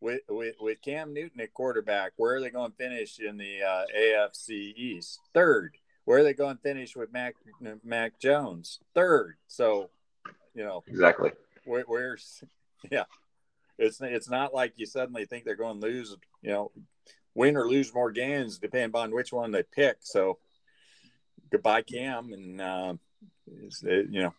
with, 0.00 0.20
with, 0.28 0.56
with 0.60 0.82
Cam 0.82 1.12
Newton 1.12 1.40
at 1.40 1.52
quarterback, 1.52 2.12
where 2.16 2.36
are 2.36 2.40
they 2.40 2.50
going 2.50 2.70
to 2.70 2.76
finish 2.76 3.18
in 3.18 3.36
the 3.36 3.62
uh, 3.62 3.84
AFC 3.96 4.74
East? 4.76 5.20
Third. 5.34 5.76
Where 6.04 6.18
are 6.18 6.22
they 6.24 6.34
going 6.34 6.56
to 6.56 6.62
finish 6.62 6.96
with 6.96 7.12
Mac 7.12 7.34
Mac 7.84 8.18
Jones? 8.18 8.80
Third. 8.94 9.36
So, 9.46 9.90
you 10.54 10.64
know 10.64 10.82
exactly 10.88 11.30
where, 11.64 11.84
where's 11.86 12.42
yeah. 12.90 13.04
It's 13.78 14.00
it's 14.00 14.28
not 14.28 14.52
like 14.52 14.74
you 14.76 14.86
suddenly 14.86 15.24
think 15.24 15.44
they're 15.44 15.54
going 15.54 15.80
to 15.80 15.86
lose. 15.86 16.16
You 16.42 16.50
know, 16.50 16.72
win 17.34 17.56
or 17.56 17.66
lose 17.66 17.94
more 17.94 18.10
games 18.10 18.58
depending 18.58 18.94
on 18.94 19.14
which 19.14 19.32
one 19.32 19.52
they 19.52 19.62
pick. 19.62 19.98
So, 20.00 20.38
goodbye 21.50 21.82
Cam, 21.82 22.32
and 22.32 22.60
uh, 22.60 22.94
it, 23.82 24.08
you 24.10 24.22
know 24.22 24.34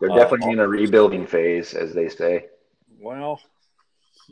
they're 0.00 0.16
definitely 0.16 0.48
uh, 0.48 0.52
in 0.52 0.58
a 0.60 0.68
rebuilding 0.68 1.26
phase, 1.26 1.74
as 1.74 1.94
they 1.94 2.08
say. 2.08 2.46
Well, 2.98 3.40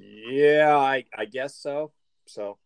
yeah, 0.01 0.77
I, 0.77 1.05
I 1.17 1.25
guess 1.27 1.55
so. 1.55 1.93
So, 2.27 2.59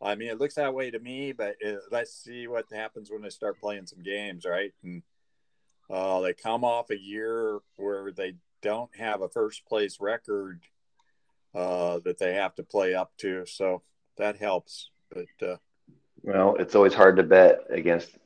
I 0.00 0.14
mean, 0.14 0.28
it 0.28 0.38
looks 0.38 0.54
that 0.54 0.74
way 0.74 0.90
to 0.90 0.98
me, 0.98 1.32
but 1.32 1.56
it, 1.60 1.80
let's 1.90 2.14
see 2.14 2.46
what 2.46 2.66
happens 2.72 3.10
when 3.10 3.22
they 3.22 3.30
start 3.30 3.60
playing 3.60 3.86
some 3.86 4.02
games, 4.02 4.44
right? 4.44 4.72
And 4.82 5.02
uh, 5.90 6.20
they 6.20 6.32
come 6.32 6.64
off 6.64 6.90
a 6.90 6.98
year 6.98 7.58
where 7.76 8.10
they 8.10 8.34
don't 8.62 8.94
have 8.96 9.22
a 9.22 9.28
first 9.28 9.66
place 9.66 10.00
record 10.00 10.60
uh, 11.54 12.00
that 12.04 12.18
they 12.18 12.34
have 12.34 12.54
to 12.54 12.62
play 12.62 12.94
up 12.94 13.12
to. 13.18 13.44
So 13.46 13.82
that 14.16 14.36
helps. 14.36 14.90
But, 15.10 15.46
uh, 15.46 15.56
well, 16.22 16.56
it's 16.58 16.74
always 16.74 16.94
hard 16.94 17.16
to 17.16 17.22
bet 17.22 17.64
against 17.70 18.16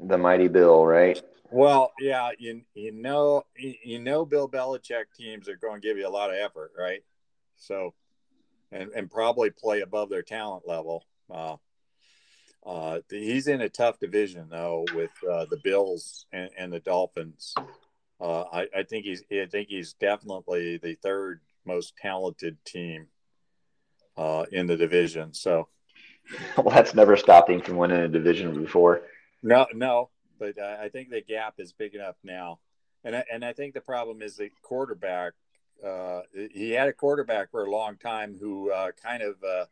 the 0.00 0.18
mighty 0.18 0.48
Bill, 0.48 0.84
right? 0.84 1.22
Well, 1.50 1.92
yeah, 2.00 2.30
you, 2.38 2.62
you 2.74 2.92
know, 2.92 3.44
you 3.56 3.98
know, 3.98 4.24
Bill 4.24 4.48
Belichick 4.48 5.04
teams 5.16 5.48
are 5.48 5.56
going 5.56 5.82
to 5.82 5.86
give 5.86 5.98
you 5.98 6.08
a 6.08 6.10
lot 6.10 6.30
of 6.30 6.36
effort, 6.36 6.72
right? 6.78 7.02
So, 7.62 7.94
and 8.70 8.90
and 8.94 9.10
probably 9.10 9.50
play 9.50 9.80
above 9.80 10.10
their 10.10 10.22
talent 10.22 10.66
level. 10.66 11.04
Uh, 11.30 11.56
uh, 12.64 13.00
he's 13.10 13.48
in 13.48 13.60
a 13.60 13.68
tough 13.68 13.98
division 13.98 14.48
though 14.50 14.84
with 14.94 15.10
uh, 15.28 15.46
the 15.50 15.60
Bills 15.62 16.26
and, 16.32 16.50
and 16.56 16.72
the 16.72 16.80
Dolphins. 16.80 17.54
Uh, 18.20 18.44
I, 18.52 18.68
I, 18.76 18.82
think 18.84 19.04
he's 19.04 19.24
I 19.32 19.46
think 19.50 19.68
he's 19.68 19.94
definitely 19.94 20.76
the 20.76 20.94
third 21.02 21.40
most 21.64 21.96
talented 21.96 22.56
team 22.64 23.08
uh, 24.16 24.44
in 24.52 24.66
the 24.66 24.76
division. 24.76 25.34
So, 25.34 25.68
well, 26.56 26.74
that's 26.74 26.94
never 26.94 27.16
stopped 27.16 27.50
him 27.50 27.60
from 27.62 27.76
winning 27.76 27.98
a 27.98 28.08
division 28.08 28.62
before. 28.62 29.02
No, 29.42 29.66
no, 29.74 30.10
but 30.38 30.60
I 30.60 30.88
think 30.88 31.10
the 31.10 31.20
gap 31.20 31.54
is 31.58 31.72
big 31.72 31.96
enough 31.96 32.14
now, 32.22 32.60
and 33.02 33.16
I, 33.16 33.24
and 33.32 33.44
I 33.44 33.52
think 33.52 33.74
the 33.74 33.80
problem 33.80 34.22
is 34.22 34.36
the 34.36 34.50
quarterback 34.62 35.32
uh, 35.84 36.22
he 36.52 36.70
had 36.70 36.88
a 36.88 36.92
quarterback 36.92 37.50
for 37.50 37.64
a 37.64 37.70
long 37.70 37.96
time 37.96 38.36
who 38.38 38.70
uh, 38.70 38.92
kind 39.02 39.22
of, 39.22 39.36
uh, 39.42 39.66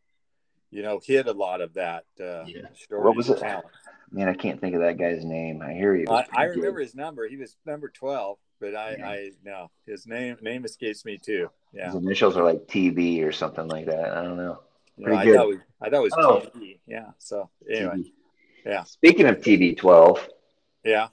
you 0.70 0.82
know, 0.82 1.01
hid 1.05 1.26
a 1.26 1.32
lot 1.32 1.61
of 1.61 1.74
that. 1.74 2.05
Uh, 2.20 2.44
yeah. 2.46 2.62
What 2.90 3.16
was 3.16 3.30
it? 3.30 3.38
Talent. 3.38 3.66
Man, 4.12 4.28
I 4.28 4.34
can't 4.34 4.61
think 4.61 4.74
of 4.74 4.80
that 4.80 4.98
guy's 4.98 5.24
name. 5.24 5.62
I 5.62 5.72
hear 5.72 5.94
you. 5.94 6.07
I, 6.11 6.26
I 6.32 6.44
remember 6.44 6.80
his 6.80 6.94
number. 6.94 7.28
He 7.28 7.36
was 7.36 7.57
number 7.64 7.88
twelve, 7.88 8.38
but 8.61 8.74
I, 8.74 8.96
yeah. 8.98 9.09
I 9.09 9.30
no, 9.44 9.70
his 9.86 10.07
name 10.07 10.36
name 10.40 10.64
escapes 10.64 11.05
me 11.05 11.16
too. 11.16 11.48
Yeah, 11.72 11.86
his 11.86 11.94
initials 11.94 12.36
are 12.36 12.42
like 12.42 12.66
TB 12.66 13.24
or 13.24 13.30
something 13.30 13.68
like 13.68 13.86
that. 13.86 14.16
I 14.16 14.22
don't 14.24 14.36
know. 14.36 14.61
Pretty 15.01 15.16
I 15.16 15.24
good. 15.24 15.36
Thought 15.36 15.46
was, 15.46 15.59
I 15.80 15.90
thought 15.90 15.96
it 15.96 16.03
was 16.03 16.12
oh. 16.16 16.59
TB. 16.59 16.78
Yeah. 16.88 17.07
So 17.18 17.51
anyway, 17.70 17.98
TB. 17.98 18.12
yeah. 18.66 18.82
Speaking 18.82 19.26
of 19.26 19.36
TB12. 19.38 20.18
Yeah 20.84 21.09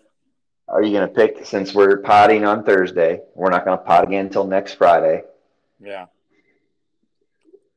are 0.67 0.83
you 0.83 0.91
going 0.91 1.07
to 1.07 1.13
pick 1.13 1.45
since 1.45 1.73
we're 1.73 1.97
potting 1.97 2.43
on 2.45 2.63
Thursday? 2.63 3.21
We're 3.35 3.49
not 3.49 3.65
going 3.65 3.77
to 3.77 3.83
pot 3.83 4.03
again 4.03 4.25
until 4.25 4.45
next 4.45 4.73
Friday. 4.73 5.23
Yeah. 5.79 6.07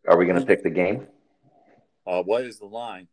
Are 0.08 0.16
we 0.16 0.26
going 0.26 0.40
to 0.40 0.46
pick 0.46 0.62
the 0.62 0.70
game? 0.70 1.06
Uh, 2.06 2.22
what 2.22 2.44
is 2.44 2.58
the 2.58 2.66
line? 2.66 3.06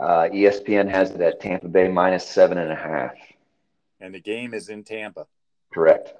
Uh, 0.00 0.28
ESPN 0.32 0.88
has 0.90 1.10
it 1.10 1.20
at 1.20 1.40
Tampa 1.40 1.68
Bay 1.68 1.88
minus 1.88 2.26
seven 2.26 2.56
and 2.56 2.72
a 2.72 2.76
half. 2.76 3.12
And 4.00 4.14
the 4.14 4.20
game 4.20 4.54
is 4.54 4.70
in 4.70 4.84
Tampa. 4.84 5.26
Correct. 5.74 6.14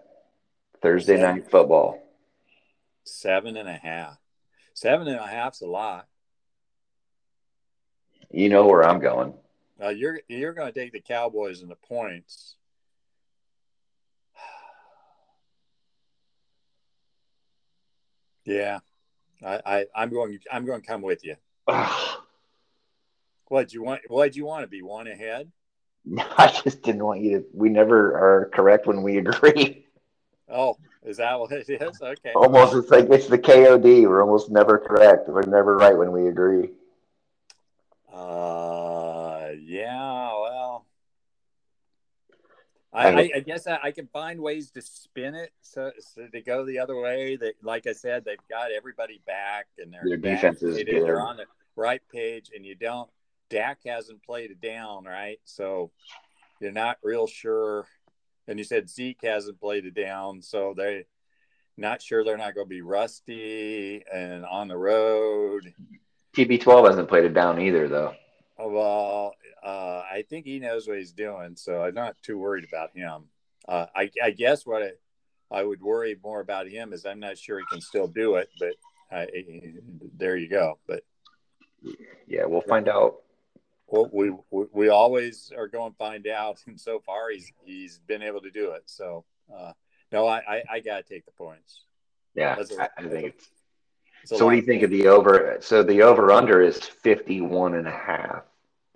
Thursday 0.83 1.16
seven. 1.16 1.37
night 1.37 1.51
football. 1.51 2.03
Seven 3.05 3.57
and 3.57 3.68
a 3.68 3.77
half. 3.77 4.18
Seven 4.75 5.09
and 5.09 5.18
a 5.18 5.27
half's 5.27 5.62
a 5.62 5.66
lot. 5.66 6.07
You 8.31 8.51
know 8.51 8.66
where 8.66 8.85
I'm 8.87 9.01
going. 9.01 9.35
Now 9.81 9.89
you're 9.89 10.20
you're 10.28 10.53
going 10.53 10.70
to 10.70 10.78
take 10.78 10.93
the 10.93 11.01
Cowboys 11.01 11.62
in 11.62 11.68
the 11.68 11.74
points. 11.74 12.57
yeah, 18.45 18.81
I, 19.43 19.61
I 19.64 19.87
I'm 19.95 20.11
going 20.11 20.39
I'm 20.53 20.66
going 20.66 20.83
to 20.83 20.87
come 20.87 21.01
with 21.01 21.24
you. 21.24 21.37
what 23.47 23.72
you 23.72 23.83
want? 23.83 24.03
What 24.09 24.37
you 24.37 24.45
want 24.45 24.64
to 24.64 24.68
be 24.68 24.83
one 24.83 25.07
ahead? 25.07 25.51
I 26.18 26.61
just 26.62 26.83
didn't 26.83 27.03
want 27.03 27.22
you 27.22 27.39
to. 27.39 27.47
We 27.55 27.70
never 27.70 28.12
are 28.12 28.51
correct 28.53 28.87
when 28.87 29.03
we 29.03 29.16
agree. 29.16 29.87
Oh, 30.47 30.76
is 31.03 31.16
that 31.16 31.41
what 31.41 31.53
it 31.53 31.70
is? 31.70 32.03
Okay. 32.03 32.33
Almost, 32.35 32.74
it's 32.74 32.91
like 32.91 33.09
it's 33.09 33.28
the 33.28 33.39
KOD. 33.39 34.07
We're 34.07 34.22
almost 34.22 34.51
never 34.51 34.76
correct. 34.76 35.26
We're 35.26 35.41
never 35.43 35.78
right 35.78 35.97
when 35.97 36.12
we 36.12 36.28
agree. 36.28 36.68
Uh, 38.12 38.51
I, 42.93 43.09
I, 43.09 43.30
I 43.36 43.41
guess 43.41 43.66
I, 43.66 43.78
I, 43.84 43.91
can 43.93 44.09
find 44.09 44.41
ways 44.41 44.72
to 44.72 44.82
spin 44.82 45.36
it 45.36 45.53
so, 45.62 45.93
so, 46.01 46.26
to 46.26 46.41
go 46.41 46.64
the 46.64 46.80
other 46.80 47.01
way. 47.01 47.36
That, 47.36 47.55
like 47.62 47.86
I 47.86 47.93
said, 47.93 48.24
they've 48.24 48.36
got 48.49 48.72
everybody 48.72 49.20
back 49.26 49.66
and 49.78 49.93
their 49.93 50.16
defense 50.16 50.62
is 50.62 50.76
good. 50.76 51.05
They're 51.05 51.20
on 51.20 51.36
the 51.36 51.45
right 51.76 52.03
page, 52.12 52.51
and 52.55 52.66
you 52.66 52.74
don't. 52.74 53.09
Dak 53.49 53.78
hasn't 53.86 54.22
played 54.24 54.51
it 54.51 54.61
down, 54.61 55.05
right? 55.05 55.38
So 55.45 55.93
you're 56.61 56.72
not 56.72 56.99
real 57.03 57.26
sure. 57.26 57.86
And 58.49 58.59
you 58.59 58.64
said 58.64 58.91
Zeke 58.91 59.20
hasn't 59.22 59.61
played 59.61 59.84
it 59.86 59.95
down, 59.95 60.43
so 60.43 60.74
they 60.76 61.05
not 61.76 62.03
sure 62.03 62.24
they're 62.24 62.36
not 62.36 62.55
going 62.55 62.66
to 62.66 62.70
be 62.70 62.82
rusty 62.82 64.05
and 64.12 64.45
on 64.45 64.68
the 64.68 64.76
road. 64.76 65.72
TB12 66.36 66.86
hasn't 66.88 67.09
played 67.09 67.24
it 67.24 67.34
down 67.34 67.61
either, 67.61 67.88
though. 67.88 68.14
Oh, 68.59 68.68
well, 68.68 69.32
uh, 69.62 70.02
I 70.11 70.24
think 70.28 70.46
he 70.46 70.58
knows 70.58 70.88
what 70.88 70.98
he's 70.98 71.12
doing, 71.12 71.56
so 71.56 71.82
I'm 71.82 71.94
not 71.94 72.16
too 72.22 72.38
worried 72.38 72.64
about 72.64 72.96
him. 72.96 73.24
Uh, 73.68 73.86
I, 73.94 74.11
I, 74.22 74.30
guess 74.30 74.64
what 74.64 74.82
I, 74.82 74.90
I, 75.50 75.62
would 75.62 75.82
worry 75.82 76.16
more 76.22 76.40
about 76.40 76.66
him 76.66 76.92
is 76.92 77.04
I'm 77.04 77.20
not 77.20 77.36
sure 77.36 77.58
he 77.58 77.64
can 77.70 77.80
still 77.80 78.08
do 78.08 78.36
it, 78.36 78.48
but 78.58 78.74
I, 79.12 79.26
there 80.16 80.36
you 80.36 80.48
go. 80.48 80.78
But 80.86 81.04
yeah, 82.26 82.46
we'll 82.46 82.62
find 82.62 82.88
out. 82.88 83.16
Well, 83.86 84.08
we, 84.12 84.30
we, 84.50 84.66
we 84.72 84.88
always 84.88 85.52
are 85.56 85.68
going 85.68 85.92
to 85.92 85.98
find 85.98 86.26
out, 86.26 86.61
and 86.66 86.80
so 86.80 87.00
far 87.00 87.30
he's 87.30 87.52
he's 87.64 87.98
been 88.06 88.22
able 88.22 88.40
to 88.40 88.50
do 88.50 88.70
it. 88.70 88.84
So 88.86 89.24
uh, 89.54 89.72
no, 90.11 90.26
I, 90.26 90.38
I, 90.38 90.62
I 90.70 90.80
got 90.80 91.06
to 91.06 91.14
take 91.14 91.26
the 91.26 91.32
points. 91.32 91.82
Yeah, 92.34 92.56
a, 92.56 92.88
I 92.96 93.08
think 93.08 93.26
it's. 93.26 93.48
So 94.24 94.44
what 94.44 94.50
do 94.52 94.56
you 94.56 94.62
think 94.62 94.82
of 94.82 94.90
the 94.90 95.08
over? 95.08 95.58
So 95.61 95.82
the 95.82 96.02
over 96.02 96.30
under 96.30 96.61
is 96.61 96.78
51 96.78 97.74
and 97.74 97.88
a 97.88 97.90
half. 97.90 98.42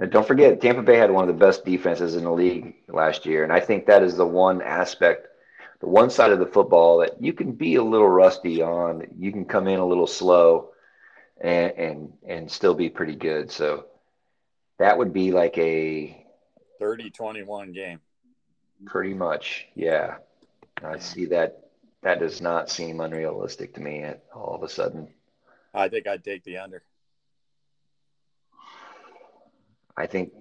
And 0.01 0.11
don't 0.11 0.27
forget, 0.27 0.61
Tampa 0.61 0.83
Bay 0.83 0.97
had 0.97 1.11
one 1.11 1.29
of 1.29 1.35
the 1.35 1.45
best 1.45 1.65
defenses 1.65 2.17
in 2.17 2.25
the 2.25 2.33
league 2.33 2.75
last 2.89 3.27
year. 3.27 3.45
And 3.45 3.53
I 3.53 3.61
think 3.61 3.87
that 3.87 4.03
is 4.03 4.17
the 4.17 4.27
one 4.27 4.61
aspect, 4.61 5.29
the 5.81 5.89
one 5.89 6.11
side 6.11 6.33
of 6.33 6.41
the 6.41 6.47
football 6.47 6.99
that 6.99 7.23
you 7.23 7.33
can 7.33 7.53
be 7.53 7.77
a 7.77 7.83
little 7.83 8.09
rusty 8.09 8.61
on. 8.61 9.07
You 9.17 9.31
can 9.31 9.45
come 9.45 9.69
in 9.69 9.79
a 9.79 9.87
little 9.87 10.07
slow 10.07 10.71
and 11.41 11.73
and, 11.73 12.13
and 12.27 12.51
still 12.51 12.75
be 12.75 12.89
pretty 12.89 13.15
good. 13.15 13.51
So 13.51 13.87
that 14.79 14.99
would 14.99 15.13
be 15.13 15.31
like 15.31 15.57
a 15.59 16.27
30 16.81 17.11
21 17.11 17.73
game. 17.73 18.01
Pretty 18.87 19.15
much. 19.15 19.69
Yeah. 19.75 20.17
I 20.83 20.99
see 20.99 21.27
that. 21.27 21.61
That 22.03 22.19
does 22.19 22.43
not 22.43 22.69
seem 22.69 23.01
unrealistic 23.01 23.73
to 23.75 23.81
me 23.81 24.05
all 24.35 24.55
of 24.55 24.63
a 24.63 24.69
sudden. 24.69 25.09
I 25.73 25.89
think 25.89 26.07
I'd 26.07 26.23
take 26.23 26.45
the 26.45 26.59
under. 26.59 26.83
I 29.97 30.07
think 30.07 30.33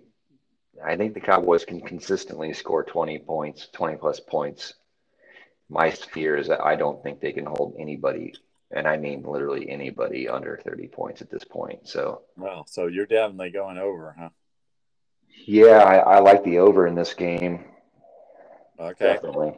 I 0.84 0.98
think 0.98 1.14
the 1.14 1.20
Cowboys 1.20 1.66
can 1.66 1.82
consistently 1.82 2.54
score 2.54 2.84
20 2.84 3.20
points, 3.20 3.68
20 3.74 3.98
plus 3.98 4.20
points. 4.20 4.74
My 5.70 5.92
fear 5.92 6.36
is 6.36 6.48
that 6.48 6.62
I 6.62 6.76
don't 6.76 7.02
think 7.04 7.20
they 7.20 7.32
can 7.32 7.46
hold 7.46 7.76
anybody, 7.80 8.34
and 8.72 8.88
I 8.88 8.98
mean 8.98 9.24
literally 9.24 9.70
anybody 9.70 10.28
under 10.28 10.60
30 10.64 10.88
points 10.88 11.22
at 11.22 11.30
this 11.30 11.44
point. 11.44 11.88
So, 11.88 12.22
well, 12.38 12.66
so 12.68 12.88
you're 12.88 13.06
definitely 13.06 13.52
going 13.52 13.78
over, 13.78 14.16
huh? 14.18 14.30
Yeah, 15.46 15.78
I, 15.78 15.98
I 15.98 16.20
like 16.20 16.44
the 16.44 16.60
over 16.60 16.88
in 16.88 16.96
this 16.96 17.14
game. 17.14 17.66
Okay. 18.80 19.06
Definitely. 19.06 19.54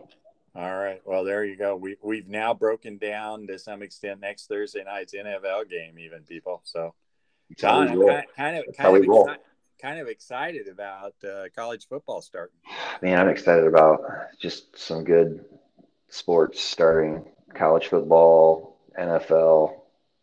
All 0.56 0.78
right. 0.78 1.02
Well, 1.06 1.26
there 1.26 1.44
you 1.44 1.58
go. 1.58 1.76
We 1.76 1.98
we've 2.02 2.30
now 2.30 2.54
broken 2.54 2.98
down 2.98 3.48
to 3.48 3.60
some 3.60 3.82
extent 3.82 4.22
next 4.22 4.48
Thursday 4.48 4.84
night's 4.84 5.14
NFL 5.14 5.70
game, 5.70 6.00
even 6.00 6.24
people. 6.24 6.62
So, 6.64 6.94
John, 7.58 7.88
kind, 7.88 8.24
kind 8.38 8.58
of 8.58 8.66
kind 8.78 8.96
of, 8.98 9.04
exci- 9.04 9.38
kind 9.82 10.00
of 10.00 10.08
excited 10.08 10.68
about 10.68 11.14
uh, 11.24 11.46
college 11.56 11.88
football 11.88 12.22
starting. 12.22 12.58
Man, 13.02 13.20
I'm 13.20 13.30
excited 13.30 13.66
about 13.66 14.02
just 14.40 14.78
some 14.78 15.04
good 15.04 15.46
sports 16.10 16.62
starting. 16.62 17.26
College 17.54 17.88
football, 17.88 18.78
NFL, 19.00 19.80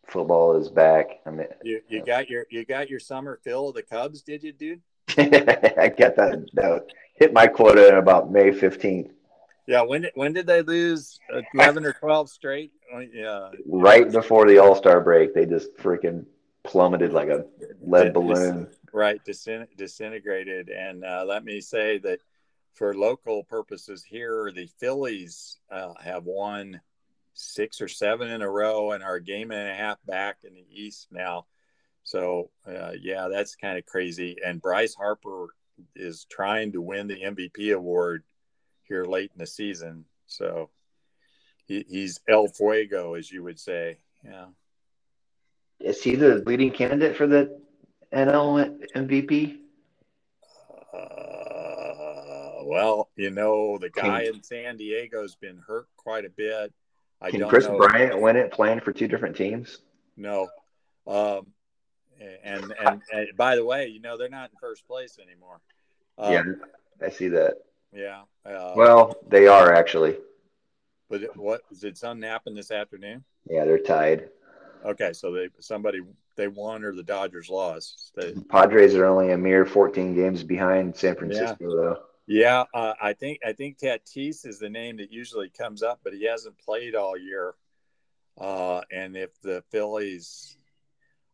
football 0.07 0.55
is 0.55 0.69
back. 0.69 1.19
I 1.25 1.31
mean, 1.31 1.47
you, 1.63 1.81
you 1.87 2.05
got 2.05 2.29
your 2.29 2.45
you 2.49 2.65
got 2.65 2.89
your 2.89 2.99
summer 2.99 3.39
fill 3.43 3.69
of 3.69 3.75
the 3.75 3.83
Cubs, 3.83 4.21
did 4.21 4.43
you, 4.43 4.51
dude? 4.51 4.81
I 5.17 5.93
got 5.97 6.15
that, 6.15 6.45
that 6.53 6.87
hit 7.15 7.33
my 7.33 7.47
quota 7.47 7.89
in 7.89 7.95
about 7.95 8.31
May 8.31 8.51
15th. 8.51 9.11
Yeah, 9.65 9.81
when 9.81 10.01
did 10.01 10.11
when 10.15 10.33
did 10.33 10.45
they 10.45 10.61
lose 10.61 11.19
eleven 11.53 11.85
or 11.85 11.93
twelve 11.93 12.29
straight? 12.29 12.73
Oh, 12.93 12.99
yeah, 12.99 13.51
right 13.65 14.11
before 14.11 14.45
the 14.45 14.57
All 14.57 14.75
Star 14.75 14.99
break, 14.99 15.33
they 15.33 15.45
just 15.45 15.77
freaking 15.77 16.25
plummeted 16.63 17.13
like 17.13 17.29
a 17.29 17.45
lead 17.81 18.13
balloon. 18.13 18.67
Right, 18.93 19.19
disintegrated. 19.25 20.69
And 20.69 21.03
uh, 21.03 21.25
let 21.27 21.43
me 21.43 21.61
say 21.61 21.97
that 21.99 22.19
for 22.73 22.93
local 22.93 23.43
purposes 23.43 24.03
here, 24.03 24.51
the 24.55 24.67
Phillies 24.79 25.57
uh, 25.71 25.93
have 25.99 26.25
won 26.25 26.79
six 27.33 27.81
or 27.81 27.87
seven 27.87 28.29
in 28.29 28.43
a 28.43 28.49
row 28.49 28.91
and 28.91 29.03
are 29.03 29.15
a 29.15 29.23
game 29.23 29.51
and 29.51 29.67
a 29.67 29.73
half 29.73 29.97
back 30.05 30.37
in 30.43 30.53
the 30.53 30.65
East 30.69 31.07
now. 31.11 31.47
So 32.03 32.51
uh, 32.67 32.91
yeah, 33.01 33.29
that's 33.31 33.55
kind 33.55 33.79
of 33.79 33.85
crazy. 33.87 34.37
And 34.45 34.61
Bryce 34.61 34.93
Harper 34.93 35.47
is 35.95 36.27
trying 36.29 36.73
to 36.73 36.81
win 36.81 37.07
the 37.07 37.19
MVP 37.19 37.73
award 37.73 38.23
here 38.83 39.05
late 39.05 39.31
in 39.33 39.39
the 39.39 39.47
season. 39.47 40.05
So 40.27 40.69
he, 41.65 41.83
he's 41.89 42.19
El 42.27 42.47
Fuego, 42.47 43.15
as 43.15 43.31
you 43.31 43.41
would 43.41 43.59
say. 43.59 43.97
Yeah. 44.23 44.45
Is 45.79 46.03
he 46.03 46.15
the 46.15 46.43
leading 46.45 46.71
candidate 46.71 47.17
for 47.17 47.25
the 47.25 47.62
NL 48.13 48.79
MVP? 48.95 49.57
Uh, 50.93 52.63
well, 52.65 53.09
you 53.15 53.31
know, 53.31 53.77
the 53.79 53.89
guy 53.89 54.25
can, 54.25 54.35
in 54.35 54.43
San 54.43 54.77
Diego's 54.77 55.35
been 55.35 55.57
hurt 55.65 55.87
quite 55.97 56.25
a 56.25 56.29
bit. 56.29 56.73
I 57.21 57.31
can 57.31 57.47
Kris 57.47 57.67
know. 57.67 57.77
Bryant 57.77 58.21
win 58.21 58.35
it 58.35 58.51
playing 58.51 58.81
for 58.81 58.91
two 58.91 59.07
different 59.07 59.35
teams? 59.35 59.79
No. 60.17 60.49
Um, 61.07 61.47
and, 62.43 62.73
and, 62.79 63.01
and 63.11 63.27
by 63.35 63.55
the 63.55 63.65
way, 63.65 63.87
you 63.87 63.99
know, 63.99 64.17
they're 64.17 64.29
not 64.29 64.51
in 64.51 64.57
first 64.59 64.85
place 64.87 65.17
anymore. 65.21 65.59
Um, 66.17 66.31
yeah, 66.31 66.43
I 67.05 67.09
see 67.09 67.29
that. 67.29 67.55
Yeah. 67.93 68.21
Uh, 68.45 68.73
well, 68.75 69.15
they 69.27 69.47
are 69.47 69.73
actually. 69.73 70.17
But 71.09 71.35
what 71.37 71.61
is 71.71 71.83
it? 71.83 71.97
something 71.97 72.21
napping 72.21 72.55
this 72.55 72.71
afternoon? 72.71 73.23
Yeah, 73.49 73.65
they're 73.65 73.79
tied. 73.79 74.29
Okay, 74.83 75.13
so 75.13 75.31
they 75.31 75.49
somebody 75.59 76.01
they 76.35 76.47
won 76.47 76.83
or 76.83 76.93
the 76.93 77.03
Dodgers 77.03 77.49
lost. 77.49 78.11
They, 78.15 78.33
Padres 78.49 78.95
are 78.95 79.05
only 79.05 79.31
a 79.31 79.37
mere 79.37 79.65
14 79.65 80.13
games 80.13 80.43
behind 80.43 80.95
San 80.95 81.15
Francisco, 81.15 81.55
yeah. 81.61 81.75
though. 81.75 81.99
Yeah, 82.25 82.63
uh, 82.73 82.93
I 83.01 83.13
think 83.13 83.39
I 83.45 83.53
think 83.53 83.77
Tatis 83.77 84.45
is 84.45 84.59
the 84.59 84.69
name 84.69 84.97
that 84.97 85.11
usually 85.11 85.49
comes 85.49 85.83
up, 85.83 85.99
but 86.03 86.13
he 86.13 86.25
hasn't 86.25 86.57
played 86.57 86.95
all 86.95 87.17
year. 87.17 87.55
Uh, 88.39 88.81
and 88.91 89.15
if 89.15 89.29
the 89.41 89.63
Phillies 89.69 90.57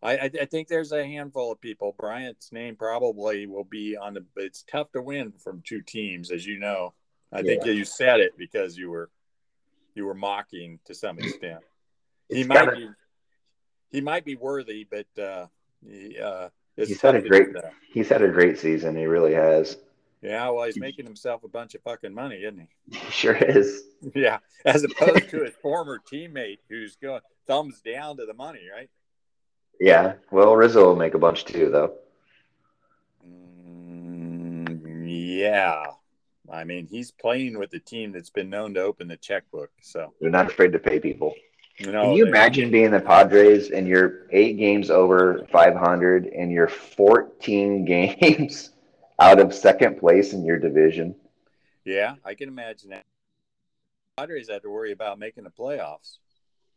I, 0.01 0.17
I, 0.17 0.31
I, 0.41 0.45
think 0.45 0.67
there's 0.67 0.91
a 0.91 1.05
handful 1.05 1.51
of 1.51 1.59
people. 1.59 1.95
Bryant's 1.97 2.51
name 2.51 2.75
probably 2.75 3.47
will 3.47 3.65
be 3.65 3.97
on 3.97 4.13
the. 4.13 4.25
It's 4.37 4.63
tough 4.63 4.91
to 4.93 5.01
win 5.01 5.33
from 5.43 5.61
two 5.65 5.81
teams, 5.81 6.31
as 6.31 6.45
you 6.45 6.57
know. 6.57 6.93
I 7.31 7.39
yeah. 7.39 7.43
think 7.43 7.65
you 7.65 7.85
said 7.85 8.21
it 8.21 8.37
because 8.37 8.77
you 8.77 8.89
were 8.89 9.09
you 9.95 10.05
were 10.05 10.13
mocking 10.13 10.79
to 10.85 10.95
some 10.95 11.19
extent. 11.19 11.59
He 12.29 12.43
might 12.43 12.73
be 12.75 12.89
he 13.91 14.01
might 14.01 14.25
be 14.25 14.35
worthy, 14.35 14.87
but 14.89 15.21
uh, 15.21 15.47
he, 15.85 16.17
uh, 16.19 16.49
he's 16.75 17.01
had 17.01 17.15
a 17.15 17.21
great 17.21 17.47
he's 17.91 18.09
had 18.09 18.21
a 18.21 18.27
great 18.27 18.59
season. 18.59 18.95
He 18.95 19.05
really 19.05 19.33
has. 19.33 19.77
Yeah, 20.21 20.49
well, 20.49 20.65
he's 20.65 20.77
making 20.77 21.05
himself 21.05 21.43
a 21.45 21.47
bunch 21.47 21.75
of 21.75 21.81
fucking 21.81 22.13
money, 22.13 22.43
isn't 22.43 22.59
he? 22.59 22.97
He 22.97 23.11
sure 23.11 23.35
is. 23.35 23.83
Yeah, 24.13 24.39
as 24.65 24.83
opposed 24.83 25.29
to 25.29 25.43
his 25.43 25.53
former 25.61 25.99
teammate 26.11 26.59
who's 26.69 26.97
going 26.97 27.21
thumbs 27.47 27.81
down 27.81 28.17
to 28.17 28.25
the 28.25 28.33
money, 28.33 28.61
right? 28.73 28.89
Yeah, 29.79 30.15
well, 30.29 30.55
Rizzo 30.55 30.85
will 30.85 30.95
make 30.97 31.13
a 31.13 31.19
bunch 31.19 31.45
too, 31.45 31.69
though. 31.69 31.93
Mm, 33.25 35.05
yeah, 35.07 35.85
I 36.51 36.65
mean, 36.65 36.87
he's 36.87 37.11
playing 37.11 37.57
with 37.57 37.73
a 37.73 37.79
team 37.79 38.11
that's 38.11 38.29
been 38.29 38.49
known 38.49 38.73
to 38.73 38.81
open 38.81 39.07
the 39.07 39.15
checkbook, 39.15 39.71
so 39.81 40.13
they're 40.19 40.29
not 40.29 40.47
afraid 40.47 40.73
to 40.73 40.79
pay 40.79 40.99
people. 40.99 41.33
Can 41.79 42.11
you 42.13 42.25
imagine 42.25 42.71
being 42.71 42.91
the 42.91 42.99
Padres 42.99 43.71
and 43.71 43.87
you're 43.87 44.27
eight 44.31 44.57
games 44.57 44.89
over 44.89 45.47
500 45.49 46.25
and 46.25 46.51
you're 46.51 46.67
14 46.67 47.85
games 48.19 48.71
out 49.17 49.39
of 49.39 49.53
second 49.53 49.97
place 49.97 50.33
in 50.33 50.43
your 50.43 50.59
division? 50.59 51.15
Yeah, 51.85 52.15
I 52.25 52.33
can 52.33 52.49
imagine 52.49 52.89
that. 52.89 53.05
Padres 54.17 54.49
have 54.49 54.63
to 54.63 54.69
worry 54.69 54.91
about 54.91 55.19
making 55.19 55.45
the 55.45 55.49
playoffs. 55.49 56.17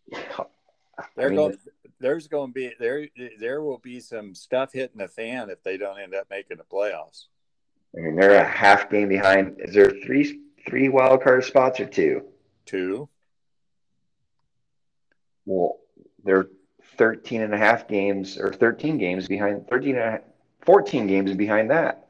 They're 0.09 0.27
I 1.19 1.29
mean, 1.29 1.37
going. 1.37 1.59
There's 1.99 2.29
going 2.29 2.51
to 2.51 2.55
be 2.55 2.73
there. 2.79 3.09
There 3.41 3.63
will 3.63 3.79
be 3.79 3.99
some 3.99 4.35
stuff 4.35 4.73
hitting 4.73 4.99
the 4.99 5.09
fan 5.09 5.51
if 5.51 5.63
they 5.65 5.77
don't 5.77 5.99
end 5.99 6.15
up 6.15 6.29
making 6.31 6.59
the 6.59 6.65
playoffs. 6.65 7.27
I 7.97 8.01
mean, 8.01 8.17
they're 8.17 8.37
a 8.37 8.45
half 8.45 8.89
game 8.91 9.09
behind. 9.09 9.57
Is 9.59 9.75
there 9.75 9.91
three 10.05 10.41
three 10.69 10.89
wild 10.89 11.23
card 11.23 11.45
spots 11.45 11.81
or 11.81 11.87
two? 11.87 12.25
Two. 12.67 13.09
Well, 15.47 15.79
they're 16.25 16.49
13 16.99 17.43
and 17.43 17.55
a 17.55 17.59
half 17.59 17.89
games 17.89 18.39
or 18.39 18.53
13 18.53 18.99
games 18.99 19.27
behind 19.29 19.67
13 19.69 19.97
and 19.97 19.99
a 19.99 20.11
half, 20.13 20.21
14 20.63 21.07
games 21.07 21.35
behind 21.35 21.71
that. 21.71 22.09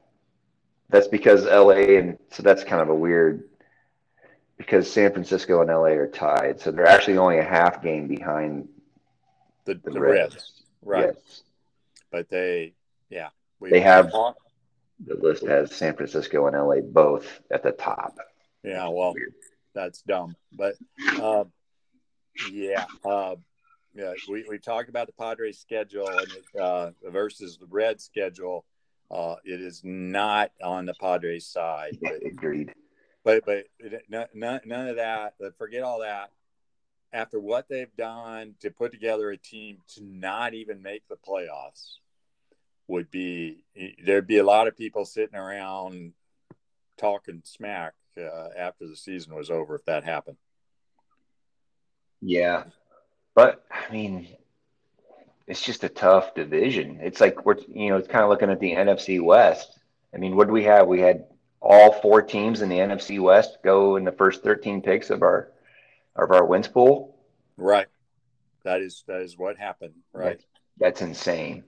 that's 0.91 1.09
because 1.09 1.45
LA 1.45 1.97
and 1.99 2.19
so 2.31 2.43
that's 2.43 2.65
kind 2.65 2.83
of 2.83 2.89
a 2.89 2.95
weird 2.95 3.45
because 4.59 4.91
San 4.91 5.13
Francisco 5.13 5.61
and 5.61 5.71
LA 5.71 5.97
are 5.97 6.07
tied, 6.07 6.61
so 6.61 6.71
they're 6.71 6.87
actually 6.87 7.19
only 7.19 7.39
a 7.39 7.45
half 7.45 7.83
game 7.83 8.07
behind 8.07 8.69
the, 9.65 9.75
the, 9.75 9.91
the 9.91 10.01
Reds. 10.01 10.35
Reds. 10.35 10.61
Right. 10.83 11.07
Yes. 11.07 11.43
But 12.11 12.29
they, 12.29 12.75
yeah, 13.11 13.29
we, 13.59 13.71
they 13.71 13.81
have 13.81 14.11
the 14.11 15.15
list 15.21 15.45
has 15.47 15.75
San 15.75 15.97
Francisco 15.97 16.47
and 16.47 16.57
LA 16.57 16.81
both 16.81 17.41
at 17.51 17.63
the 17.63 17.73
top. 17.73 18.19
Yeah, 18.63 18.89
well, 18.89 19.15
that's 19.75 20.03
dumb, 20.03 20.37
but 20.53 20.77
uh, 21.21 21.45
yeah, 22.51 22.87
uh, 23.05 23.37
yeah, 23.95 24.13
we, 24.29 24.45
we 24.49 24.59
talked 24.59 24.89
about 24.89 25.07
the 25.07 25.13
Padres 25.13 25.59
schedule 25.59 26.09
and 26.09 26.61
uh, 26.61 26.91
versus 27.11 27.59
the 27.59 27.67
Red 27.67 28.01
schedule. 28.01 28.65
Uh, 29.11 29.37
it 29.45 29.61
is 29.61 29.83
not 29.85 30.53
on 30.63 30.87
the 30.87 30.95
Padres 30.95 31.47
side. 31.47 31.99
But, 32.01 32.25
Agreed. 32.25 32.73
But 33.25 33.45
but 33.45 33.67
none, 34.09 34.61
none 34.65 34.89
of 34.89 34.97
that. 34.97 35.35
Forget 35.59 35.83
all 35.83 36.01
that. 36.01 36.31
After 37.13 37.39
what 37.39 37.69
they've 37.69 37.95
done 37.97 38.55
to 38.61 38.71
put 38.71 38.91
together 38.91 39.31
a 39.31 39.37
team 39.37 39.79
to 39.95 40.03
not 40.03 40.55
even 40.55 40.83
make 40.83 41.07
the 41.09 41.17
playoffs, 41.17 41.99
would 42.89 43.11
be 43.11 43.65
there'd 44.05 44.27
be 44.27 44.39
a 44.39 44.45
lot 44.45 44.67
of 44.67 44.77
people 44.77 45.05
sitting 45.05 45.39
around 45.39 46.13
talking 46.97 47.43
smack 47.45 47.95
uh, 48.19 48.49
after 48.57 48.87
the 48.87 48.97
season 48.97 49.35
was 49.35 49.51
over 49.51 49.75
if 49.75 49.85
that 49.85 50.05
happened. 50.05 50.37
Yeah, 52.23 52.65
but 53.35 53.65
I 53.71 53.93
mean, 53.93 54.29
it's 55.47 55.63
just 55.63 55.85
a 55.85 55.89
tough 55.89 56.35
division. 56.35 57.01
It's 57.03 57.21
like 57.21 57.45
we're 57.45 57.57
you 57.69 57.91
know 57.91 57.97
it's 57.97 58.09
kind 58.09 58.23
of 58.25 58.31
looking 58.31 58.51
at 58.51 58.61
the 58.61 58.73
NFC 58.73 59.23
West. 59.23 59.79
I 60.15 60.19
mean, 60.19 60.37
what 60.37 60.47
do 60.47 60.53
we 60.53 60.65
have? 60.65 60.87
We 60.87 61.01
had 61.01 61.27
all 61.61 61.93
four 61.93 62.23
teams 62.23 62.63
in 62.63 62.69
the 62.69 62.79
NFC 62.79 63.21
West 63.21 63.59
go 63.63 63.97
in 63.97 64.05
the 64.05 64.13
first 64.13 64.43
13 64.43 64.83
picks 64.83 65.11
of 65.11 65.23
our 65.23 65.53
of 66.17 66.31
our 66.31 66.45
wins 66.45 66.69
pool. 66.69 67.17
Right. 67.57 67.89
That 68.65 68.81
is 68.81 69.05
that 69.09 69.21
is 69.23 69.37
what 69.37 69.57
happened. 69.57 69.95
Right. 70.13 70.41
that's 70.79 71.03
insane 71.03 71.65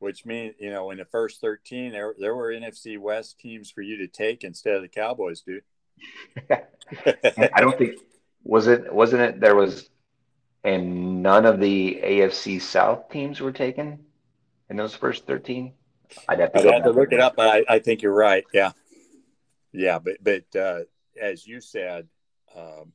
which 0.00 0.26
means 0.26 0.54
you 0.58 0.70
know 0.70 0.90
in 0.90 0.98
the 0.98 1.04
first 1.04 1.40
13 1.40 1.92
there, 1.92 2.14
there 2.18 2.34
were 2.34 2.52
nfc 2.52 2.98
west 2.98 3.38
teams 3.38 3.70
for 3.70 3.82
you 3.82 3.98
to 3.98 4.08
take 4.08 4.42
instead 4.42 4.74
of 4.74 4.82
the 4.82 4.88
cowboys 4.88 5.42
dude 5.42 5.62
i 6.50 7.60
don't 7.60 7.78
think 7.78 7.98
was 8.44 8.66
it 8.66 8.92
wasn't 8.92 9.20
it 9.20 9.40
there 9.40 9.54
was 9.54 9.88
and 10.64 11.22
none 11.22 11.46
of 11.46 11.60
the 11.60 12.00
afc 12.02 12.60
south 12.60 13.08
teams 13.10 13.40
were 13.40 13.52
taken 13.52 13.98
in 14.68 14.76
those 14.76 14.94
first 14.94 15.26
13 15.26 15.72
i'd 16.28 16.40
have 16.40 16.52
to, 16.52 16.60
I'd 16.60 16.74
have 16.74 16.84
to 16.84 16.90
look 16.90 17.12
it 17.12 17.20
up 17.20 17.36
but 17.36 17.48
I, 17.48 17.74
I, 17.74 17.78
think 17.78 18.02
you're 18.02 18.14
right 18.14 18.44
yeah. 18.52 18.72
Yeah 19.72 19.98
but 19.98 20.16
but 20.22 20.56
uh, 20.58 20.80
as 21.20 21.46
you 21.46 21.60
said 21.60 22.08
um, 22.56 22.92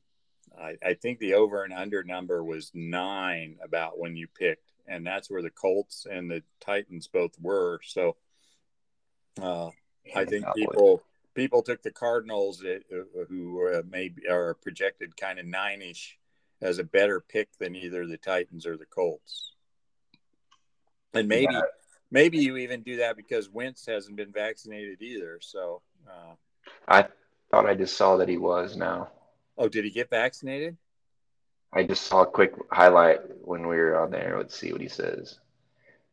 I, 0.58 0.76
I 0.84 0.94
think 0.94 1.18
the 1.18 1.34
over 1.34 1.64
and 1.64 1.72
under 1.72 2.02
number 2.02 2.44
was 2.44 2.70
nine 2.74 3.56
about 3.62 3.98
when 3.98 4.16
you 4.16 4.26
picked 4.28 4.66
and 4.88 5.06
that's 5.06 5.30
where 5.30 5.42
the 5.42 5.50
Colts 5.50 6.06
and 6.10 6.30
the 6.30 6.42
Titans 6.60 7.08
both 7.08 7.32
were. 7.40 7.80
So 7.84 8.16
uh, 9.40 9.70
I 10.14 10.24
think 10.24 10.46
people 10.54 11.02
people 11.36 11.62
took 11.62 11.82
the 11.82 11.92
Cardinals 11.92 12.64
uh, 12.64 12.78
who 13.28 13.68
uh, 13.68 13.82
maybe 13.88 14.26
are 14.28 14.54
projected 14.54 15.16
kind 15.16 15.38
of 15.38 15.46
nine-ish 15.46 16.18
as 16.60 16.78
a 16.78 16.84
better 16.84 17.20
pick 17.20 17.48
than 17.58 17.76
either 17.76 18.06
the 18.06 18.16
Titans 18.16 18.66
or 18.66 18.76
the 18.76 18.86
Colts. 18.86 19.52
And 21.14 21.28
maybe 21.28 21.52
yeah. 21.52 21.60
maybe 22.10 22.38
you 22.38 22.56
even 22.56 22.82
do 22.82 22.96
that 22.96 23.16
because 23.16 23.48
Wentz 23.48 23.86
hasn't 23.86 24.16
been 24.16 24.32
vaccinated 24.32 25.00
either. 25.00 25.38
So 25.40 25.82
uh, 26.08 26.34
I 26.88 27.06
thought 27.50 27.66
I 27.66 27.74
just 27.74 27.96
saw 27.96 28.16
that 28.16 28.28
he 28.28 28.38
was 28.38 28.76
now. 28.76 29.10
Oh, 29.56 29.68
did 29.68 29.84
he 29.84 29.90
get 29.90 30.10
vaccinated? 30.10 30.76
I 31.72 31.82
just 31.84 32.04
saw 32.04 32.22
a 32.22 32.26
quick 32.26 32.54
highlight 32.70 33.20
when 33.42 33.66
we 33.66 33.76
were 33.76 34.00
on 34.00 34.10
there. 34.10 34.36
Let's 34.36 34.58
see 34.58 34.72
what 34.72 34.80
he 34.80 34.88
says. 34.88 35.38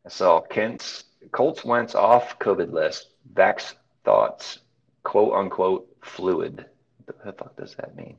I 0.06 0.10
saw 0.10 0.40
Kent's 0.40 1.04
Colts 1.32 1.64
Wentz 1.64 1.94
off 1.94 2.38
COVID 2.38 2.72
list. 2.72 3.08
Vax 3.32 3.74
thoughts, 4.04 4.58
quote 5.04 5.34
unquote, 5.34 5.86
fluid. 6.02 6.66
What 7.04 7.24
the 7.24 7.32
fuck 7.32 7.56
does 7.56 7.76
that 7.76 7.94
mean? 7.94 8.16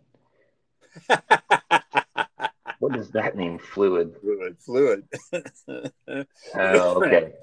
what 2.79 2.93
does 2.93 3.09
that 3.11 3.35
mean? 3.35 3.59
Fluid. 3.59 4.15
Fluid. 4.21 4.57
Fluid. 4.61 5.03
oh, 6.55 7.03
okay. 7.03 7.33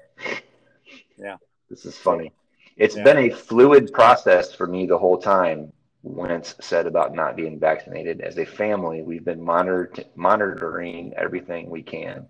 Yeah. 1.17 1.37
This 1.69 1.85
is 1.85 1.97
funny. 1.97 2.33
It's 2.77 2.95
yeah. 2.95 3.03
been 3.03 3.17
a 3.17 3.29
fluid 3.29 3.93
process 3.93 4.53
for 4.55 4.65
me 4.65 4.87
the 4.87 4.97
whole 4.97 5.19
time 5.19 5.71
Wentz 6.03 6.55
said 6.59 6.85
about 6.85 7.15
not 7.15 7.35
being 7.35 7.59
vaccinated. 7.59 8.21
As 8.21 8.37
a 8.37 8.45
family, 8.45 9.01
we've 9.01 9.23
been 9.23 9.41
monitor- 9.41 10.03
monitoring 10.15 11.13
everything 11.15 11.69
we 11.69 11.81
can, 11.81 12.27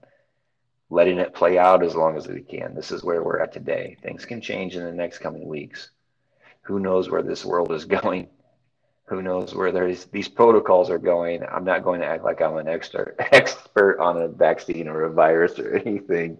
letting 0.89 1.17
it 1.17 1.33
play 1.33 1.57
out 1.57 1.83
as 1.83 1.95
long 1.95 2.15
as 2.15 2.27
we 2.27 2.41
can. 2.41 2.75
This 2.75 2.91
is 2.91 3.03
where 3.03 3.23
we're 3.23 3.39
at 3.39 3.51
today. 3.51 3.97
Things 4.03 4.25
can 4.25 4.41
change 4.41 4.75
in 4.75 4.83
the 4.83 4.91
next 4.91 5.19
coming 5.19 5.47
weeks. 5.47 5.89
Who 6.63 6.79
knows 6.79 7.09
where 7.09 7.21
this 7.21 7.45
world 7.45 7.71
is 7.71 7.85
going? 7.85 8.27
Who 9.05 9.21
knows 9.21 9.53
where 9.53 9.71
there's, 9.71 10.05
these 10.05 10.29
protocols 10.29 10.89
are 10.89 10.97
going? 10.97 11.43
I'm 11.43 11.65
not 11.65 11.83
going 11.83 11.99
to 12.01 12.07
act 12.07 12.23
like 12.23 12.41
I'm 12.41 12.57
an 12.57 12.67
expert 12.67 13.15
expert 13.31 13.99
on 13.99 14.21
a 14.21 14.27
vaccine 14.27 14.87
or 14.87 15.03
a 15.03 15.11
virus 15.11 15.59
or 15.59 15.75
anything. 15.75 16.37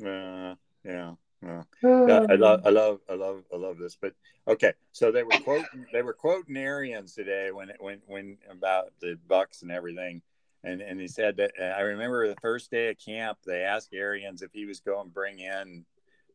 Uh, 0.00 0.54
yeah. 0.84 1.12
Yeah. 1.82 2.26
I 2.28 2.34
love, 2.34 2.62
I 2.64 2.70
love, 2.70 3.00
I 3.08 3.14
love, 3.14 3.44
I 3.52 3.56
love 3.56 3.78
this. 3.78 3.96
But 4.00 4.14
okay, 4.48 4.72
so 4.92 5.12
they 5.12 5.22
were 5.22 5.38
quoting, 5.44 5.86
they 5.92 6.02
were 6.02 6.14
quoting 6.14 6.56
Arians 6.56 7.14
today 7.14 7.52
when, 7.52 7.70
when, 7.78 8.00
when 8.06 8.38
about 8.50 8.86
the 9.00 9.18
Bucs 9.28 9.62
and 9.62 9.70
everything, 9.70 10.22
and 10.64 10.80
and 10.80 11.00
he 11.00 11.06
said 11.06 11.36
that 11.36 11.52
I 11.60 11.82
remember 11.82 12.26
the 12.26 12.40
first 12.40 12.70
day 12.70 12.88
of 12.88 12.98
camp, 12.98 13.38
they 13.46 13.62
asked 13.62 13.90
Arians 13.92 14.42
if 14.42 14.50
he 14.52 14.64
was 14.64 14.80
going 14.80 15.06
to 15.06 15.12
bring 15.12 15.38
in 15.38 15.84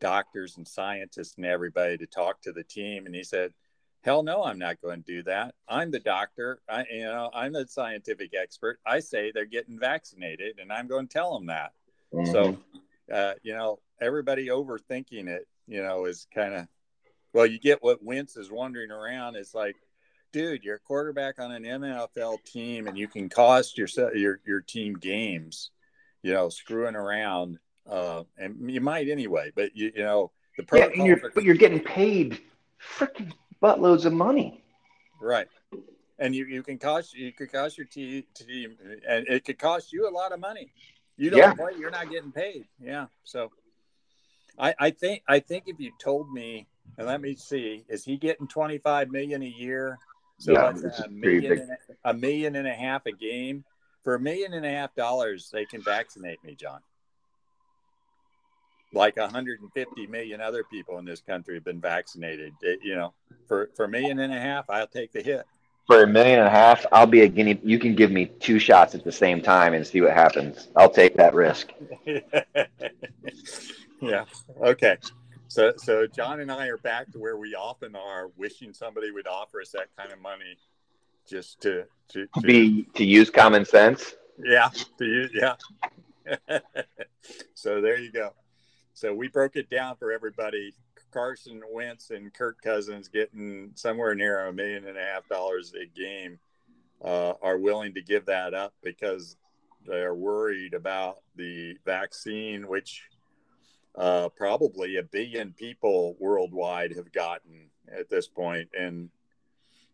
doctors 0.02 0.58
and 0.58 0.68
scientists 0.68 1.36
and 1.38 1.46
everybody 1.46 1.98
to 1.98 2.06
talk 2.06 2.42
to 2.42 2.52
the 2.52 2.64
team, 2.64 3.06
and 3.06 3.16
he 3.16 3.24
said, 3.24 3.54
"Hell 4.02 4.24
no, 4.24 4.44
I'm 4.44 4.60
not 4.60 4.82
going 4.82 5.04
to 5.04 5.14
do 5.16 5.24
that. 5.24 5.56
I'm 5.70 5.92
the 5.92 6.00
doctor. 6.00 6.60
I, 6.68 6.86
you 6.92 7.04
know, 7.04 7.30
I'm 7.34 7.54
the 7.54 7.68
scientific 7.68 8.34
expert. 8.34 8.80
I 8.86 9.00
say 9.00 9.32
they're 9.32 9.46
getting 9.46 9.80
vaccinated, 9.80 10.60
and 10.60 10.74
I'm 10.74 10.88
going 10.88 11.08
to 11.08 11.14
tell 11.14 11.34
them 11.34 11.46
that." 11.48 11.72
Mm-hmm. 12.14 12.32
So, 12.32 12.58
uh, 13.14 13.34
you 13.44 13.54
know, 13.54 13.80
everybody 14.02 14.48
overthinking 14.48 15.28
it, 15.28 15.48
you 15.68 15.82
know, 15.82 16.06
is 16.06 16.28
kind 16.34 16.54
of 16.54 16.68
well, 17.34 17.46
you 17.46 17.60
get 17.60 17.82
what 17.82 18.04
Wentz 18.04 18.36
is 18.36 18.52
wandering 18.52 18.92
around. 18.92 19.36
It's 19.36 19.54
like, 19.54 19.78
dude, 20.34 20.64
you're 20.64 20.76
a 20.76 20.80
quarterback 20.80 21.40
on 21.40 21.52
an 21.52 21.64
NFL 21.64 22.44
team, 22.44 22.88
and 22.88 22.98
you 22.98 23.08
can 23.08 23.30
cost 23.30 23.78
your 23.78 23.88
your 24.14 24.40
your 24.46 24.62
team 24.62 24.96
games, 24.96 25.72
you 26.24 26.34
know, 26.34 26.50
screwing 26.50 26.96
around, 26.96 27.60
uh, 27.90 28.24
and 28.38 28.72
you 28.72 28.82
might 28.82 29.10
anyway. 29.10 29.52
But 29.56 29.76
you 29.76 29.92
you 29.96 30.04
know 30.04 30.32
the 30.58 30.66
yeah, 30.74 31.04
you're, 31.04 31.32
but 31.34 31.44
you're 31.44 31.56
getting 31.56 31.80
paid 31.80 32.42
freaking 32.98 33.32
buttloads 33.62 34.06
of 34.06 34.14
money, 34.14 34.64
right? 35.22 35.48
And 36.20 36.36
you, 36.36 36.46
you 36.46 36.62
can 36.62 36.78
cost 36.78 37.14
you 37.16 37.32
could 37.32 37.52
cost 37.52 37.78
your 37.78 37.88
team, 37.88 38.24
team 38.36 38.78
and 39.08 39.28
it 39.28 39.46
could 39.46 39.58
cost 39.60 39.92
you 39.92 40.08
a 40.08 40.12
lot 40.12 40.32
of 40.32 40.40
money. 40.40 40.72
You 41.18 41.30
don't 41.30 41.40
yeah. 41.40 41.54
play, 41.54 41.74
you're 41.78 41.92
not 41.92 42.10
getting 42.10 42.32
paid. 42.32 42.66
Yeah, 42.80 43.08
so 43.24 43.52
I, 44.58 44.74
I 44.80 44.90
think 44.92 45.24
I 45.28 45.40
think 45.40 45.64
if 45.68 45.80
you 45.80 45.92
told 46.00 46.32
me, 46.32 46.68
and 46.98 47.08
let 47.08 47.22
me 47.22 47.36
see, 47.36 47.84
is 47.90 48.04
he 48.04 48.18
getting 48.18 48.48
twenty 48.48 48.78
five 48.78 49.12
million 49.12 49.42
a 49.42 49.48
year? 49.48 49.98
So 50.38 50.54
yeah, 50.54 50.72
that's 50.72 51.00
a 51.00 51.10
million, 51.10 51.52
and 51.52 51.70
a, 52.04 52.10
a 52.10 52.14
million 52.14 52.56
and 52.56 52.68
a 52.68 52.74
half 52.74 53.06
a 53.06 53.12
game. 53.12 53.64
For 54.04 54.16
a 54.16 54.20
million 54.20 54.54
and 54.54 54.66
a 54.66 54.72
half 54.72 54.96
dollars, 54.96 55.50
they 55.54 55.66
can 55.66 55.84
vaccinate 55.84 56.44
me, 56.44 56.56
John. 56.56 56.80
Like 58.94 59.18
150 59.18 60.08
million 60.08 60.42
other 60.42 60.64
people 60.64 60.98
in 61.00 61.06
this 61.06 61.22
country 61.22 61.56
have 61.56 61.64
been 61.64 61.80
vaccinated. 61.80 62.54
It, 62.62 62.80
you 62.84 62.96
know, 62.96 63.14
for 63.48 63.70
for 63.76 63.86
a 63.86 63.90
million 63.90 64.20
and 64.20 64.34
a 64.34 64.40
half, 64.40 64.70
I'll 64.70 64.88
take 64.88 65.12
the 65.14 65.22
hit. 65.22 65.46
For 65.88 66.04
a 66.04 66.08
million 66.08 66.40
and 66.40 66.48
a 66.48 66.52
half, 66.52 66.86
I'll 66.92 67.08
be 67.08 67.22
a 67.22 67.28
guinea. 67.28 67.60
You 67.64 67.80
can 67.80 67.96
give 67.96 68.12
me 68.12 68.26
two 68.26 68.60
shots 68.60 68.94
at 68.96 69.04
the 69.04 69.12
same 69.12 69.42
time 69.42 69.74
and 69.74 69.86
see 69.86 70.02
what 70.02 70.14
happens. 70.14 70.68
I'll 70.76 70.90
take 70.90 71.16
that 71.16 71.34
risk. 71.34 71.72
yeah. 74.02 74.26
Okay. 74.62 74.98
So 75.48 75.74
so 75.78 76.08
John 76.08 76.40
and 76.40 76.52
I 76.52 76.68
are 76.68 76.78
back 76.78 77.12
to 77.12 77.20
where 77.20 77.38
we 77.38 77.56
often 77.56 77.96
are, 77.96 78.30
wishing 78.38 78.74
somebody 78.74 79.12
would 79.12 79.28
offer 79.28 79.62
us 79.62 79.72
that 79.72 79.88
kind 79.98 80.12
of 80.12 80.22
money, 80.22 80.58
just 81.28 81.62
to 81.62 81.86
to, 82.10 82.28
to 82.36 82.42
be 82.42 82.84
to 82.94 83.04
use 83.04 83.30
common 83.30 83.66
sense. 83.66 84.16
Yeah. 84.44 84.70
To 84.98 85.06
use 85.06 85.32
yeah. 85.34 85.56
so 87.54 87.82
there 87.82 87.98
you 87.98 88.12
go. 88.12 88.34
So 89.02 89.16
we 89.16 89.30
broke 89.30 89.56
it 89.56 89.68
down 89.72 89.96
for 89.96 90.12
everybody. 90.12 90.76
Carson 91.12 91.60
Wentz 91.72 92.12
and 92.12 92.32
Kirk 92.32 92.62
Cousins 92.62 93.08
getting 93.08 93.72
somewhere 93.74 94.14
near 94.14 94.46
a 94.46 94.54
million 94.54 94.88
and 94.88 94.96
a 94.96 95.02
half 95.02 95.28
dollars 95.28 95.74
a 95.74 95.88
game 95.88 96.38
uh, 97.04 97.34
are 97.42 97.58
willing 97.58 97.96
to 97.96 98.04
give 98.04 98.28
that 98.28 98.54
up 98.54 98.76
because 98.84 99.38
they're 99.88 100.14
worried 100.14 100.76
about 100.76 101.22
the 101.36 101.78
vaccine, 101.84 102.68
which 102.68 103.02
uh, 103.96 104.30
probably 104.38 104.98
a 104.98 105.04
billion 105.04 105.54
people 105.54 106.16
worldwide 106.20 106.96
have 106.96 107.12
gotten 107.12 107.72
at 107.92 108.08
this 108.08 108.28
point, 108.28 108.70
and 108.80 109.10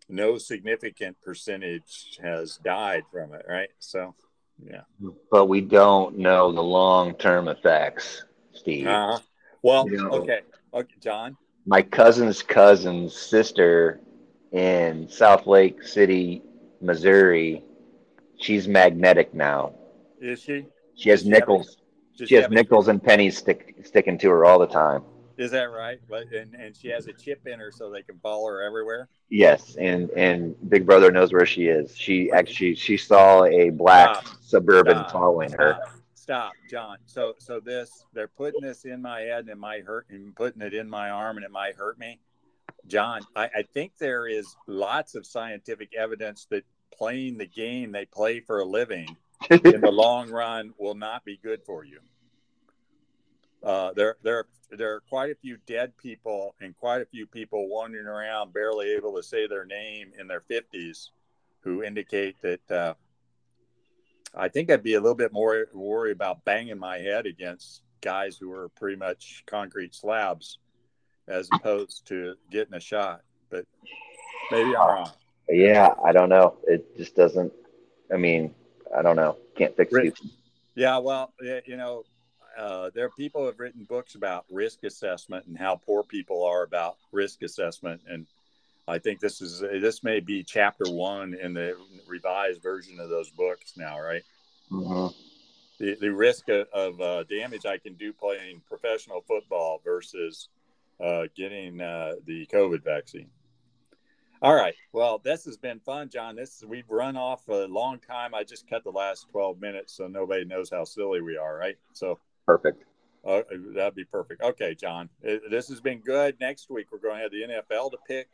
no 0.10 0.38
significant 0.38 1.16
percentage 1.22 2.20
has 2.22 2.58
died 2.58 3.04
from 3.10 3.34
it, 3.34 3.46
right? 3.48 3.70
So, 3.80 4.16
yeah. 4.62 4.82
But 5.32 5.46
we 5.46 5.62
don't 5.62 6.18
know 6.18 6.52
the 6.52 6.62
long 6.62 7.16
term 7.16 7.48
effects, 7.48 8.26
Steve. 8.58 8.88
Uh-huh. 8.88 9.20
Well, 9.62 9.90
You 9.90 9.98
know- 9.98 10.10
okay, 10.22 10.42
okay, 10.74 10.96
John. 11.02 11.38
My 11.66 11.82
cousin's 11.82 12.42
cousin's 12.42 13.14
sister 13.14 14.00
in 14.52 15.10
South 15.10 15.46
Lake 15.48 15.84
City, 15.84 16.42
Missouri, 16.82 17.64
she's 18.40 18.68
magnetic 18.68 19.34
now. 19.34 19.74
Is 20.22 20.42
she? 20.42 20.66
She 20.96 21.10
has 21.10 21.24
she 21.24 21.30
nickels. 21.30 21.78
Does 22.18 22.30
She 22.30 22.36
has 22.36 22.44
have 22.46 22.52
nickels 22.52 22.88
and 22.88 23.04
pennies 23.04 23.38
stick, 23.38 23.76
sticking 23.84 24.18
to 24.20 24.30
her 24.30 24.46
all 24.46 24.60
the 24.60 24.68
time. 24.68 25.04
Is 25.38 25.52
that 25.52 25.66
right? 25.66 26.00
But 26.10 26.32
and, 26.34 26.56
and 26.56 26.76
she 26.76 26.88
has 26.88 27.08
a 27.08 27.14
chip 27.14 27.46
in 27.46 27.60
her 27.60 27.72
so 27.72 27.92
they 27.92 28.02
can 28.02 28.18
follow 28.20 28.48
her 28.48 28.64
everywhere. 28.64 29.08
Yes, 29.30 29.76
and 29.76 30.10
and 30.12 30.56
Big 30.70 30.86
Brother 30.86 31.12
knows 31.12 31.32
where 31.32 31.46
she 31.46 31.68
is. 31.68 31.96
She 31.96 32.32
actually 32.32 32.74
she 32.76 32.98
saw 32.98 33.44
a 33.44 33.70
black 33.70 34.26
Stop. 34.26 34.42
suburban 34.42 34.98
Stop. 34.98 35.12
following 35.12 35.52
her. 35.52 35.78
Stop, 36.28 36.52
John. 36.70 36.98
So 37.06 37.36
so 37.38 37.62
this 37.62 38.04
they're 38.12 38.28
putting 38.28 38.60
this 38.60 38.84
in 38.84 39.02
my 39.02 39.22
head 39.22 39.40
and 39.40 39.50
it 39.50 39.58
might 39.58 39.86
hurt 39.86 40.08
and 40.10 40.36
putting 40.36 40.62
it 40.62 40.74
in 40.74 40.90
my 40.90 41.10
arm 41.10 41.38
and 41.38 41.46
it 41.46 41.52
might 41.52 41.78
hurt 41.78 41.98
me. 41.98 42.20
John, 42.86 43.22
I, 43.34 43.46
I 43.46 43.62
think 43.74 43.94
there 43.98 44.28
is 44.28 44.58
lots 44.68 45.16
of 45.16 45.26
scientific 45.26 45.96
evidence 45.96 46.46
that 46.52 46.66
playing 46.94 47.38
the 47.38 47.46
game 47.46 47.94
they 47.94 48.04
play 48.04 48.42
for 48.42 48.60
a 48.60 48.66
living 48.66 49.16
in 49.50 49.80
the 49.80 49.90
long 49.92 50.30
run 50.30 50.74
will 50.78 50.96
not 50.96 51.24
be 51.24 51.40
good 51.42 51.64
for 51.66 51.86
you. 51.86 52.02
Uh, 53.64 53.94
there, 53.94 54.18
there, 54.22 54.48
there 54.72 54.96
are 54.96 55.04
quite 55.08 55.32
a 55.32 55.36
few 55.36 55.56
dead 55.66 55.96
people 55.96 56.56
and 56.60 56.76
quite 56.76 57.02
a 57.02 57.06
few 57.06 57.26
people 57.26 57.70
wandering 57.70 58.06
around, 58.06 58.54
barely 58.54 58.92
able 58.92 59.16
to 59.16 59.24
say 59.24 59.48
their 59.48 59.66
name 59.66 60.12
in 60.20 60.28
their 60.28 60.42
fifties, 60.42 61.12
who 61.62 61.84
indicate 61.84 62.36
that. 62.42 62.70
Uh, 62.70 62.94
I 64.36 64.50
think 64.50 64.70
I'd 64.70 64.84
be 64.84 64.96
a 64.96 65.02
little 65.02 65.16
bit 65.16 65.34
more 65.34 65.68
worried 65.74 66.12
about 66.14 66.44
banging 66.46 66.78
my 66.78 66.98
head 66.98 67.26
against 67.26 67.82
guys 68.02 68.38
who 68.38 68.52
are 68.54 68.70
pretty 68.70 68.98
much 68.98 69.44
concrete 69.48 69.96
slabs, 69.96 70.60
as 71.28 71.50
opposed 71.54 72.08
to 72.08 72.36
getting 72.52 72.74
a 72.74 72.80
shot. 72.80 73.22
But 73.50 73.66
maybe 74.52 74.76
I'm 74.76 74.88
wrong. 74.88 75.12
yeah, 75.50 75.94
I 76.04 76.12
don't 76.12 76.30
know. 76.30 76.58
It 76.64 76.96
just 76.98 77.16
doesn't. 77.16 77.52
I 78.12 78.18
mean, 78.18 78.54
I 78.96 79.02
don't 79.02 79.16
know. 79.16 79.38
Can't 79.56 79.76
fix 79.76 79.92
people. 79.94 80.28
Yeah, 80.76 81.00
well, 81.00 81.34
you 81.66 81.78
know, 81.78 82.04
uh, 82.58 82.90
there 82.94 83.06
are 83.06 83.12
people 83.18 83.42
who 83.42 83.48
have 83.48 83.60
written 83.60 83.84
books 83.84 84.16
about 84.16 84.46
risk 84.52 84.84
assessment 84.84 85.46
and 85.48 85.58
how 85.58 85.76
poor 85.76 86.04
people 86.04 86.44
are 86.44 86.64
about 86.64 86.98
risk 87.12 87.44
assessment, 87.44 88.02
and 88.08 88.28
I 88.88 89.00
think 89.00 89.20
this 89.20 89.42
is 89.42 89.60
this 89.60 90.04
may 90.04 90.20
be 90.20 90.44
chapter 90.44 90.86
one 90.86 91.34
in 91.34 91.54
the 91.54 91.76
revised 92.08 92.62
version 92.62 93.00
of 93.00 93.10
those 93.10 93.30
books 93.30 93.74
now, 93.78 94.00
right? 94.00 94.24
hmm 94.70 95.08
The 95.80 95.96
the 96.00 96.10
risk 96.14 96.50
of, 96.50 96.68
of 96.74 97.02
uh, 97.02 97.24
damage 97.24 97.66
I 97.66 97.78
can 97.78 97.96
do 97.96 98.14
playing 98.14 98.62
professional 98.68 99.22
football 99.28 99.82
versus 99.84 100.50
uh, 101.04 101.24
getting 101.36 101.82
uh, 101.82 102.14
the 102.26 102.46
COVID 102.48 102.84
vaccine. 102.84 103.30
All 104.42 104.54
right. 104.56 104.76
Well, 104.94 105.20
this 105.24 105.46
has 105.46 105.58
been 105.58 105.80
fun, 105.80 106.10
John. 106.10 106.36
This 106.36 106.64
we've 106.66 106.90
run 106.90 107.18
off 107.18 107.48
a 107.50 107.66
long 107.68 108.00
time. 108.00 108.36
I 108.36 108.44
just 108.44 108.70
cut 108.70 108.84
the 108.84 108.92
last 108.92 109.28
twelve 109.32 109.60
minutes, 109.60 109.94
so 109.94 110.08
nobody 110.08 110.46
knows 110.46 110.70
how 110.70 110.84
silly 110.84 111.22
we 111.22 111.38
are, 111.38 111.58
right? 111.58 111.76
So. 111.94 112.20
Perfect. 112.46 112.86
Uh, 113.26 113.42
that'd 113.76 113.94
be 113.96 114.06
perfect. 114.06 114.42
Okay, 114.42 114.74
John, 114.74 115.10
Uh, 115.28 115.36
this 115.50 115.68
has 115.68 115.82
been 115.82 116.00
good. 116.00 116.40
Next 116.40 116.70
week 116.70 116.88
we're 116.94 117.00
going 117.00 117.18
to 117.18 117.24
have 117.24 117.32
the 117.32 117.42
NFL 117.42 117.92
to 117.92 117.98
pick. 118.08 118.30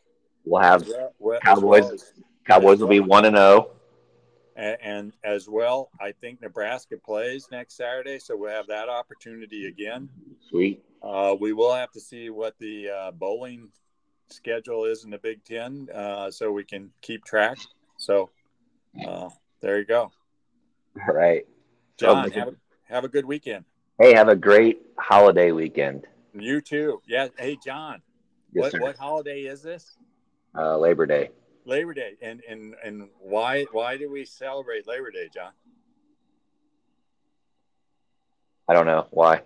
We'll 0.45 0.61
have 0.61 0.87
well- 0.87 1.13
well- 1.19 1.39
as 1.41 1.41
Cowboys. 1.43 1.83
well 1.83 1.93
as- 1.93 2.13
Cowboys 2.45 2.79
will 2.79 2.89
be 2.89 2.99
one 2.99 3.25
and 3.25 3.37
oh. 3.37 3.39
zero. 3.39 3.75
and, 4.55 4.77
and 4.81 5.13
as 5.23 5.47
well, 5.47 5.89
I 6.01 6.11
think 6.11 6.41
Nebraska 6.41 6.97
plays 6.97 7.47
next 7.51 7.77
Saturday, 7.77 8.19
so 8.19 8.35
we'll 8.35 8.51
have 8.51 8.67
that 8.67 8.89
opportunity 8.89 9.67
again. 9.67 10.09
Sweet. 10.49 10.83
Uh, 11.01 11.35
we 11.39 11.53
will 11.53 11.73
have 11.73 11.91
to 11.91 11.99
see 12.01 12.29
what 12.29 12.57
the 12.59 12.89
uh, 12.89 13.11
bowling 13.11 13.69
schedule 14.29 14.85
is 14.85 15.05
in 15.05 15.09
the 15.09 15.17
Big 15.17 15.43
Ten, 15.45 15.87
uh, 15.93 16.29
so 16.31 16.51
we 16.51 16.63
can 16.65 16.91
keep 17.01 17.23
track. 17.23 17.57
So 17.97 18.29
uh, 19.07 19.29
there 19.61 19.79
you 19.79 19.85
go, 19.85 20.11
All 21.07 21.13
right. 21.15 21.45
John. 21.97 22.29
Have 22.31 22.47
a, 22.49 22.55
have 22.83 23.03
a 23.05 23.07
good 23.07 23.25
weekend. 23.25 23.65
Hey, 23.99 24.13
have 24.13 24.27
a 24.27 24.35
great 24.35 24.81
holiday 24.97 25.51
weekend. 25.51 26.05
You 26.33 26.59
too. 26.61 27.01
Yeah. 27.07 27.27
Hey, 27.37 27.57
John. 27.63 28.01
Yes, 28.51 28.61
what 28.63 28.71
sir. 28.71 28.79
what 28.81 28.97
holiday 28.97 29.41
is 29.41 29.61
this? 29.61 29.95
Uh, 30.55 30.77
Labor 30.77 31.05
Day. 31.05 31.29
Labor 31.65 31.93
Day, 31.93 32.13
and 32.21 32.41
and 32.47 32.75
and 32.83 33.07
why 33.19 33.65
why 33.71 33.97
do 33.97 34.11
we 34.11 34.25
celebrate 34.25 34.87
Labor 34.87 35.11
Day, 35.11 35.29
John? 35.33 35.51
I 38.67 38.73
don't 38.73 38.85
know 38.85 39.07
why. 39.11 39.41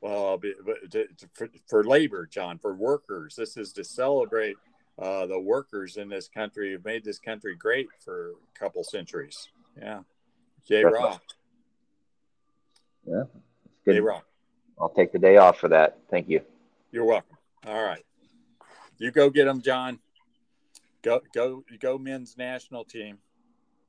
Well, 0.00 0.26
I'll 0.28 0.38
be, 0.38 0.52
but 0.64 0.90
to, 0.90 1.06
to, 1.06 1.28
for, 1.32 1.48
for 1.66 1.82
labor, 1.84 2.26
John, 2.26 2.58
for 2.58 2.74
workers, 2.74 3.36
this 3.36 3.56
is 3.56 3.72
to 3.72 3.84
celebrate 3.84 4.56
uh, 4.98 5.24
the 5.26 5.40
workers 5.40 5.96
in 5.96 6.10
this 6.10 6.28
country 6.28 6.72
who've 6.72 6.84
made 6.84 7.04
this 7.04 7.18
country 7.18 7.54
great 7.54 7.86
for 8.04 8.32
a 8.32 8.58
couple 8.58 8.84
centuries. 8.84 9.48
Yeah, 9.80 10.00
J 10.68 10.82
That's 10.82 10.94
Rock, 10.94 11.22
Yeah, 13.06 13.22
J 13.86 13.94
good. 13.94 14.00
Rock, 14.02 14.26
I'll 14.78 14.90
take 14.90 15.10
the 15.12 15.18
day 15.18 15.38
off 15.38 15.58
for 15.58 15.68
that. 15.68 15.98
Thank 16.10 16.28
you. 16.28 16.42
you're 16.92 17.06
welcome. 17.06 17.36
All 17.66 17.82
right, 17.82 18.04
you 18.98 19.10
go 19.10 19.30
get 19.30 19.46
them, 19.46 19.62
John. 19.62 19.98
Go 21.04 21.20
go 21.34 21.62
go, 21.80 21.98
men's 21.98 22.36
national 22.38 22.84
team. 22.84 23.18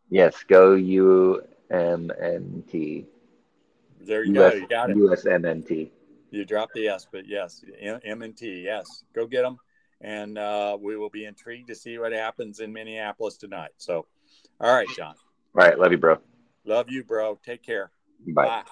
Yes, 0.09 0.36
go 0.47 0.76
UMNT. 0.76 1.39
There 4.01 4.24
you 4.24 4.34
go. 4.34 4.47
US, 4.47 4.55
You 4.55 4.68
got 4.68 4.89
it. 4.89 4.97
USMNT. 4.97 5.89
You 6.32 6.43
dropped 6.43 6.74
the 6.74 6.89
S, 6.89 7.07
but 7.09 7.26
yes, 7.26 7.63
M 7.80 8.01
M 8.03 8.22
and 8.22 8.36
T. 8.36 8.63
Yes, 8.66 9.05
go 9.13 9.26
get 9.26 9.43
them, 9.43 9.57
and 10.01 10.38
uh, 10.38 10.78
we 10.80 10.97
will 10.97 11.09
be 11.09 11.24
intrigued 11.24 11.70
to 11.70 11.76
see 11.76 11.97
what 11.97 12.11
happens 12.11 12.59
in 12.59 12.74
Minneapolis 12.74 13.38
tonight. 13.38 13.72
So, 13.78 14.05
all 14.59 14.74
right, 14.74 14.88
John. 14.97 15.16
All 15.57 15.66
right. 15.66 15.80
Love 15.80 15.93
you, 15.93 15.97
bro. 15.97 16.18
Love 16.66 16.89
you, 16.89 17.05
bro. 17.05 17.39
Take 17.45 17.63
care. 17.63 17.91
Bye. 18.28 18.45
Bye. 18.45 18.63